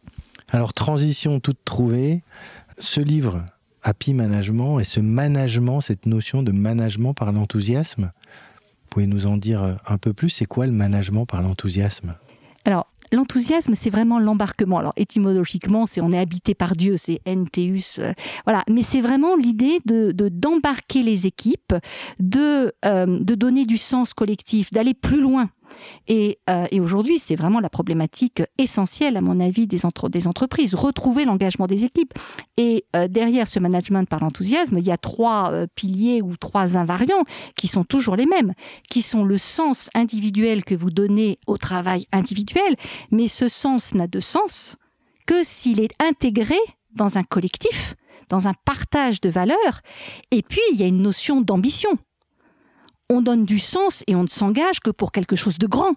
Alors, 0.49 0.73
transition 0.73 1.41
toute 1.41 1.59
trouvée, 1.65 2.23
ce 2.79 3.01
livre, 3.01 3.45
Happy 3.83 4.15
Management, 4.15 4.81
et 4.81 4.85
ce 4.85 5.01
management, 5.01 5.81
cette 5.81 6.07
notion 6.07 6.43
de 6.43 6.53
management 6.53 7.15
par 7.15 7.33
l'enthousiasme, 7.33 8.13
vous 8.23 8.89
pouvez 8.91 9.07
nous 9.07 9.27
en 9.27 9.37
dire 9.37 9.79
un 9.87 9.99
peu 9.99 10.13
plus 10.13 10.31
C'est 10.31 10.47
quoi 10.47 10.67
le 10.67 10.73
management 10.73 11.27
par 11.27 11.43
l'enthousiasme? 11.43 12.15
Alors, 12.65 12.87
L'enthousiasme, 13.13 13.75
c'est 13.75 13.91
vraiment 13.91 14.19
l'embarquement. 14.19 14.79
Alors 14.79 14.93
étymologiquement, 14.97 15.87
c'est 15.87 16.01
on 16.01 16.13
est 16.13 16.19
habité 16.19 16.55
par 16.55 16.77
Dieu, 16.77 16.97
c'est 16.97 17.21
entheus, 17.27 17.99
euh, 17.99 18.13
voilà. 18.45 18.63
Mais 18.71 18.83
c'est 18.83 19.01
vraiment 19.01 19.37
l'idée 19.37 19.79
de 19.85 20.13
d'embarquer 20.13 21.03
les 21.03 21.27
équipes, 21.27 21.75
de 22.19 22.73
euh, 22.85 23.19
de 23.21 23.35
donner 23.35 23.65
du 23.65 23.77
sens 23.77 24.15
collectif, 24.15 24.73
d'aller 24.73 24.95
plus 24.95 25.21
loin. 25.21 25.51
Et, 26.09 26.39
euh, 26.51 26.67
et 26.71 26.81
aujourd'hui, 26.81 27.19
c'est 27.19 27.37
vraiment 27.37 27.61
la 27.61 27.69
problématique 27.69 28.43
essentielle, 28.59 29.17
à 29.17 29.21
mon 29.21 29.41
avis, 29.41 29.67
des, 29.67 29.81
des 30.11 30.27
entreprises, 30.27 30.75
retrouver 30.75 31.25
l'engagement 31.25 31.67
des 31.67 31.85
équipes. 31.85 32.15
Et 32.57 32.85
euh, 32.95 33.09
derrière 33.09 33.47
ce 33.47 33.59
management 33.59 34.09
par 34.09 34.21
l'enthousiasme, 34.21 34.79
il 34.79 34.85
y 34.85 34.91
a 34.91 34.99
trois 34.99 35.51
euh, 35.53 35.67
piliers 35.75 36.23
ou 36.23 36.37
trois 36.37 36.77
invariants 36.77 37.25
qui 37.57 37.69
sont 37.69 37.85
toujours 37.85 38.17
les 38.17 38.27
mêmes, 38.27 38.53
qui 38.89 39.03
sont 39.03 39.25
le 39.25 39.39
sens 39.39 39.91
individuel 39.95 40.65
que 40.65 40.75
vous 40.75 40.91
donnez 40.91 41.39
au 41.47 41.59
travail 41.59 42.07
individuel, 42.13 42.77
mais 43.11 43.29
ce 43.29 43.49
sens 43.49 43.95
n'a 43.95 44.07
de 44.07 44.21
sens 44.21 44.77
que 45.27 45.43
s'il 45.45 45.81
est 45.81 45.93
intégré 46.03 46.57
dans 46.95 47.19
un 47.19 47.25
collectif, 47.25 47.95
dans 48.29 48.49
un 48.49 48.55
partage 48.65 49.21
de 49.21 49.29
valeurs, 49.29 49.81
et 50.31 50.43
puis 50.43 50.61
il 50.73 50.81
y 50.81 50.83
a 50.83 50.87
une 50.87 51.03
notion 51.03 51.41
d'ambition 51.41 51.91
on 53.11 53.23
donne 53.23 53.45
du 53.45 53.59
sens 53.59 54.03
et 54.07 54.15
on 54.15 54.23
ne 54.23 54.29
s'engage 54.29 54.81
que 54.81 54.91
pour 54.91 55.13
quelque 55.13 55.37
chose 55.37 55.59
de 55.59 55.67
grand. 55.67 55.95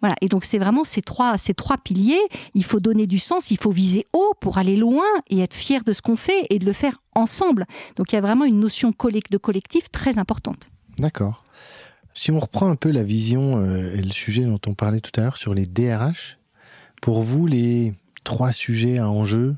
Voilà. 0.00 0.14
Et 0.20 0.28
donc 0.28 0.44
c'est 0.44 0.58
vraiment 0.58 0.84
ces 0.84 1.02
trois, 1.02 1.36
ces 1.38 1.54
trois 1.54 1.76
piliers. 1.76 2.20
Il 2.54 2.64
faut 2.64 2.80
donner 2.80 3.06
du 3.06 3.18
sens, 3.18 3.50
il 3.50 3.58
faut 3.58 3.70
viser 3.70 4.06
haut 4.12 4.32
pour 4.40 4.58
aller 4.58 4.76
loin 4.76 5.04
et 5.28 5.40
être 5.40 5.54
fier 5.54 5.82
de 5.84 5.92
ce 5.92 6.02
qu'on 6.02 6.16
fait 6.16 6.46
et 6.50 6.58
de 6.58 6.66
le 6.66 6.72
faire 6.72 7.02
ensemble. 7.14 7.66
Donc 7.96 8.12
il 8.12 8.14
y 8.14 8.18
a 8.18 8.20
vraiment 8.20 8.44
une 8.44 8.60
notion 8.60 8.90
de 8.90 9.36
collectif 9.36 9.90
très 9.90 10.18
importante. 10.18 10.70
D'accord. 10.98 11.44
Si 12.14 12.32
on 12.32 12.38
reprend 12.38 12.68
un 12.68 12.76
peu 12.76 12.90
la 12.90 13.04
vision 13.04 13.58
euh, 13.58 13.94
et 13.94 14.02
le 14.02 14.10
sujet 14.10 14.44
dont 14.44 14.60
on 14.66 14.74
parlait 14.74 15.00
tout 15.00 15.12
à 15.20 15.22
l'heure 15.22 15.36
sur 15.36 15.54
les 15.54 15.66
DRH, 15.66 16.38
pour 17.00 17.22
vous, 17.22 17.46
les 17.46 17.94
trois 18.24 18.52
sujets 18.52 18.98
à 18.98 19.08
enjeu 19.08 19.56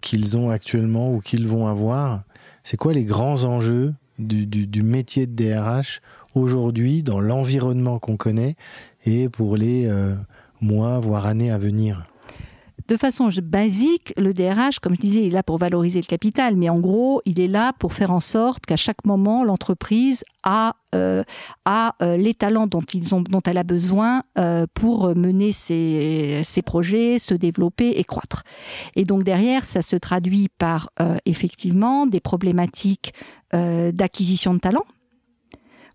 qu'ils 0.00 0.36
ont 0.36 0.50
actuellement 0.50 1.14
ou 1.14 1.20
qu'ils 1.20 1.46
vont 1.46 1.68
avoir, 1.68 2.22
c'est 2.64 2.76
quoi 2.76 2.92
les 2.92 3.04
grands 3.04 3.44
enjeux 3.44 3.94
du, 4.22 4.82
métier 4.82 5.26
de 5.26 5.34
DRH 5.34 6.00
aujourd'hui 6.34 7.02
dans 7.02 7.20
l'environnement 7.20 7.98
qu'on 7.98 8.16
connaît 8.16 8.56
et 9.04 9.28
pour 9.28 9.56
les 9.56 9.86
euh, 9.86 10.14
mois, 10.60 11.00
voire 11.00 11.26
années 11.26 11.50
à 11.50 11.58
venir 11.58 12.04
de 12.92 12.98
façon 12.98 13.30
basique, 13.42 14.12
le 14.18 14.34
DRH, 14.34 14.78
comme 14.78 14.94
je 14.94 15.00
disais, 15.00 15.20
il 15.20 15.26
est 15.28 15.30
là 15.30 15.42
pour 15.42 15.56
valoriser 15.56 15.98
le 15.98 16.06
capital, 16.06 16.56
mais 16.56 16.68
en 16.68 16.78
gros, 16.78 17.22
il 17.24 17.40
est 17.40 17.48
là 17.48 17.72
pour 17.78 17.94
faire 17.94 18.10
en 18.10 18.20
sorte 18.20 18.66
qu'à 18.66 18.76
chaque 18.76 19.06
moment, 19.06 19.44
l'entreprise 19.44 20.24
a, 20.42 20.76
euh, 20.94 21.22
a 21.64 21.94
euh, 22.02 22.18
les 22.18 22.34
talents 22.34 22.66
dont, 22.66 22.82
elle 23.46 23.56
a 23.56 23.64
besoin 23.64 24.24
pour 24.74 25.16
mener 25.16 25.52
ses, 25.52 26.42
ses, 26.44 26.60
projets, 26.60 27.18
se 27.18 27.32
développer 27.32 27.92
et 27.96 28.04
croître. 28.04 28.42
Et 28.94 29.04
donc 29.06 29.22
derrière, 29.24 29.64
ça 29.64 29.80
se 29.80 29.96
traduit 29.96 30.48
par 30.58 30.90
effectivement 31.24 32.06
des 32.06 32.20
problématiques 32.20 33.14
d'acquisition 33.52 34.52
de 34.52 34.58
talents. 34.58 34.86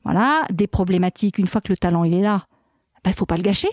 Voilà, 0.03 0.45
des 0.51 0.67
problématiques, 0.67 1.37
une 1.37 1.47
fois 1.47 1.61
que 1.61 1.71
le 1.71 1.77
talent 1.77 2.03
il 2.03 2.15
est 2.15 2.21
là, 2.21 2.47
il 2.47 3.01
ben, 3.03 3.11
ne 3.11 3.15
faut 3.15 3.25
pas 3.25 3.37
le 3.37 3.43
gâcher. 3.43 3.69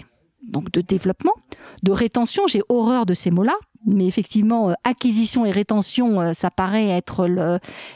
Donc 0.48 0.70
de 0.70 0.80
développement, 0.80 1.35
de 1.83 1.92
rétention, 1.92 2.46
j'ai 2.46 2.62
horreur 2.68 3.07
de 3.07 3.14
ces 3.14 3.30
mots-là, 3.30 3.54
mais 3.87 4.07
effectivement, 4.07 4.70
euh, 4.70 4.74
acquisition 4.85 5.44
et 5.44 5.50
rétention, 5.50 6.20
euh, 6.20 6.33
ça 6.33 6.50
paraît 6.50 6.88
être 6.88 7.28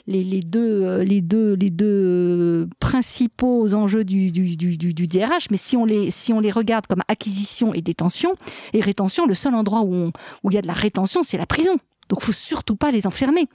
les, 0.06 0.40
deux, 0.40 0.82
euh, 0.84 1.04
les, 1.04 1.20
deux, 1.20 1.54
les 1.54 1.70
deux 1.70 2.68
principaux 2.78 3.74
enjeux 3.74 4.04
du, 4.04 4.30
du, 4.30 5.06
DRH. 5.06 5.50
Mais 5.50 5.56
si 5.56 5.76
on, 5.76 5.84
les, 5.84 6.10
si 6.10 6.32
on 6.32 6.40
les 6.40 6.50
regarde 6.50 6.86
comme 6.86 7.02
acquisition 7.08 7.72
et 7.74 7.80
détention, 7.80 8.34
et 8.72 8.80
rétention, 8.80 9.26
le 9.26 9.34
seul 9.34 9.54
endroit 9.54 9.82
où, 9.82 10.10
où 10.44 10.50
il 10.50 10.54
y 10.54 10.58
a 10.58 10.62
de 10.62 10.66
la 10.66 10.74
rétention, 10.74 11.22
c'est 11.22 11.38
la 11.38 11.46
prison. 11.46 11.78
Donc, 12.08 12.22
faut 12.22 12.32
surtout 12.32 12.76
pas 12.76 12.90
les 12.90 13.06
enfermer. 13.06 13.46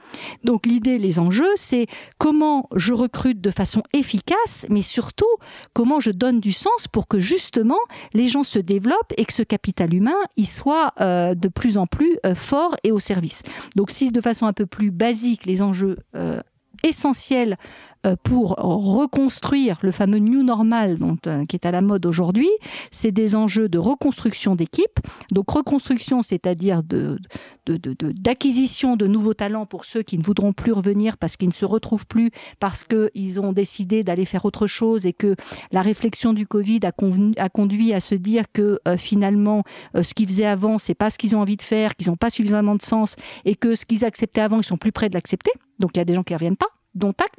Donc, 0.43 0.65
l'idée, 0.65 0.97
les 0.97 1.19
enjeux, 1.19 1.53
c'est 1.55 1.87
comment 2.17 2.69
je 2.75 2.93
recrute 2.93 3.41
de 3.41 3.51
façon 3.51 3.83
efficace, 3.93 4.65
mais 4.69 4.81
surtout 4.81 5.25
comment 5.73 5.99
je 5.99 6.11
donne 6.11 6.39
du 6.39 6.51
sens 6.51 6.87
pour 6.91 7.07
que 7.07 7.19
justement 7.19 7.79
les 8.13 8.27
gens 8.27 8.43
se 8.43 8.59
développent 8.59 9.13
et 9.17 9.25
que 9.25 9.33
ce 9.33 9.43
capital 9.43 9.93
humain, 9.93 10.11
il 10.37 10.47
soit 10.47 10.93
euh, 11.01 11.35
de 11.35 11.47
plus 11.47 11.77
en 11.77 11.87
plus 11.87 12.17
euh, 12.25 12.35
fort 12.35 12.75
et 12.83 12.91
au 12.91 12.99
service. 12.99 13.41
Donc, 13.75 13.91
si 13.91 14.11
de 14.11 14.21
façon 14.21 14.45
un 14.45 14.53
peu 14.53 14.65
plus 14.65 14.91
basique, 14.91 15.45
les 15.45 15.61
enjeux 15.61 15.97
euh, 16.15 16.39
essentiels 16.83 17.57
pour 18.23 18.55
reconstruire 18.57 19.77
le 19.81 19.91
fameux 19.91 20.17
new 20.17 20.43
normal 20.43 20.97
dont, 20.97 21.17
euh, 21.27 21.45
qui 21.45 21.55
est 21.55 21.65
à 21.65 21.71
la 21.71 21.81
mode 21.81 22.05
aujourd'hui, 22.05 22.49
c'est 22.91 23.11
des 23.11 23.35
enjeux 23.35 23.69
de 23.69 23.77
reconstruction 23.77 24.55
d'équipe. 24.55 24.99
Donc 25.31 25.49
reconstruction, 25.51 26.23
c'est-à-dire 26.23 26.83
de, 26.83 27.17
d'acquisition 27.65 28.95
de, 28.95 29.07
nouveaux 29.07 29.33
talents 29.33 29.65
pour 29.65 29.85
ceux 29.85 30.01
qui 30.01 30.17
ne 30.17 30.23
voudront 30.23 30.53
plus 30.53 30.71
revenir 30.71 31.17
parce 31.17 31.37
qu'ils 31.37 31.49
ne 31.49 31.53
se 31.53 31.65
retrouvent 31.65 32.07
plus, 32.07 32.31
parce 32.59 32.83
qu'ils 32.83 33.39
ont 33.39 33.53
décidé 33.53 34.03
d'aller 34.03 34.25
faire 34.25 34.45
autre 34.45 34.67
chose 34.67 35.05
et 35.05 35.13
que 35.13 35.35
la 35.71 35.81
réflexion 35.81 36.33
du 36.33 36.47
Covid 36.47 36.79
a, 36.83 36.91
a 37.37 37.49
conduit 37.49 37.93
à 37.93 37.99
se 37.99 38.15
dire 38.15 38.45
que 38.51 38.79
euh, 38.87 38.97
finalement 38.97 39.63
ce 40.01 40.13
qu'ils 40.13 40.27
faisaient 40.27 40.45
avant, 40.45 40.79
c'est 40.79 40.95
pas 40.95 41.09
ce 41.09 41.17
qu'ils 41.17 41.35
ont 41.35 41.41
envie 41.41 41.57
de 41.57 41.61
faire, 41.61 41.95
qu'ils 41.95 42.09
n'ont 42.09 42.15
pas 42.15 42.29
suffisamment 42.29 42.75
de 42.75 42.81
sens 42.81 43.15
et 43.45 43.55
que 43.55 43.75
ce 43.75 43.85
qu'ils 43.85 44.05
acceptaient 44.05 44.41
avant, 44.41 44.57
ils 44.57 44.63
sont 44.63 44.77
plus 44.77 44.91
près 44.91 45.09
de 45.09 45.13
l'accepter. 45.13 45.51
Donc 45.79 45.91
il 45.95 45.99
y 45.99 46.01
a 46.01 46.05
des 46.05 46.13
gens 46.13 46.23
qui 46.23 46.33
ne 46.33 46.37
reviennent 46.37 46.57
pas 46.57 46.67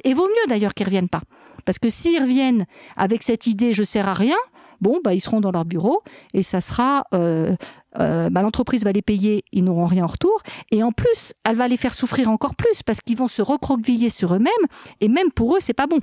et 0.05 0.15
vaut 0.15 0.27
mieux 0.27 0.49
d'ailleurs 0.49 0.75
qu'ils 0.75 0.87
reviennent 0.87 1.09
pas. 1.09 1.23
Parce 1.65 1.79
que 1.79 1.89
s'ils 1.89 2.21
reviennent 2.21 2.67
avec 2.97 3.23
cette 3.23 3.47
idée 3.47 3.73
je 3.73 3.83
sers 3.83 4.09
à 4.09 4.15
rien, 4.15 4.37
bon, 4.81 5.01
bah, 5.03 5.15
ils 5.15 5.21
seront 5.21 5.41
dans 5.41 5.51
leur 5.51 5.65
bureau 5.65 6.03
et 6.33 6.43
ça 6.43 6.61
sera. 6.61 7.05
Euh, 7.15 7.57
euh, 8.01 8.29
bah, 8.29 8.43
l'entreprise 8.43 8.83
va 8.83 8.91
les 8.91 9.03
payer, 9.03 9.45
ils 9.53 9.63
n'auront 9.63 9.87
rien 9.87 10.05
en 10.05 10.09
retour. 10.09 10.41
Et 10.73 10.83
en 10.83 10.91
plus, 10.91 11.33
elle 11.49 11.57
va 11.57 11.69
les 11.69 11.77
faire 11.77 11.95
souffrir 11.95 12.29
encore 12.29 12.55
plus 12.57 12.83
parce 12.85 13.01
qu'ils 13.01 13.17
vont 13.17 13.29
se 13.29 13.41
recroqueviller 13.41 14.11
sur 14.11 14.35
eux-mêmes 14.35 14.67
et 15.01 15.09
même 15.09 15.31
pour 15.31 15.57
eux, 15.57 15.61
c'est 15.61 15.75
pas 15.75 15.87
bon. 15.87 16.01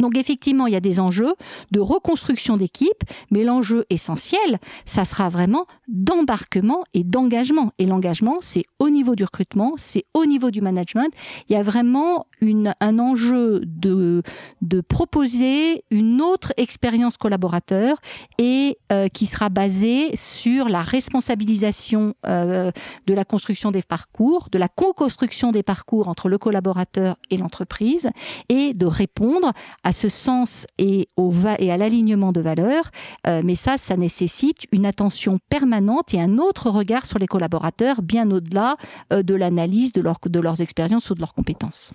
Donc 0.00 0.16
effectivement, 0.16 0.66
il 0.66 0.72
y 0.72 0.76
a 0.76 0.80
des 0.80 1.00
enjeux 1.00 1.34
de 1.70 1.80
reconstruction 1.80 2.56
d'équipe, 2.56 3.04
mais 3.30 3.44
l'enjeu 3.44 3.84
essentiel, 3.90 4.58
ça 4.84 5.04
sera 5.04 5.28
vraiment 5.28 5.66
d'embarquement 5.88 6.84
et 6.94 7.04
d'engagement. 7.04 7.72
Et 7.78 7.86
l'engagement, 7.86 8.38
c'est 8.40 8.64
au 8.78 8.90
niveau 8.90 9.14
du 9.14 9.24
recrutement, 9.24 9.74
c'est 9.76 10.04
au 10.14 10.26
niveau 10.26 10.50
du 10.50 10.60
management. 10.60 11.12
Il 11.48 11.54
y 11.54 11.56
a 11.56 11.62
vraiment 11.62 12.26
une, 12.40 12.74
un 12.80 12.98
enjeu 12.98 13.62
de, 13.64 14.22
de 14.62 14.80
proposer 14.80 15.84
une 15.90 16.20
autre 16.20 16.52
expérience 16.56 17.16
collaborateur 17.16 17.98
et 18.38 18.78
euh, 18.92 19.08
qui 19.08 19.26
sera 19.26 19.48
basée 19.48 20.14
sur 20.16 20.68
la 20.68 20.82
responsabilisation 20.82 22.14
euh, 22.26 22.70
de 23.06 23.14
la 23.14 23.24
construction 23.24 23.70
des 23.70 23.82
parcours, 23.82 24.48
de 24.50 24.58
la 24.58 24.68
co-construction 24.68 25.50
des 25.50 25.62
parcours 25.62 26.08
entre 26.08 26.28
le 26.28 26.38
collaborateur 26.38 27.16
et 27.30 27.36
l'entreprise, 27.36 28.10
et 28.48 28.74
de 28.74 28.86
répondre 28.86 29.52
ce 29.92 30.08
sens 30.08 30.66
et, 30.78 31.08
à 31.16 31.76
l'alignement 31.76 32.32
de 32.32 32.40
valeurs. 32.40 32.90
Euh, 33.26 33.42
mais 33.44 33.54
ça, 33.54 33.76
ça 33.76 33.96
nécessite 33.96 34.66
une 34.72 34.86
attention 34.86 35.38
permanente 35.48 36.14
et 36.14 36.20
un 36.20 36.38
autre 36.38 36.70
regard 36.70 37.06
sur 37.06 37.18
les 37.18 37.26
collaborateurs, 37.26 38.02
bien 38.02 38.30
au-delà 38.30 38.76
euh, 39.12 39.22
de 39.22 39.34
l'analyse 39.34 39.92
de 39.92 40.40
leurs 40.40 40.60
expériences 40.60 41.10
ou 41.10 41.14
de 41.14 41.20
leurs 41.20 41.34
compétences. 41.34 41.92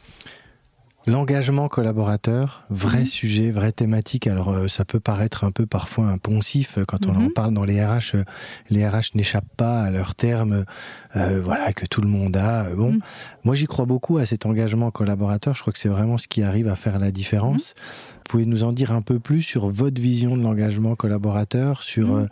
L'engagement 1.07 1.69
collaborateur, 1.69 2.65
vrai 2.69 2.99
mhm. 2.99 3.05
sujet, 3.05 3.51
vraie 3.51 3.71
thématique. 3.71 4.27
Alors 4.27 4.49
euh, 4.49 4.67
ça 4.67 4.83
peut 4.83 4.99
paraître 4.99 5.45
un 5.45 5.51
peu 5.51 5.65
parfois 5.65 6.07
imponsif 6.07 6.77
euh, 6.77 6.83
quand 6.85 7.07
on 7.07 7.15
en 7.15 7.21
mhm. 7.21 7.33
parle 7.33 7.53
dans 7.53 7.63
les 7.63 7.83
RH. 7.83 8.15
Euh, 8.15 8.23
les 8.69 8.87
RH 8.87 9.15
n'échappent 9.15 9.55
pas 9.55 9.83
à 9.83 9.91
leurs 9.91 10.13
termes, 10.13 10.65
voilà 11.13 11.73
que 11.73 11.85
tout 11.85 12.01
le 12.01 12.09
monde 12.09 12.35
a. 12.35 12.69
Bon, 12.75 12.91
mhm. 12.91 12.99
moi 13.43 13.55
j'y 13.55 13.65
crois 13.65 13.85
beaucoup 13.85 14.17
à 14.17 14.25
cet 14.25 14.45
engagement 14.45 14.91
collaborateur. 14.91 15.55
Je 15.55 15.61
crois 15.61 15.71
que 15.71 15.79
c'est 15.79 15.89
vraiment 15.89 16.17
ce 16.17 16.27
qui 16.27 16.43
arrive 16.43 16.67
à 16.67 16.75
faire 16.75 16.99
la 16.99 17.11
différence. 17.11 17.73
Vous 17.77 18.23
pouvez 18.29 18.45
nous 18.45 18.63
en 18.63 18.73
dire 18.73 18.91
un 18.91 19.01
peu 19.01 19.19
plus 19.19 19.41
sur 19.41 19.69
votre 19.69 19.99
vision 19.99 20.37
de 20.37 20.43
l'engagement 20.43 20.95
collaborateur, 20.95 21.81
sur 21.81 22.27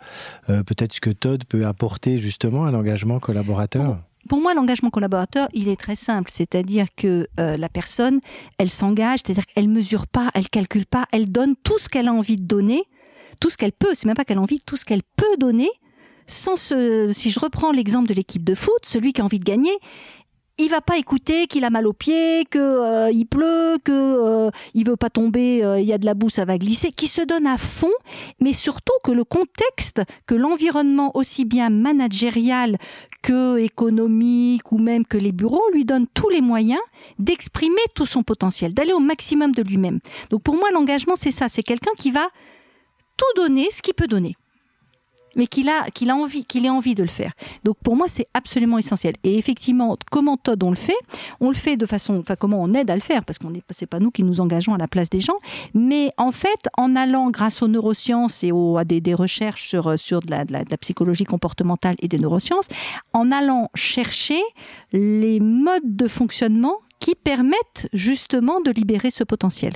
peut-être 0.46 0.92
ce 0.92 1.00
que 1.00 1.10
Todd 1.10 1.42
peut 1.44 1.66
apporter 1.66 2.18
justement 2.18 2.66
à 2.66 2.70
l'engagement 2.70 3.18
collaborateur? 3.18 3.98
Pour 4.28 4.40
moi, 4.40 4.54
l'engagement 4.54 4.90
collaborateur, 4.90 5.48
il 5.54 5.68
est 5.68 5.80
très 5.80 5.96
simple. 5.96 6.30
C'est-à-dire 6.32 6.86
que 6.96 7.26
euh, 7.38 7.56
la 7.56 7.68
personne, 7.68 8.20
elle 8.58 8.70
s'engage, 8.70 9.20
c'est-à-dire 9.24 9.46
qu'elle 9.46 9.68
mesure 9.68 10.06
pas, 10.06 10.30
elle 10.34 10.48
calcule 10.48 10.86
pas, 10.86 11.06
elle 11.12 11.30
donne 11.30 11.54
tout 11.62 11.78
ce 11.78 11.88
qu'elle 11.88 12.08
a 12.08 12.12
envie 12.12 12.36
de 12.36 12.44
donner, 12.44 12.82
tout 13.40 13.50
ce 13.50 13.56
qu'elle 13.56 13.72
peut. 13.72 13.94
C'est 13.94 14.06
même 14.06 14.16
pas 14.16 14.24
qu'elle 14.24 14.38
a 14.38 14.42
envie, 14.42 14.60
tout 14.60 14.76
ce 14.76 14.84
qu'elle 14.84 15.02
peut 15.16 15.36
donner. 15.38 15.68
Sans 16.26 16.56
ce, 16.56 17.10
si 17.14 17.30
je 17.30 17.40
reprends 17.40 17.72
l'exemple 17.72 18.06
de 18.06 18.12
l'équipe 18.12 18.44
de 18.44 18.54
foot, 18.54 18.80
celui 18.82 19.14
qui 19.14 19.22
a 19.22 19.24
envie 19.24 19.38
de 19.38 19.44
gagner, 19.44 19.72
il 20.58 20.68
va 20.68 20.80
pas 20.80 20.98
écouter 20.98 21.46
qu'il 21.46 21.64
a 21.64 21.70
mal 21.70 21.86
aux 21.86 21.92
pieds, 21.92 22.44
que 22.44 22.58
euh, 22.58 23.10
il 23.12 23.26
pleut, 23.26 23.78
que 23.84 23.92
euh, 23.92 24.50
il 24.74 24.86
veut 24.86 24.96
pas 24.96 25.08
tomber, 25.08 25.64
euh, 25.64 25.78
il 25.78 25.86
y 25.86 25.92
a 25.92 25.98
de 25.98 26.04
la 26.04 26.14
boue, 26.14 26.30
ça 26.30 26.44
va 26.44 26.58
glisser, 26.58 26.90
qui 26.90 27.06
se 27.06 27.22
donne 27.22 27.46
à 27.46 27.58
fond, 27.58 27.92
mais 28.40 28.52
surtout 28.52 28.92
que 29.04 29.12
le 29.12 29.24
contexte, 29.24 30.02
que 30.26 30.34
l'environnement 30.34 31.16
aussi 31.16 31.44
bien 31.44 31.70
managérial 31.70 32.76
que 33.22 33.58
économique 33.58 34.72
ou 34.72 34.78
même 34.78 35.06
que 35.06 35.16
les 35.16 35.32
bureaux 35.32 35.62
lui 35.72 35.84
donnent 35.84 36.08
tous 36.12 36.28
les 36.28 36.40
moyens 36.40 36.80
d'exprimer 37.18 37.80
tout 37.94 38.06
son 38.06 38.22
potentiel, 38.22 38.74
d'aller 38.74 38.92
au 38.92 39.00
maximum 39.00 39.52
de 39.52 39.62
lui-même. 39.62 40.00
Donc 40.30 40.42
pour 40.42 40.56
moi 40.56 40.70
l'engagement 40.72 41.14
c'est 41.16 41.30
ça, 41.30 41.48
c'est 41.48 41.62
quelqu'un 41.62 41.92
qui 41.96 42.10
va 42.10 42.28
tout 43.16 43.42
donner 43.42 43.68
ce 43.72 43.82
qu'il 43.82 43.94
peut 43.94 44.06
donner 44.06 44.36
mais 45.38 45.46
qu'il 45.46 45.70
a, 45.70 45.88
qu'il 45.90 46.10
a 46.10 46.16
envie, 46.16 46.44
qu'il 46.44 46.66
ait 46.66 46.70
envie 46.70 46.94
de 46.94 47.02
le 47.02 47.08
faire. 47.08 47.32
Donc 47.64 47.76
pour 47.82 47.96
moi, 47.96 48.06
c'est 48.08 48.26
absolument 48.34 48.76
essentiel. 48.76 49.14
Et 49.24 49.38
effectivement, 49.38 49.96
comment 50.10 50.36
Todd 50.36 50.62
on 50.62 50.70
le 50.70 50.76
fait? 50.76 50.98
On 51.40 51.48
le 51.48 51.54
fait 51.54 51.78
de 51.78 51.86
façon, 51.86 52.18
enfin 52.18 52.36
comment 52.36 52.62
on 52.62 52.74
aide 52.74 52.90
à 52.90 52.94
le 52.94 53.00
faire, 53.00 53.24
parce 53.24 53.38
qu'on 53.38 53.50
n'est, 53.50 53.62
c'est 53.70 53.86
pas 53.86 54.00
nous 54.00 54.10
qui 54.10 54.24
nous 54.24 54.40
engageons 54.40 54.74
à 54.74 54.78
la 54.78 54.88
place 54.88 55.08
des 55.08 55.20
gens, 55.20 55.38
mais 55.72 56.10
en 56.18 56.32
fait, 56.32 56.68
en 56.76 56.94
allant 56.96 57.30
grâce 57.30 57.62
aux 57.62 57.68
neurosciences 57.68 58.44
et 58.44 58.52
aux, 58.52 58.76
à 58.76 58.84
des, 58.84 59.00
des 59.00 59.14
recherches 59.14 59.68
sur 59.68 59.98
sur 59.98 60.20
de 60.20 60.30
la, 60.30 60.44
de, 60.44 60.52
la, 60.52 60.64
de 60.64 60.70
la 60.70 60.76
psychologie 60.76 61.24
comportementale 61.24 61.96
et 62.00 62.08
des 62.08 62.18
neurosciences, 62.18 62.66
en 63.12 63.30
allant 63.32 63.70
chercher 63.74 64.40
les 64.92 65.40
modes 65.40 65.96
de 65.96 66.08
fonctionnement 66.08 66.76
qui 67.00 67.14
permettent 67.14 67.88
justement 67.92 68.60
de 68.60 68.70
libérer 68.72 69.10
ce 69.10 69.22
potentiel 69.22 69.72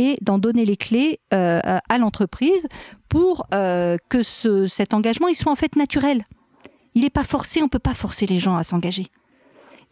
et 0.00 0.16
d'en 0.22 0.38
donner 0.38 0.64
les 0.64 0.78
clés 0.78 1.20
euh, 1.34 1.60
à 1.62 1.98
l'entreprise 1.98 2.66
pour 3.10 3.46
euh, 3.52 3.98
que 4.08 4.22
ce, 4.22 4.66
cet 4.66 4.94
engagement 4.94 5.28
il 5.28 5.34
soit 5.34 5.52
en 5.52 5.56
fait 5.56 5.76
naturel. 5.76 6.24
Il 6.94 7.02
n'est 7.02 7.10
pas 7.10 7.22
forcé, 7.22 7.62
on 7.62 7.68
peut 7.68 7.78
pas 7.78 7.92
forcer 7.92 8.24
les 8.24 8.38
gens 8.38 8.56
à 8.56 8.62
s'engager. 8.62 9.08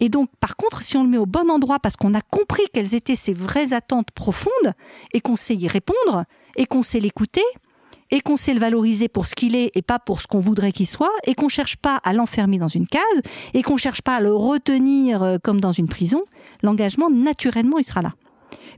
Et 0.00 0.08
donc, 0.08 0.30
par 0.40 0.56
contre, 0.56 0.80
si 0.82 0.96
on 0.96 1.02
le 1.02 1.10
met 1.10 1.18
au 1.18 1.26
bon 1.26 1.50
endroit 1.50 1.78
parce 1.78 1.96
qu'on 1.96 2.14
a 2.14 2.22
compris 2.22 2.62
quelles 2.72 2.94
étaient 2.94 3.16
ses 3.16 3.34
vraies 3.34 3.74
attentes 3.74 4.10
profondes 4.12 4.72
et 5.12 5.20
qu'on 5.20 5.36
sait 5.36 5.56
y 5.56 5.68
répondre 5.68 6.24
et 6.56 6.64
qu'on 6.64 6.82
sait 6.82 7.00
l'écouter, 7.00 7.44
et 8.10 8.22
qu'on 8.22 8.38
sait 8.38 8.54
le 8.54 8.60
valoriser 8.60 9.08
pour 9.08 9.26
ce 9.26 9.34
qu'il 9.34 9.54
est 9.54 9.70
et 9.76 9.82
pas 9.82 9.98
pour 9.98 10.22
ce 10.22 10.26
qu'on 10.26 10.40
voudrait 10.40 10.72
qu'il 10.72 10.86
soit, 10.86 11.12
et 11.26 11.34
qu'on 11.34 11.50
cherche 11.50 11.76
pas 11.76 11.96
à 11.96 12.14
l'enfermer 12.14 12.56
dans 12.56 12.68
une 12.68 12.86
case, 12.86 13.02
et 13.52 13.62
qu'on 13.62 13.76
cherche 13.76 14.00
pas 14.00 14.16
à 14.16 14.20
le 14.20 14.32
retenir 14.32 15.22
euh, 15.22 15.36
comme 15.42 15.60
dans 15.60 15.72
une 15.72 15.88
prison, 15.88 16.24
l'engagement, 16.62 17.10
naturellement, 17.10 17.78
il 17.78 17.84
sera 17.84 18.00
là. 18.00 18.14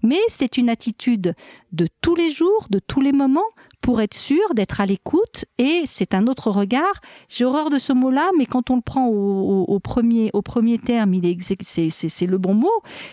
Mais 0.03 0.19
c'est 0.29 0.57
une 0.57 0.69
attitude 0.69 1.35
de 1.73 1.89
tous 2.01 2.15
les 2.15 2.31
jours, 2.31 2.67
de 2.71 2.79
tous 2.79 3.01
les 3.01 3.13
moments, 3.13 3.41
pour 3.81 4.01
être 4.01 4.15
sûr 4.15 4.55
d'être 4.55 4.81
à 4.81 4.87
l'écoute. 4.87 5.45
Et 5.59 5.85
c'est 5.87 6.15
un 6.15 6.27
autre 6.27 6.51
regard. 6.51 7.01
J'ai 7.29 7.45
horreur 7.45 7.71
de 7.71 7.79
ce 7.79 7.93
mot-là, 7.93 8.31
mais 8.39 8.47
quand 8.47 8.71
on 8.71 8.77
le 8.77 8.83
prend 8.83 9.07
au, 9.09 9.81
premier, 9.81 10.31
au 10.33 10.43
premier 10.43 10.79
terme, 10.79 11.15
il 11.15 11.27
est, 11.27 11.39
c'est, 11.63 12.27
le 12.27 12.39
bon 12.39 12.55
mot. 12.55 12.69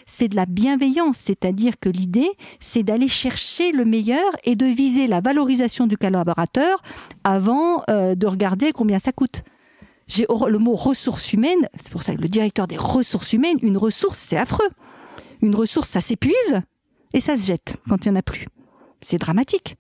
C'est 0.05 0.27
de 0.27 0.35
la 0.35 0.45
bienveillance, 0.45 1.17
c'est-à-dire 1.17 1.79
que 1.79 1.89
l'idée, 1.89 2.29
c'est 2.59 2.83
d'aller 2.83 3.07
chercher 3.07 3.71
le 3.71 3.85
meilleur 3.85 4.35
et 4.43 4.55
de 4.55 4.65
viser 4.65 5.07
la 5.07 5.21
valorisation 5.21 5.87
du 5.87 5.97
collaborateur 5.97 6.81
avant 7.23 7.83
euh, 7.89 8.15
de 8.15 8.27
regarder 8.27 8.71
combien 8.71 8.99
ça 8.99 9.11
coûte. 9.11 9.43
J'ai 10.07 10.25
le 10.29 10.57
mot 10.57 10.73
ressources 10.73 11.33
humaines, 11.33 11.67
c'est 11.81 11.91
pour 11.91 12.01
ça 12.01 12.15
que 12.15 12.21
le 12.21 12.29
directeur 12.29 12.65
des 12.65 12.77
ressources 12.77 13.33
humaines, 13.33 13.57
une 13.61 13.77
ressource, 13.77 14.17
c'est 14.17 14.37
affreux. 14.37 14.69
Une 15.41 15.55
ressource, 15.55 15.89
ça 15.89 16.01
s'épuise 16.01 16.61
et 17.13 17.21
ça 17.21 17.37
se 17.37 17.45
jette 17.45 17.77
quand 17.87 18.05
il 18.05 18.11
n'y 18.11 18.17
en 18.17 18.19
a 18.19 18.23
plus. 18.23 18.47
C'est 19.01 19.17
dramatique. 19.17 19.77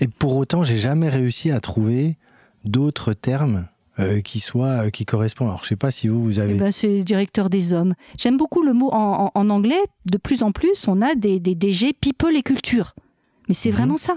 Et 0.00 0.08
pour 0.08 0.36
autant, 0.36 0.62
j'ai 0.62 0.78
jamais 0.78 1.08
réussi 1.08 1.50
à 1.50 1.60
trouver 1.60 2.16
d'autres 2.64 3.12
termes 3.12 3.66
euh, 4.00 4.20
qui 4.20 4.40
soient 4.40 4.86
euh, 4.86 4.90
qui 4.90 5.04
correspondent. 5.04 5.48
Alors, 5.48 5.62
je 5.62 5.68
sais 5.68 5.76
pas 5.76 5.90
si 5.90 6.08
vous 6.08 6.22
vous 6.22 6.38
avez. 6.40 6.56
Eh 6.56 6.58
ben, 6.58 6.72
c'est 6.72 7.04
directeur 7.04 7.48
des 7.48 7.72
hommes. 7.72 7.94
J'aime 8.18 8.36
beaucoup 8.36 8.62
le 8.62 8.72
mot 8.72 8.90
en, 8.92 9.50
anglais. 9.50 9.80
De 10.06 10.18
plus 10.18 10.42
en 10.42 10.50
plus, 10.50 10.88
on 10.88 11.00
a 11.00 11.14
des, 11.14 11.38
des 11.38 11.54
DG 11.54 11.92
people 11.92 12.36
et 12.36 12.42
culture. 12.42 12.94
Mais 13.48 13.54
c'est 13.54 13.70
mhm. 13.70 13.76
vraiment 13.76 13.96
ça. 13.96 14.16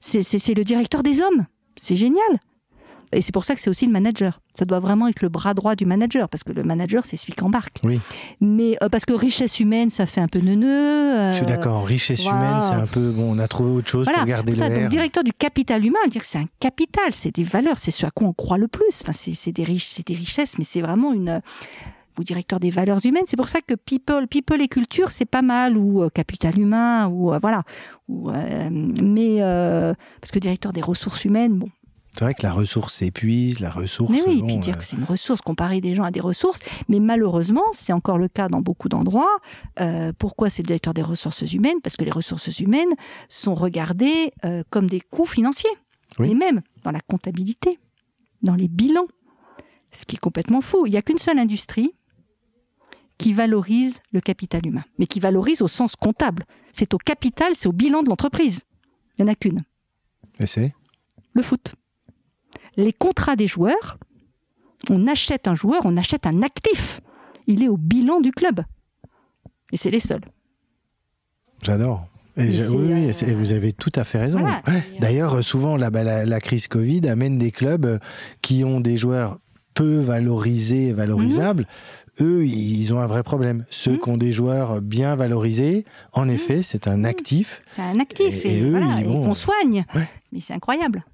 C'est 0.00 0.54
le 0.54 0.64
directeur 0.64 1.02
des 1.02 1.20
hommes. 1.20 1.46
C'est 1.76 1.96
génial. 1.96 2.40
Et 3.12 3.22
c'est 3.22 3.32
pour 3.32 3.44
ça 3.44 3.54
que 3.54 3.60
c'est 3.60 3.70
aussi 3.70 3.86
le 3.86 3.92
manager. 3.92 4.40
Ça 4.58 4.64
doit 4.64 4.80
vraiment 4.80 5.08
être 5.08 5.22
le 5.22 5.28
bras 5.28 5.54
droit 5.54 5.74
du 5.74 5.86
manager, 5.86 6.28
parce 6.28 6.42
que 6.42 6.52
le 6.52 6.64
manager, 6.64 7.04
c'est 7.04 7.16
celui 7.16 7.34
qui 7.34 7.44
embarque. 7.44 7.78
Oui. 7.84 8.00
Mais 8.40 8.76
euh, 8.82 8.88
parce 8.88 9.04
que 9.04 9.12
richesse 9.12 9.60
humaine, 9.60 9.90
ça 9.90 10.06
fait 10.06 10.20
un 10.20 10.28
peu 10.28 10.40
neuneux. 10.40 10.66
Euh, 10.66 11.32
Je 11.32 11.36
suis 11.38 11.46
d'accord. 11.46 11.86
Richesse 11.86 12.24
humaine, 12.24 12.60
c'est 12.60 12.74
un 12.74 12.86
peu. 12.86 13.10
Bon, 13.10 13.36
on 13.36 13.38
a 13.38 13.48
trouvé 13.48 13.70
autre 13.70 13.88
chose 13.88 14.06
pour 14.12 14.24
garder 14.24 14.54
ça, 14.54 14.68
Donc, 14.68 14.88
directeur 14.88 15.22
du 15.24 15.32
capital 15.32 15.84
humain, 15.84 15.98
dire 16.10 16.22
que 16.22 16.26
c'est 16.26 16.38
un 16.38 16.48
capital, 16.58 17.12
c'est 17.14 17.34
des 17.34 17.44
valeurs, 17.44 17.78
c'est 17.78 17.90
ce 17.90 18.06
à 18.06 18.10
quoi 18.10 18.28
on 18.28 18.32
croit 18.32 18.58
le 18.58 18.68
plus. 18.68 19.02
Enfin, 19.02 19.12
c'est 19.12 19.52
des, 19.52 19.64
riches, 19.64 20.02
des 20.04 20.14
richesses, 20.14 20.58
mais 20.58 20.64
c'est 20.64 20.80
vraiment 20.80 21.12
une 21.12 21.40
vous 22.16 22.24
directeur 22.24 22.58
des 22.60 22.70
valeurs 22.70 23.04
humaines. 23.04 23.24
C'est 23.26 23.36
pour 23.36 23.50
ça 23.50 23.60
que 23.60 23.74
people, 23.74 24.26
people 24.26 24.62
et 24.62 24.68
culture, 24.68 25.10
c'est 25.10 25.26
pas 25.26 25.42
mal, 25.42 25.76
ou 25.76 26.02
euh, 26.02 26.08
capital 26.08 26.58
humain, 26.58 27.08
ou 27.08 27.30
voilà. 27.38 27.62
Ou, 28.08 28.30
mais 28.30 29.40
parce 29.40 30.32
que 30.32 30.38
directeur 30.38 30.72
des 30.72 30.80
ressources 30.80 31.24
humaines, 31.24 31.58
bon, 31.58 31.68
c'est 32.16 32.24
vrai 32.24 32.32
que 32.32 32.42
la 32.42 32.52
ressource 32.52 32.94
s'épuise, 32.94 33.60
la 33.60 33.70
ressource. 33.70 34.10
Mais 34.10 34.22
oui, 34.26 34.42
puis 34.42 34.56
dire 34.56 34.74
euh, 34.74 34.78
que 34.78 34.84
c'est 34.84 34.96
une 34.96 35.04
ressource, 35.04 35.42
comparer 35.42 35.82
des 35.82 35.94
gens 35.94 36.04
à 36.04 36.10
des 36.10 36.20
ressources. 36.20 36.60
Mais 36.88 36.98
malheureusement, 36.98 37.64
c'est 37.72 37.92
encore 37.92 38.16
le 38.16 38.28
cas 38.28 38.48
dans 38.48 38.62
beaucoup 38.62 38.88
d'endroits. 38.88 39.38
Euh, 39.80 40.14
pourquoi 40.18 40.48
c'est 40.48 40.62
le 40.62 40.66
directeur 40.66 40.94
des 40.94 41.02
ressources 41.02 41.42
humaines? 41.52 41.80
Parce 41.82 41.96
que 41.96 42.04
les 42.04 42.10
ressources 42.10 42.58
humaines 42.58 42.94
sont 43.28 43.54
regardées 43.54 44.32
euh, 44.46 44.62
comme 44.70 44.88
des 44.88 45.00
coûts 45.00 45.26
financiers. 45.26 45.70
Et 46.24 46.34
même 46.34 46.62
dans 46.84 46.90
la 46.90 47.00
comptabilité, 47.00 47.78
dans 48.42 48.54
les 48.54 48.68
bilans. 48.68 49.08
Ce 49.92 50.06
qui 50.06 50.16
est 50.16 50.20
complètement 50.20 50.62
fou. 50.62 50.86
Il 50.86 50.92
n'y 50.92 50.96
a 50.96 51.02
qu'une 51.02 51.18
seule 51.18 51.38
industrie 51.38 51.92
qui 53.18 53.34
valorise 53.34 54.00
le 54.12 54.22
capital 54.22 54.66
humain, 54.66 54.84
mais 54.98 55.06
qui 55.06 55.20
valorise 55.20 55.60
au 55.60 55.68
sens 55.68 55.96
comptable. 55.96 56.44
C'est 56.72 56.94
au 56.94 56.98
capital, 56.98 57.52
c'est 57.56 57.68
au 57.68 57.72
bilan 57.72 58.02
de 58.02 58.08
l'entreprise. 58.08 58.60
Il 59.18 59.24
n'y 59.24 59.30
en 59.30 59.32
a 59.32 59.34
qu'une. 59.34 59.64
Et 60.40 60.46
c'est? 60.46 60.74
Le 61.34 61.42
foot 61.42 61.74
les 62.76 62.92
contrats 62.92 63.36
des 63.36 63.46
joueurs, 63.46 63.98
on 64.90 65.06
achète 65.06 65.48
un 65.48 65.54
joueur, 65.54 65.82
on 65.84 65.96
achète 65.96 66.26
un 66.26 66.42
actif. 66.42 67.00
Il 67.46 67.62
est 67.62 67.68
au 67.68 67.76
bilan 67.76 68.20
du 68.20 68.32
club. 68.32 68.60
Et 69.72 69.76
c'est 69.76 69.90
les 69.90 70.00
seuls. 70.00 70.24
J'adore. 71.62 72.06
Et 72.36 72.48
oui, 72.68 73.10
euh, 73.22 73.34
vous 73.34 73.52
avez 73.52 73.72
tout 73.72 73.92
à 73.94 74.04
fait 74.04 74.18
raison. 74.18 74.40
D'ailleurs, 75.00 75.42
souvent, 75.42 75.78
bah, 75.78 76.02
la, 76.02 76.26
la, 76.26 76.40
crise 76.40 76.68
Covid 76.68 77.08
amène 77.08 77.38
des 77.38 77.50
clubs 77.50 77.98
qui 78.42 78.62
ont 78.62 78.80
des 78.80 78.98
joueurs 78.98 79.38
peu 79.72 80.00
valorisés 80.00 80.88
et 80.88 80.92
valorisables. 80.92 81.66
Mhm. 82.20 82.26
Eux, 82.26 82.46
ils 82.46 82.92
ont 82.92 83.00
un 83.00 83.06
vrai 83.06 83.22
problème. 83.22 83.64
Ceux 83.70 83.92
mhm. 83.92 83.98
qui 83.98 84.08
ont 84.10 84.16
des 84.18 84.32
joueurs 84.32 84.82
bien 84.82 85.16
valorisés, 85.16 85.86
en 86.12 86.26
mhm. 86.26 86.30
effet, 86.30 86.62
c'est 86.62 86.88
un 86.88 87.04
actif. 87.04 87.62
C'est 87.66 87.82
un 87.82 88.00
actif. 88.00 88.44
Et, 88.44 88.62
eux, 88.62 88.80
ils, 88.98 89.34
soigne. 89.34 89.84
Mais 90.32 90.40
c'est 90.40 90.54
incroyable. 90.54 91.04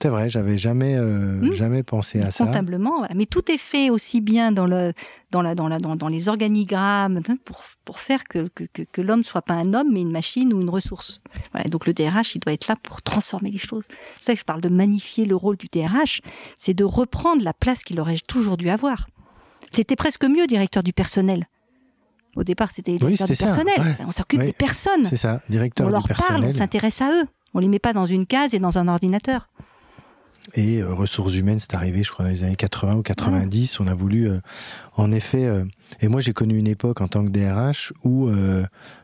C'est 0.00 0.08
vrai, 0.08 0.28
j'avais 0.28 0.58
jamais, 0.58 0.94
euh, 0.96 1.40
hmm. 1.40 1.52
jamais 1.52 1.82
pensé 1.82 2.20
à 2.20 2.30
ça. 2.30 2.44
Comptablement, 2.44 3.06
mais 3.14 3.24
tout 3.24 3.50
est 3.50 3.58
fait 3.58 3.88
aussi 3.88 4.20
bien 4.20 4.52
dans, 4.52 4.66
le, 4.66 4.92
dans, 5.30 5.40
la, 5.40 5.54
dans, 5.54 5.68
la, 5.68 5.78
dans, 5.78 6.08
les 6.08 6.28
organigrammes 6.28 7.22
hein, 7.28 7.36
pour, 7.46 7.62
pour 7.86 8.00
faire 8.00 8.24
que, 8.24 8.48
que, 8.48 8.64
que, 8.64 9.00
l'homme 9.00 9.24
soit 9.24 9.40
pas 9.40 9.54
un 9.54 9.72
homme, 9.72 9.88
mais 9.92 10.02
une 10.02 10.12
machine 10.12 10.52
ou 10.52 10.60
une 10.60 10.68
ressource. 10.68 11.22
Voilà, 11.52 11.68
donc 11.70 11.86
le 11.86 11.94
DRH, 11.94 12.34
il 12.34 12.40
doit 12.40 12.52
être 12.52 12.68
là 12.68 12.76
pour 12.82 13.00
transformer 13.00 13.50
les 13.50 13.58
choses. 13.58 13.84
C'est 14.18 14.26
ça 14.26 14.32
que 14.34 14.40
je 14.40 14.44
parle 14.44 14.60
de 14.60 14.68
magnifier 14.68 15.24
le 15.24 15.34
rôle 15.34 15.56
du 15.56 15.68
DRH, 15.72 16.20
c'est 16.58 16.74
de 16.74 16.84
reprendre 16.84 17.42
la 17.42 17.54
place 17.54 17.82
qu'il 17.82 17.98
aurait 17.98 18.18
toujours 18.26 18.58
dû 18.58 18.68
avoir. 18.68 19.06
C'était 19.70 19.96
presque 19.96 20.24
mieux 20.24 20.46
directeur 20.46 20.82
du 20.82 20.92
personnel. 20.92 21.48
Au 22.36 22.44
départ, 22.44 22.70
c'était 22.70 22.96
directeur 22.96 23.26
du 23.26 23.36
personnel. 23.36 23.96
On 24.06 24.12
s'occupe 24.12 24.42
des 24.42 24.52
personnes. 24.52 25.06
C'est 25.06 25.16
ça, 25.16 25.40
directeur 25.48 25.86
on 25.86 25.90
leur 25.90 26.06
parle, 26.06 26.44
on 26.44 26.52
s'intéresse 26.52 27.00
à 27.00 27.10
eux. 27.12 27.24
On 27.54 27.60
les 27.60 27.68
met 27.68 27.78
pas 27.78 27.94
dans 27.94 28.04
une 28.04 28.26
case 28.26 28.52
et 28.52 28.58
dans 28.58 28.76
un 28.76 28.88
ordinateur. 28.88 29.48
Et 30.54 30.78
euh, 30.78 30.92
ressources 30.94 31.34
humaines, 31.34 31.58
c'est 31.58 31.74
arrivé, 31.74 32.02
je 32.02 32.10
crois, 32.10 32.24
dans 32.24 32.30
les 32.30 32.44
années 32.44 32.56
80 32.56 32.96
ou 32.96 33.02
90. 33.02 33.80
On 33.80 33.86
a 33.86 33.94
voulu, 33.94 34.28
euh, 34.28 34.40
en 34.96 35.10
effet, 35.12 35.44
euh, 35.44 35.64
et 36.00 36.08
moi 36.08 36.20
j'ai 36.20 36.32
connu 36.32 36.56
une 36.56 36.66
époque 36.66 37.00
en 37.00 37.08
tant 37.08 37.24
que 37.24 37.30
DRH 37.30 37.92
où 38.04 38.28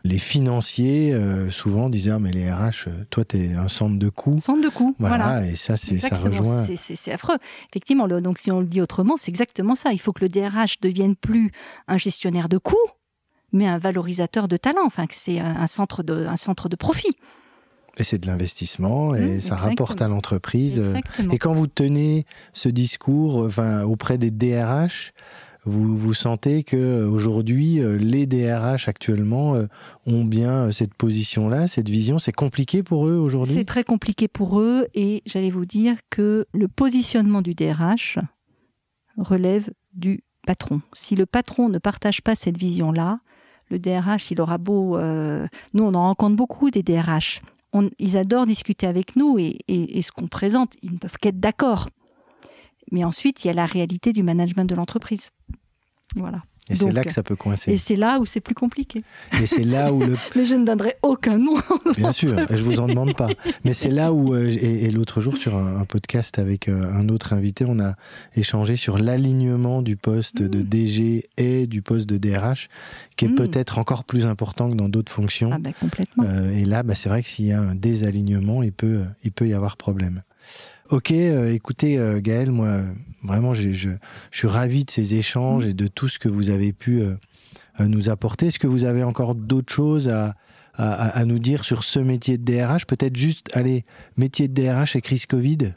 les 0.04 0.18
financiers 0.18 1.16
souvent 1.50 1.88
disaient 1.88 2.10
ah, 2.10 2.18
mais 2.18 2.32
les 2.32 2.50
RH, 2.50 2.88
toi 3.10 3.24
t'es 3.24 3.54
un 3.54 3.68
centre 3.68 3.96
de 3.96 4.08
coûts. 4.08 4.38
Centre 4.38 4.62
de 4.62 4.68
coûts, 4.68 4.94
voilà. 4.98 5.46
Et 5.46 5.56
ça, 5.56 5.76
c'est 5.76 5.98
ça 5.98 6.16
rejoint. 6.16 6.66
C'est 6.76 7.12
affreux. 7.12 7.36
Effectivement, 7.70 8.08
donc 8.08 8.38
si 8.38 8.50
on 8.50 8.60
le 8.60 8.66
dit 8.66 8.80
autrement, 8.80 9.16
c'est 9.16 9.30
exactement 9.30 9.74
ça. 9.74 9.92
Il 9.92 10.00
faut 10.00 10.12
que 10.12 10.24
le 10.24 10.28
DRH 10.28 10.80
devienne 10.80 11.14
plus 11.14 11.52
un 11.88 11.98
gestionnaire 11.98 12.48
de 12.48 12.58
coûts, 12.58 12.76
mais 13.52 13.66
un 13.66 13.78
valorisateur 13.78 14.48
de 14.48 14.56
talent. 14.56 14.84
Enfin, 14.84 15.06
que 15.06 15.14
c'est 15.16 15.38
un 15.38 15.66
centre 15.66 16.02
de 16.02 16.26
un 16.26 16.36
centre 16.36 16.68
de 16.68 16.76
profit. 16.76 17.16
Et 17.98 18.04
c'est 18.04 18.18
de 18.18 18.26
l'investissement 18.26 19.14
et 19.14 19.36
mmh, 19.36 19.40
ça 19.42 19.54
rapporte 19.54 20.00
à 20.00 20.08
l'entreprise. 20.08 20.82
Et 21.30 21.38
quand 21.38 21.52
vous 21.52 21.66
tenez 21.66 22.24
ce 22.54 22.70
discours 22.70 23.44
enfin, 23.44 23.82
auprès 23.84 24.16
des 24.16 24.30
DRH, 24.30 25.12
vous, 25.64 25.96
vous 25.96 26.14
sentez 26.14 26.64
que 26.64 27.04
aujourd'hui 27.04 27.80
euh, 27.80 27.96
les 27.96 28.26
DRH 28.26 28.88
actuellement 28.88 29.54
euh, 29.54 29.66
ont 30.06 30.24
bien 30.24 30.66
euh, 30.66 30.70
cette 30.72 30.94
position-là, 30.94 31.68
cette 31.68 31.88
vision. 31.88 32.18
C'est 32.18 32.32
compliqué 32.32 32.82
pour 32.82 33.06
eux 33.06 33.16
aujourd'hui? 33.16 33.54
C'est 33.54 33.64
très 33.64 33.84
compliqué 33.84 34.26
pour 34.26 34.60
eux 34.60 34.88
et 34.94 35.22
j'allais 35.24 35.50
vous 35.50 35.64
dire 35.64 35.96
que 36.10 36.46
le 36.52 36.66
positionnement 36.66 37.42
du 37.42 37.54
DRH 37.54 38.18
relève 39.16 39.70
du 39.94 40.24
patron. 40.46 40.80
Si 40.94 41.14
le 41.14 41.26
patron 41.26 41.68
ne 41.68 41.78
partage 41.78 42.22
pas 42.22 42.34
cette 42.34 42.58
vision-là, 42.58 43.20
le 43.70 43.78
DRH, 43.78 44.32
il 44.32 44.40
aura 44.40 44.58
beau... 44.58 44.98
nous, 44.98 45.84
on 45.84 45.94
en 45.94 46.02
rencontre 46.02 46.36
beaucoup 46.36 46.70
des 46.70 46.82
DRH 46.82 47.40
ils 47.98 48.16
adorent 48.16 48.46
discuter 48.46 48.86
avec 48.86 49.16
nous 49.16 49.38
et, 49.38 50.02
ce 50.02 50.12
qu'on 50.12 50.28
présente, 50.28 50.74
ils 50.82 50.92
ne 50.92 50.98
peuvent 50.98 51.16
qu'être 51.18 51.40
d'accord. 51.40 51.88
Mais 52.90 53.04
ensuite, 53.04 53.44
il 53.44 53.48
y 53.48 53.50
a 53.50 53.54
la 53.54 53.66
réalité 53.66 54.12
du 54.12 54.22
management 54.22 54.64
de 54.64 54.74
l'entreprise. 54.74 55.30
Voilà. 56.16 56.42
Et 56.70 56.76
c'est 56.76 56.92
là 56.92 57.02
que 57.02 57.12
ça 57.12 57.22
peut 57.24 57.34
coincer. 57.34 57.72
Et 57.72 57.76
c'est 57.76 57.96
là 57.96 58.20
où 58.20 58.26
c'est 58.26 58.40
plus 58.40 58.54
compliqué. 58.54 59.02
Et 59.40 59.46
c'est 59.46 59.64
là 59.64 59.92
où 59.92 60.00
le. 60.00 60.14
Mais 60.36 60.44
je 60.44 60.54
ne 60.54 60.64
donnerai 60.64 60.96
aucun 61.02 61.36
nom. 61.36 61.56
Bien 61.96 62.12
sûr, 62.12 62.36
je 62.48 62.62
vous 62.62 62.78
en 62.78 62.86
demande 62.86 63.16
pas. 63.16 63.28
Mais 63.64 63.72
c'est 63.72 63.90
là 63.90 64.12
où 64.12 64.34
euh, 64.34 64.48
et, 64.48 64.90
l'autre 64.92 65.20
jour 65.20 65.36
sur 65.36 65.56
un, 65.56 65.84
podcast 65.84 66.38
avec 66.38 66.68
euh, 66.68 66.92
un 66.94 67.08
autre 67.08 67.32
invité, 67.32 67.64
on 67.66 67.80
a 67.80 67.96
échangé 68.36 68.76
sur 68.76 68.98
l'alignement 68.98 69.82
du 69.82 69.96
poste 69.96 70.40
de 70.40 70.58
mmh. 70.58 70.62
DG 70.62 71.28
et 71.36 71.66
du 71.66 71.82
poste 71.82 72.08
de 72.08 72.16
DRH, 72.16 72.68
qui 73.16 73.24
est 73.24 73.28
mmh. 73.28 73.34
peut-être 73.34 73.78
encore 73.78 74.04
plus 74.04 74.26
important 74.26 74.70
que 74.70 74.76
dans 74.76 74.88
d'autres 74.88 75.12
fonctions. 75.12 75.50
Ah 75.52 75.58
ben 75.58 75.72
complètement. 75.72 76.24
Euh, 76.24 76.52
et 76.52 76.64
là, 76.64 76.84
bah, 76.84 76.94
c'est 76.94 77.08
vrai 77.08 77.22
que 77.22 77.28
s'il 77.28 77.46
y 77.46 77.52
a 77.52 77.60
un 77.60 77.74
désalignement, 77.74 78.62
il 78.62 78.72
peut 78.72 79.02
il 79.24 79.32
peut 79.32 79.48
y 79.48 79.54
avoir 79.54 79.76
problème. 79.76 80.22
Ok, 80.90 81.10
euh, 81.12 81.52
écoutez 81.52 81.98
euh, 81.98 82.20
Gaël, 82.20 82.50
moi 82.50 82.80
vraiment 83.22 83.54
je, 83.54 83.70
je, 83.72 83.90
suis 84.30 84.48
ravi 84.48 84.84
de 84.84 84.90
ces 84.90 85.14
échanges 85.14 85.66
et 85.66 85.74
de 85.74 85.86
tout 85.86 86.08
ce 86.08 86.18
que 86.18 86.28
vous 86.28 86.50
avez 86.50 86.72
pu 86.72 87.00
euh, 87.00 87.14
nous 87.80 88.10
apporter. 88.10 88.46
Est-ce 88.46 88.58
que 88.58 88.66
vous 88.66 88.84
avez 88.84 89.02
encore 89.02 89.34
d'autres 89.34 89.72
choses 89.72 90.08
à, 90.08 90.34
à, 90.74 91.24
nous 91.24 91.38
dire 91.38 91.64
sur 91.64 91.84
ce 91.84 91.98
métier 91.98 92.38
de 92.38 92.44
DRH 92.44 92.86
Peut-être 92.86 93.16
juste, 93.16 93.48
allez, 93.54 93.84
métier 94.16 94.48
de 94.48 94.54
DRH 94.54 94.96
et 94.96 95.00
crise 95.00 95.26
Covid 95.26 95.72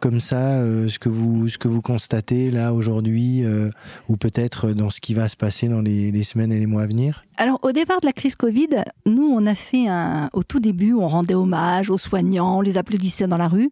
comme 0.00 0.20
ça 0.20 0.58
euh, 0.58 0.88
ce 0.90 0.98
que 0.98 1.08
vous 1.08 1.48
ce 1.48 1.56
que 1.56 1.66
vous 1.66 1.80
constatez 1.80 2.50
là 2.50 2.74
aujourd'hui 2.74 3.42
euh, 3.42 3.70
ou 4.10 4.18
peut-être 4.18 4.72
dans 4.72 4.90
ce 4.90 5.00
qui 5.00 5.14
va 5.14 5.30
se 5.30 5.36
passer 5.36 5.68
dans 5.68 5.80
les, 5.80 6.10
les, 6.10 6.22
semaines 6.24 6.52
et 6.52 6.58
les 6.58 6.66
mois 6.66 6.82
à 6.82 6.86
venir? 6.86 7.24
Alors 7.38 7.58
au 7.62 7.72
départ 7.72 8.02
de 8.02 8.06
la 8.06 8.12
crise 8.12 8.36
Covid, 8.36 8.68
nous 9.06 9.24
on 9.24 9.46
a 9.46 9.54
fait 9.54 9.88
un 9.88 10.28
au 10.34 10.42
tout 10.42 10.60
début, 10.60 10.92
on 10.92 11.08
rendait 11.08 11.34
hommage 11.34 11.88
aux 11.88 11.96
soignants, 11.96 12.58
on 12.58 12.60
les 12.60 12.76
applaudissait 12.76 13.26
dans 13.26 13.38
la 13.38 13.48
rue. 13.48 13.70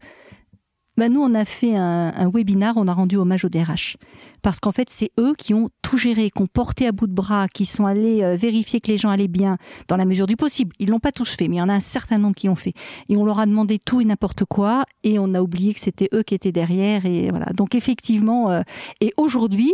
Ben 1.02 1.12
nous, 1.12 1.20
on 1.20 1.34
a 1.34 1.44
fait 1.44 1.74
un, 1.74 2.12
un 2.14 2.30
webinar, 2.30 2.74
on 2.76 2.86
a 2.86 2.92
rendu 2.92 3.16
hommage 3.16 3.44
au 3.44 3.48
DRH. 3.48 3.96
Parce 4.40 4.60
qu'en 4.60 4.70
fait, 4.70 4.88
c'est 4.88 5.10
eux 5.18 5.34
qui 5.36 5.52
ont 5.52 5.68
tout 5.82 5.98
géré, 5.98 6.30
qui 6.30 6.40
ont 6.40 6.46
porté 6.46 6.86
à 6.86 6.92
bout 6.92 7.08
de 7.08 7.12
bras, 7.12 7.48
qui 7.48 7.66
sont 7.66 7.86
allés 7.86 8.22
euh, 8.22 8.36
vérifier 8.36 8.80
que 8.80 8.86
les 8.86 8.98
gens 8.98 9.10
allaient 9.10 9.26
bien 9.26 9.58
dans 9.88 9.96
la 9.96 10.04
mesure 10.04 10.28
du 10.28 10.36
possible. 10.36 10.72
Ils 10.78 10.90
l'ont 10.90 11.00
pas 11.00 11.10
tous 11.10 11.34
fait, 11.34 11.48
mais 11.48 11.56
il 11.56 11.58
y 11.58 11.62
en 11.62 11.68
a 11.68 11.74
un 11.74 11.80
certain 11.80 12.18
nombre 12.18 12.36
qui 12.36 12.46
l'ont 12.46 12.54
fait. 12.54 12.72
Et 13.08 13.16
on 13.16 13.24
leur 13.24 13.40
a 13.40 13.46
demandé 13.46 13.80
tout 13.84 14.00
et 14.00 14.04
n'importe 14.04 14.44
quoi, 14.44 14.84
et 15.02 15.18
on 15.18 15.34
a 15.34 15.42
oublié 15.42 15.74
que 15.74 15.80
c'était 15.80 16.08
eux 16.14 16.22
qui 16.22 16.36
étaient 16.36 16.52
derrière. 16.52 17.04
Et 17.04 17.30
voilà. 17.30 17.46
Donc 17.46 17.74
effectivement, 17.74 18.52
euh, 18.52 18.62
et 19.00 19.12
aujourd'hui, 19.16 19.72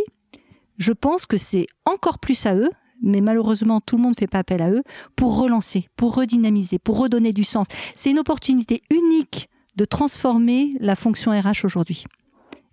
je 0.79 0.93
pense 0.93 1.27
que 1.27 1.37
c'est 1.37 1.67
encore 1.85 2.21
plus 2.21 2.47
à 2.47 2.55
eux, 2.55 2.71
mais 3.03 3.21
malheureusement 3.21 3.83
tout 3.83 3.99
le 3.99 4.03
monde 4.03 4.15
ne 4.15 4.21
fait 4.21 4.29
pas 4.29 4.39
appel 4.39 4.63
à 4.63 4.71
eux 4.71 4.83
pour 5.15 5.37
relancer, 5.37 5.89
pour 5.95 6.15
redynamiser, 6.15 6.79
pour 6.79 6.99
redonner 6.99 7.35
du 7.35 7.45
sens. 7.45 7.67
C'est 7.97 8.09
une 8.09 8.19
opportunité 8.19 8.81
unique 8.91 9.51
de 9.79 9.85
transformer 9.85 10.75
la 10.81 10.97
fonction 10.97 11.31
RH 11.31 11.65
aujourd'hui. 11.65 12.05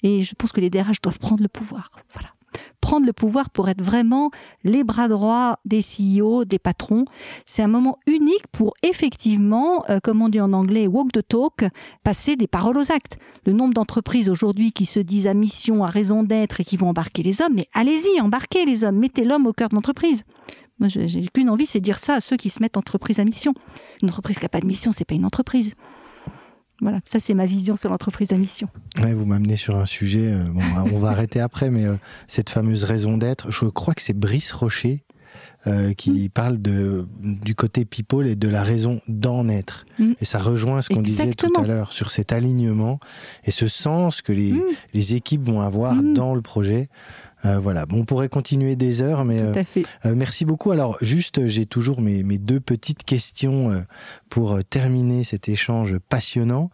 Et 0.01 0.23
je 0.23 0.33
pense 0.35 0.51
que 0.51 0.59
les 0.59 0.71
DRH 0.71 1.01
doivent 1.01 1.19
prendre 1.19 1.43
le 1.43 1.47
pouvoir. 1.47 1.91
Voilà. 2.13 2.29
Prendre 2.81 3.05
le 3.05 3.13
pouvoir 3.13 3.49
pour 3.49 3.69
être 3.69 3.81
vraiment 3.81 4.31
les 4.63 4.83
bras 4.83 5.07
droits 5.07 5.59
des 5.65 5.81
CEO, 5.81 6.45
des 6.45 6.59
patrons. 6.59 7.05
C'est 7.45 7.61
un 7.61 7.67
moment 7.67 7.97
unique 8.07 8.47
pour 8.51 8.73
effectivement, 8.83 9.83
euh, 9.89 9.99
comme 10.03 10.21
on 10.21 10.29
dit 10.29 10.41
en 10.41 10.53
anglais, 10.53 10.87
walk 10.87 11.11
the 11.11 11.27
talk, 11.27 11.65
passer 12.03 12.35
des 12.35 12.47
paroles 12.47 12.77
aux 12.77 12.91
actes. 12.91 13.17
Le 13.45 13.53
nombre 13.53 13.73
d'entreprises 13.73 14.29
aujourd'hui 14.29 14.71
qui 14.71 14.85
se 14.85 14.99
disent 14.99 15.27
à 15.27 15.33
mission, 15.33 15.83
à 15.83 15.89
raison 15.89 16.23
d'être 16.23 16.61
et 16.61 16.63
qui 16.63 16.77
vont 16.77 16.89
embarquer 16.89 17.23
les 17.23 17.41
hommes, 17.41 17.53
mais 17.55 17.67
allez-y, 17.73 18.19
embarquez 18.21 18.65
les 18.65 18.83
hommes, 18.83 18.97
mettez 18.97 19.25
l'homme 19.25 19.47
au 19.47 19.53
cœur 19.53 19.69
de 19.69 19.75
l'entreprise. 19.75 20.23
Moi, 20.79 20.89
j'ai 20.89 21.25
qu'une 21.27 21.49
envie, 21.49 21.65
c'est 21.65 21.79
de 21.79 21.85
dire 21.85 21.99
ça 21.99 22.15
à 22.15 22.21
ceux 22.21 22.35
qui 22.35 22.49
se 22.49 22.61
mettent 22.61 22.77
entreprise 22.77 23.19
à 23.19 23.25
mission. 23.25 23.53
Une 24.01 24.09
entreprise 24.09 24.37
qui 24.37 24.43
n'a 24.43 24.49
pas 24.49 24.59
de 24.59 24.65
mission, 24.65 24.91
c'est 24.91 25.05
pas 25.05 25.15
une 25.15 25.25
entreprise. 25.25 25.73
Voilà, 26.81 26.99
ça 27.05 27.19
c'est 27.19 27.33
ma 27.33 27.45
vision 27.45 27.75
sur 27.75 27.89
l'entreprise 27.89 28.33
à 28.33 28.37
mission. 28.37 28.67
Ouais, 29.01 29.13
vous 29.13 29.25
m'amenez 29.25 29.55
sur 29.55 29.77
un 29.77 29.85
sujet, 29.85 30.33
euh, 30.33 30.43
bon, 30.43 30.61
on 30.93 30.99
va 30.99 31.09
arrêter 31.11 31.39
après, 31.39 31.69
mais 31.69 31.85
euh, 31.85 31.95
cette 32.27 32.49
fameuse 32.49 32.83
raison 32.83 33.17
d'être, 33.17 33.51
je 33.51 33.65
crois 33.65 33.93
que 33.93 34.01
c'est 34.01 34.17
Brice 34.17 34.51
Rocher 34.51 35.03
euh, 35.67 35.93
qui 35.93 36.11
mm. 36.11 36.29
parle 36.29 36.61
de, 36.61 37.07
du 37.19 37.55
côté 37.55 37.85
people 37.85 38.27
et 38.27 38.35
de 38.35 38.47
la 38.47 38.61
raison 38.61 39.01
d'en 39.07 39.49
être. 39.49 39.85
Mm. 39.97 40.11
Et 40.21 40.25
ça 40.25 40.37
rejoint 40.37 40.81
ce 40.81 40.89
qu'on 40.89 41.01
disait 41.01 41.33
tout 41.33 41.51
à 41.57 41.65
l'heure 41.65 41.91
sur 41.91 42.11
cet 42.11 42.31
alignement 42.31 42.99
et 43.45 43.51
ce 43.51 43.67
sens 43.67 44.21
que 44.21 44.31
les, 44.31 44.53
mm. 44.53 44.63
les 44.93 45.15
équipes 45.15 45.41
vont 45.41 45.61
avoir 45.61 45.95
dans 45.95 46.35
le 46.35 46.41
projet. 46.41 46.89
Euh, 47.45 47.59
voilà, 47.59 47.85
bon, 47.85 47.99
on 47.99 48.03
pourrait 48.05 48.29
continuer 48.29 48.75
des 48.75 49.01
heures, 49.01 49.23
mais 49.23 49.41
euh, 49.41 49.63
euh, 50.05 50.13
merci 50.15 50.45
beaucoup. 50.45 50.71
Alors, 50.71 50.97
juste, 51.01 51.47
j'ai 51.47 51.65
toujours 51.65 52.01
mes, 52.01 52.23
mes, 52.23 52.37
deux 52.37 52.59
petites 52.59 53.03
questions 53.03 53.85
pour 54.29 54.63
terminer 54.63 55.23
cet 55.23 55.49
échange 55.49 55.97
passionnant. 56.09 56.69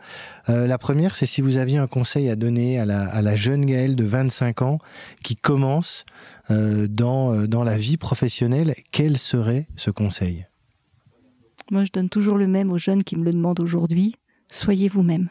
la 0.47 0.78
première, 0.78 1.15
c'est 1.15 1.26
si 1.26 1.41
vous 1.41 1.57
aviez 1.57 1.78
un 1.78 1.88
conseil 1.88 2.30
à 2.30 2.36
donner 2.36 2.80
à 2.80 2.86
la, 2.86 3.07
à 3.07 3.22
la 3.22 3.36
jeune 3.36 3.65
Gaëlle 3.65 3.95
de 3.95 4.03
25 4.03 4.61
ans 4.61 4.80
qui 5.24 5.36
commence 5.36 6.05
dans, 6.49 7.47
dans 7.47 7.63
la 7.63 7.78
vie 7.78 7.97
professionnelle, 7.97 8.76
quel 8.91 9.17
serait 9.17 9.67
ce 9.76 9.91
conseil? 9.91 10.45
Moi, 11.72 11.86
je 11.86 11.91
donne 11.91 12.09
toujours 12.09 12.38
le 12.38 12.47
même 12.47 12.72
aux 12.72 12.78
jeunes 12.78 13.03
qui 13.03 13.15
me 13.15 13.24
le 13.24 13.32
demandent 13.32 13.59
aujourd'hui. 13.59 14.15
Soyez 14.51 14.89
vous-même 14.89 15.30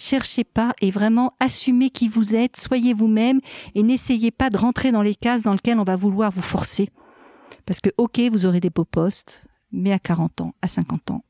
cherchez 0.00 0.44
pas 0.44 0.72
et 0.80 0.90
vraiment 0.90 1.34
assumez 1.40 1.90
qui 1.90 2.08
vous 2.08 2.34
êtes, 2.34 2.56
soyez 2.56 2.94
vous-même 2.94 3.38
et 3.74 3.82
n'essayez 3.82 4.30
pas 4.30 4.50
de 4.50 4.56
rentrer 4.56 4.92
dans 4.92 5.02
les 5.02 5.14
cases 5.14 5.42
dans 5.42 5.52
lesquelles 5.52 5.78
on 5.78 5.84
va 5.84 5.96
vouloir 5.96 6.32
vous 6.32 6.42
forcer. 6.42 6.88
Parce 7.66 7.80
que, 7.80 7.90
ok, 7.98 8.18
vous 8.32 8.46
aurez 8.46 8.60
des 8.60 8.70
beaux 8.70 8.84
postes, 8.84 9.44
mais 9.70 9.92
à 9.92 9.98
40 9.98 10.40
ans, 10.40 10.54
à 10.62 10.68
50 10.68 11.10
ans, 11.10 11.24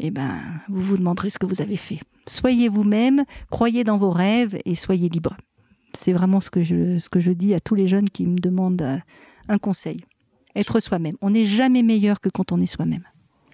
eh 0.00 0.10
ben, 0.10 0.40
vous 0.68 0.82
vous 0.82 0.98
demanderez 0.98 1.30
ce 1.30 1.38
que 1.38 1.46
vous 1.46 1.62
avez 1.62 1.76
fait. 1.76 2.00
Soyez 2.28 2.68
vous-même, 2.68 3.24
croyez 3.48 3.84
dans 3.84 3.96
vos 3.96 4.10
rêves 4.10 4.58
et 4.64 4.74
soyez 4.74 5.08
libre. 5.08 5.36
C'est 5.96 6.12
vraiment 6.12 6.40
ce 6.40 6.50
que 6.50 6.62
je, 6.62 6.98
ce 6.98 7.08
que 7.08 7.20
je 7.20 7.32
dis 7.32 7.54
à 7.54 7.60
tous 7.60 7.74
les 7.74 7.88
jeunes 7.88 8.10
qui 8.10 8.26
me 8.26 8.38
demandent 8.38 8.82
euh, 8.82 8.98
un 9.48 9.58
conseil. 9.58 9.98
Être 10.54 10.80
soi-même. 10.80 11.16
On 11.22 11.30
n'est 11.30 11.46
jamais 11.46 11.82
meilleur 11.82 12.20
que 12.20 12.28
quand 12.28 12.52
on 12.52 12.60
est 12.60 12.66
soi-même. 12.66 13.04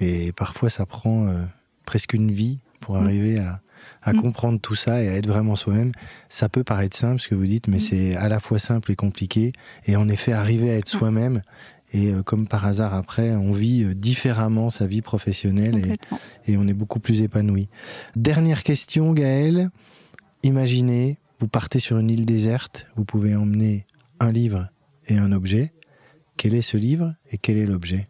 Et 0.00 0.32
parfois, 0.32 0.70
ça 0.70 0.86
prend 0.86 1.28
euh, 1.28 1.44
presque 1.86 2.14
une 2.14 2.32
vie 2.32 2.58
pour 2.80 2.96
mm. 2.96 3.04
arriver 3.04 3.38
à, 3.38 3.60
à 4.03 4.12
mm. 4.12 4.20
comprendre 4.20 4.61
tout 4.61 4.74
ça 4.74 5.03
et 5.03 5.09
à 5.09 5.14
être 5.16 5.26
vraiment 5.26 5.57
soi-même. 5.57 5.93
Ça 6.28 6.49
peut 6.49 6.64
paraître 6.64 6.97
simple 6.97 7.20
ce 7.20 7.28
que 7.28 7.35
vous 7.35 7.47
dites, 7.47 7.68
mais 7.68 7.76
mm. 7.76 7.80
c'est 7.80 8.16
à 8.16 8.28
la 8.28 8.41
fois 8.41 8.59
simple 8.59 8.93
et 8.93 8.97
compliqué. 8.97 9.53
Et 9.87 9.97
en 9.97 10.09
effet, 10.09 10.32
arriver 10.32 10.70
à 10.70 10.76
être 10.76 10.89
soi-même, 10.89 11.41
et 11.93 12.12
euh, 12.12 12.22
comme 12.22 12.49
par 12.49 12.66
hasard 12.66 12.95
après, 12.95 13.35
on 13.37 13.53
vit 13.53 13.85
euh, 13.85 13.95
différemment 13.95 14.70
sa 14.70 14.87
vie 14.87 15.03
professionnelle 15.03 15.97
et, 16.47 16.53
et, 16.53 16.57
on 16.57 16.66
est 16.66 16.74
beaucoup 16.74 16.99
plus 16.99 17.22
épanoui. 17.22 17.68
Dernière 18.16 18.64
question, 18.64 19.12
Gaëlle. 19.12 19.70
Imaginez, 20.43 21.18
vous 21.39 21.49
partez 21.49 21.78
sur 21.78 21.99
une 21.99 22.11
île 22.11 22.26
déserte, 22.26 22.87
vous 22.97 23.05
pouvez 23.05 23.35
emmener 23.35 23.87
un 24.20 24.32
livre 24.32 24.68
et 25.07 25.16
un 25.16 25.32
objet. 25.32 25.72
Quel 26.37 26.55
est 26.55 26.62
ce 26.62 26.76
livre 26.76 27.14
et 27.30 27.39
quel 27.39 27.59
est 27.59 27.66
l'objet? 27.66 28.07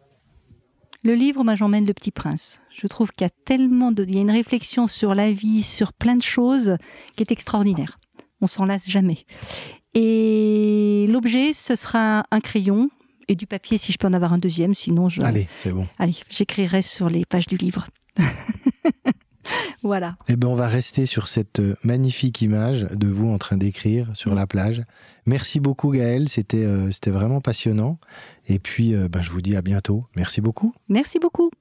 Le 1.05 1.13
livre, 1.13 1.43
moi 1.43 1.55
j'emmène 1.55 1.85
Le 1.85 1.93
Petit 1.93 2.11
Prince. 2.11 2.61
Je 2.73 2.87
trouve 2.87 3.11
qu'il 3.11 3.25
y 3.25 3.27
a 3.27 3.33
tellement 3.45 3.91
de... 3.91 4.03
Il 4.07 4.15
y 4.15 4.17
a 4.17 4.21
une 4.21 4.31
réflexion 4.31 4.87
sur 4.87 5.15
la 5.15 5.31
vie, 5.31 5.63
sur 5.63 5.93
plein 5.93 6.15
de 6.15 6.23
choses 6.23 6.77
qui 7.15 7.23
est 7.23 7.31
extraordinaire. 7.31 7.99
On 8.41 8.47
s'en 8.47 8.65
lasse 8.65 8.89
jamais. 8.89 9.25
Et 9.93 11.05
l'objet, 11.09 11.53
ce 11.53 11.75
sera 11.75 12.23
un 12.31 12.39
crayon 12.39 12.89
et 13.27 13.35
du 13.35 13.47
papier 13.47 13.77
si 13.77 13.91
je 13.91 13.97
peux 13.97 14.07
en 14.07 14.13
avoir 14.13 14.33
un 14.33 14.37
deuxième, 14.37 14.73
sinon 14.73 15.07
je... 15.07 15.21
Allez, 15.21 15.47
c'est 15.63 15.71
bon. 15.71 15.87
Allez, 15.99 16.15
j'écrirai 16.29 16.81
sur 16.81 17.09
les 17.09 17.23
pages 17.25 17.47
du 17.47 17.57
livre. 17.57 17.87
voilà. 19.83 20.17
Eh 20.27 20.35
bien, 20.35 20.49
on 20.49 20.55
va 20.55 20.67
rester 20.67 21.05
sur 21.05 21.27
cette 21.27 21.59
euh, 21.59 21.75
magnifique 21.83 22.41
image 22.41 22.87
de 22.91 23.07
vous 23.07 23.29
en 23.29 23.37
train 23.37 23.57
d'écrire 23.57 24.09
sur 24.13 24.35
la 24.35 24.47
plage. 24.47 24.83
Merci 25.25 25.59
beaucoup. 25.59 25.93
C'était 26.27 26.65
euh, 26.65 26.91
c'était 26.91 27.11
vraiment 27.11 27.41
passionnant. 27.41 27.97
Et 28.47 28.59
puis, 28.59 28.93
euh, 28.93 29.07
ben, 29.07 29.21
je 29.21 29.31
vous 29.31 29.41
dis 29.41 29.55
à 29.55 29.61
bientôt. 29.61 30.05
Merci 30.15 30.41
beaucoup. 30.41 30.73
Merci 30.87 31.19
beaucoup. 31.19 31.51